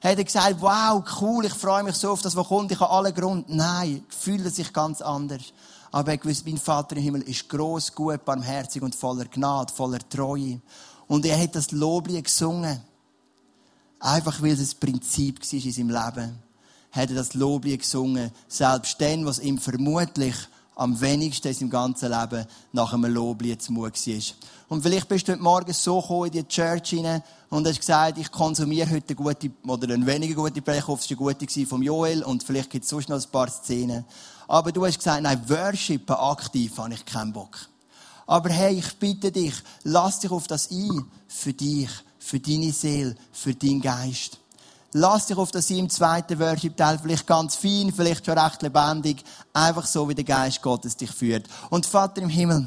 Hat 0.00 0.16
er 0.16 0.24
gesagt, 0.24 0.56
wow, 0.60 1.04
cool, 1.20 1.44
ich 1.44 1.52
freue 1.52 1.82
mich 1.82 1.96
so 1.96 2.10
auf 2.10 2.22
das, 2.22 2.34
was 2.34 2.48
kommt, 2.48 2.72
ich 2.72 2.80
habe 2.80 2.90
alle 2.90 3.12
Grund. 3.12 3.50
Nein, 3.50 4.04
fühlt 4.08 4.54
sich 4.54 4.72
ganz 4.72 5.02
anders. 5.02 5.52
Aber 5.92 6.12
er 6.12 6.18
gewusst, 6.18 6.46
mein 6.46 6.56
Vater 6.56 6.96
im 6.96 7.02
Himmel 7.02 7.22
ist 7.22 7.48
groß, 7.48 7.94
gut, 7.94 8.24
barmherzig 8.24 8.80
und 8.82 8.94
voller 8.94 9.26
Gnade, 9.26 9.72
voller 9.72 9.98
Treue. 10.08 10.60
Und 11.06 11.26
er 11.26 11.38
hat 11.38 11.54
das 11.54 11.70
Loblied 11.72 12.24
gesungen. 12.24 12.80
Einfach 13.98 14.40
weil 14.40 14.52
es 14.52 14.74
ein 14.74 14.80
Prinzip 14.80 15.40
war 15.40 15.52
in 15.52 15.72
seinem 15.72 15.90
Leben. 15.90 16.38
Hat 16.92 17.10
er 17.10 17.16
das 17.16 17.34
Loblied 17.34 17.80
gesungen. 17.80 18.30
Selbst 18.48 18.98
dann, 19.00 19.26
was 19.26 19.38
ihm 19.38 19.58
vermutlich 19.58 20.34
am 20.80 20.98
wenigsten 20.98 21.48
in 21.48 21.54
seinem 21.54 21.70
ganzen 21.70 22.10
Leben 22.10 22.46
nach 22.72 22.94
einem 22.94 23.12
Loblied 23.12 23.60
zu 23.60 23.70
Mut 23.70 23.94
war. 23.94 24.22
Und 24.68 24.82
vielleicht 24.82 25.08
bist 25.08 25.28
du 25.28 25.32
heute 25.32 25.42
Morgen 25.42 25.74
so 25.74 26.00
gekommen 26.00 26.26
in 26.26 26.32
die 26.32 26.48
Church 26.48 26.88
hinein 26.88 27.22
und 27.50 27.66
hast 27.66 27.80
gesagt, 27.80 28.16
ich 28.16 28.30
konsumiere 28.30 28.88
heute 28.88 29.08
eine 29.08 29.16
gute, 29.16 29.50
oder 29.66 29.92
eine 29.92 30.06
weniger 30.06 30.36
gute 30.36 30.62
Predigt, 30.62 30.88
es 30.88 30.88
war 30.88 31.28
eine 31.28 31.34
gute 31.34 31.66
von 31.66 31.82
Joel 31.82 32.22
und 32.22 32.42
vielleicht 32.42 32.70
gibt 32.70 32.84
es 32.84 32.90
sonst 32.90 33.10
noch 33.10 33.20
ein 33.22 33.30
paar 33.30 33.50
Szenen. 33.50 34.06
Aber 34.48 34.72
du 34.72 34.86
hast 34.86 34.96
gesagt, 34.96 35.22
nein, 35.22 35.42
worshipen 35.46 36.16
aktiv 36.16 36.78
habe 36.78 36.94
ich 36.94 37.04
keinen 37.04 37.34
Bock. 37.34 37.58
Aber 38.26 38.48
hey, 38.48 38.78
ich 38.78 38.98
bitte 38.98 39.30
dich, 39.30 39.54
lass 39.82 40.20
dich 40.20 40.30
auf 40.30 40.46
das 40.46 40.70
ein. 40.70 41.04
Für 41.28 41.52
dich, 41.52 41.90
für 42.18 42.40
deine 42.40 42.72
Seele, 42.72 43.16
für 43.32 43.54
deinen 43.54 43.82
Geist. 43.82 44.38
Lass 44.92 45.26
dich 45.26 45.36
auf 45.36 45.52
das 45.52 45.70
im 45.70 45.88
zweiten 45.88 46.38
Worship-Teil 46.40 46.98
vielleicht 46.98 47.26
ganz 47.26 47.54
fein, 47.54 47.92
vielleicht 47.94 48.26
schon 48.26 48.36
recht 48.36 48.60
lebendig, 48.62 49.22
einfach 49.52 49.86
so, 49.86 50.08
wie 50.08 50.16
der 50.16 50.24
Geist 50.24 50.62
Gottes 50.62 50.96
dich 50.96 51.12
führt. 51.12 51.46
Und 51.70 51.86
Vater 51.86 52.22
im 52.22 52.28
Himmel, 52.28 52.66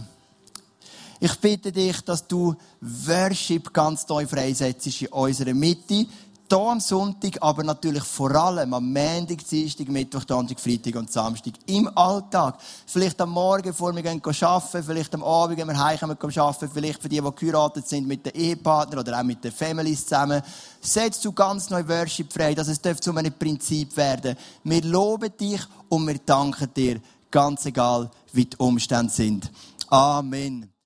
ich 1.20 1.36
bitte 1.40 1.72
dich, 1.72 2.00
dass 2.02 2.26
du 2.28 2.56
Worship 2.80 3.74
ganz 3.74 4.08
neu 4.08 4.26
freisetzt 4.26 5.02
in 5.02 5.08
unserer 5.08 5.54
Mitte 5.54 6.06
am 6.54 6.80
Sonntag, 6.80 7.38
aber 7.42 7.64
natürlich 7.64 8.04
vor 8.04 8.32
allem 8.36 8.74
am 8.74 8.94
Montag, 8.94 9.48
Dienstag, 9.50 9.88
Mittwoch, 9.90 10.24
Donnerstag, 10.24 10.60
Freitag 10.60 10.96
und 10.96 11.12
Samstag. 11.12 11.54
Im 11.66 11.90
Alltag. 11.98 12.58
Vielleicht 12.86 13.20
am 13.22 13.32
Morgen, 13.32 13.64
bevor 13.64 13.96
wir 13.96 14.06
arbeiten, 14.06 14.84
vielleicht 14.84 15.14
am 15.16 15.24
Abend, 15.24 15.58
wenn 15.58 15.68
wir 15.68 15.84
heimkommen, 15.84 16.18
arbeiten, 16.22 16.70
vielleicht 16.72 17.02
für 17.02 17.10
die, 17.10 17.20
die 17.20 17.36
geheiratet 17.36 17.88
sind 17.88 18.08
mit 18.08 18.26
den 18.26 18.34
Ehepartnern 18.34 19.00
oder 19.00 19.20
auch 19.20 19.24
mit 19.24 19.44
den 19.44 19.52
Families 19.52 20.04
zusammen. 20.04 20.42
Setzt 20.80 21.26
du 21.26 21.32
ganz 21.32 21.70
neu 21.70 21.88
Worship 21.88 22.32
frei, 22.32 22.54
dass 22.54 22.68
es 22.68 22.82
zu 22.82 23.16
einem 23.16 23.34
Prinzip 23.34 23.96
werden 23.98 24.36
Wir 24.64 24.84
loben 24.84 25.36
dich 25.36 25.62
und 25.90 26.08
wir 26.08 26.20
danken 26.20 26.70
dir, 26.76 27.02
ganz 27.32 27.66
egal, 27.66 28.12
wie 28.32 28.46
die 28.46 28.58
Umstände 28.58 29.12
sind. 29.12 29.52
Amen. 29.90 30.73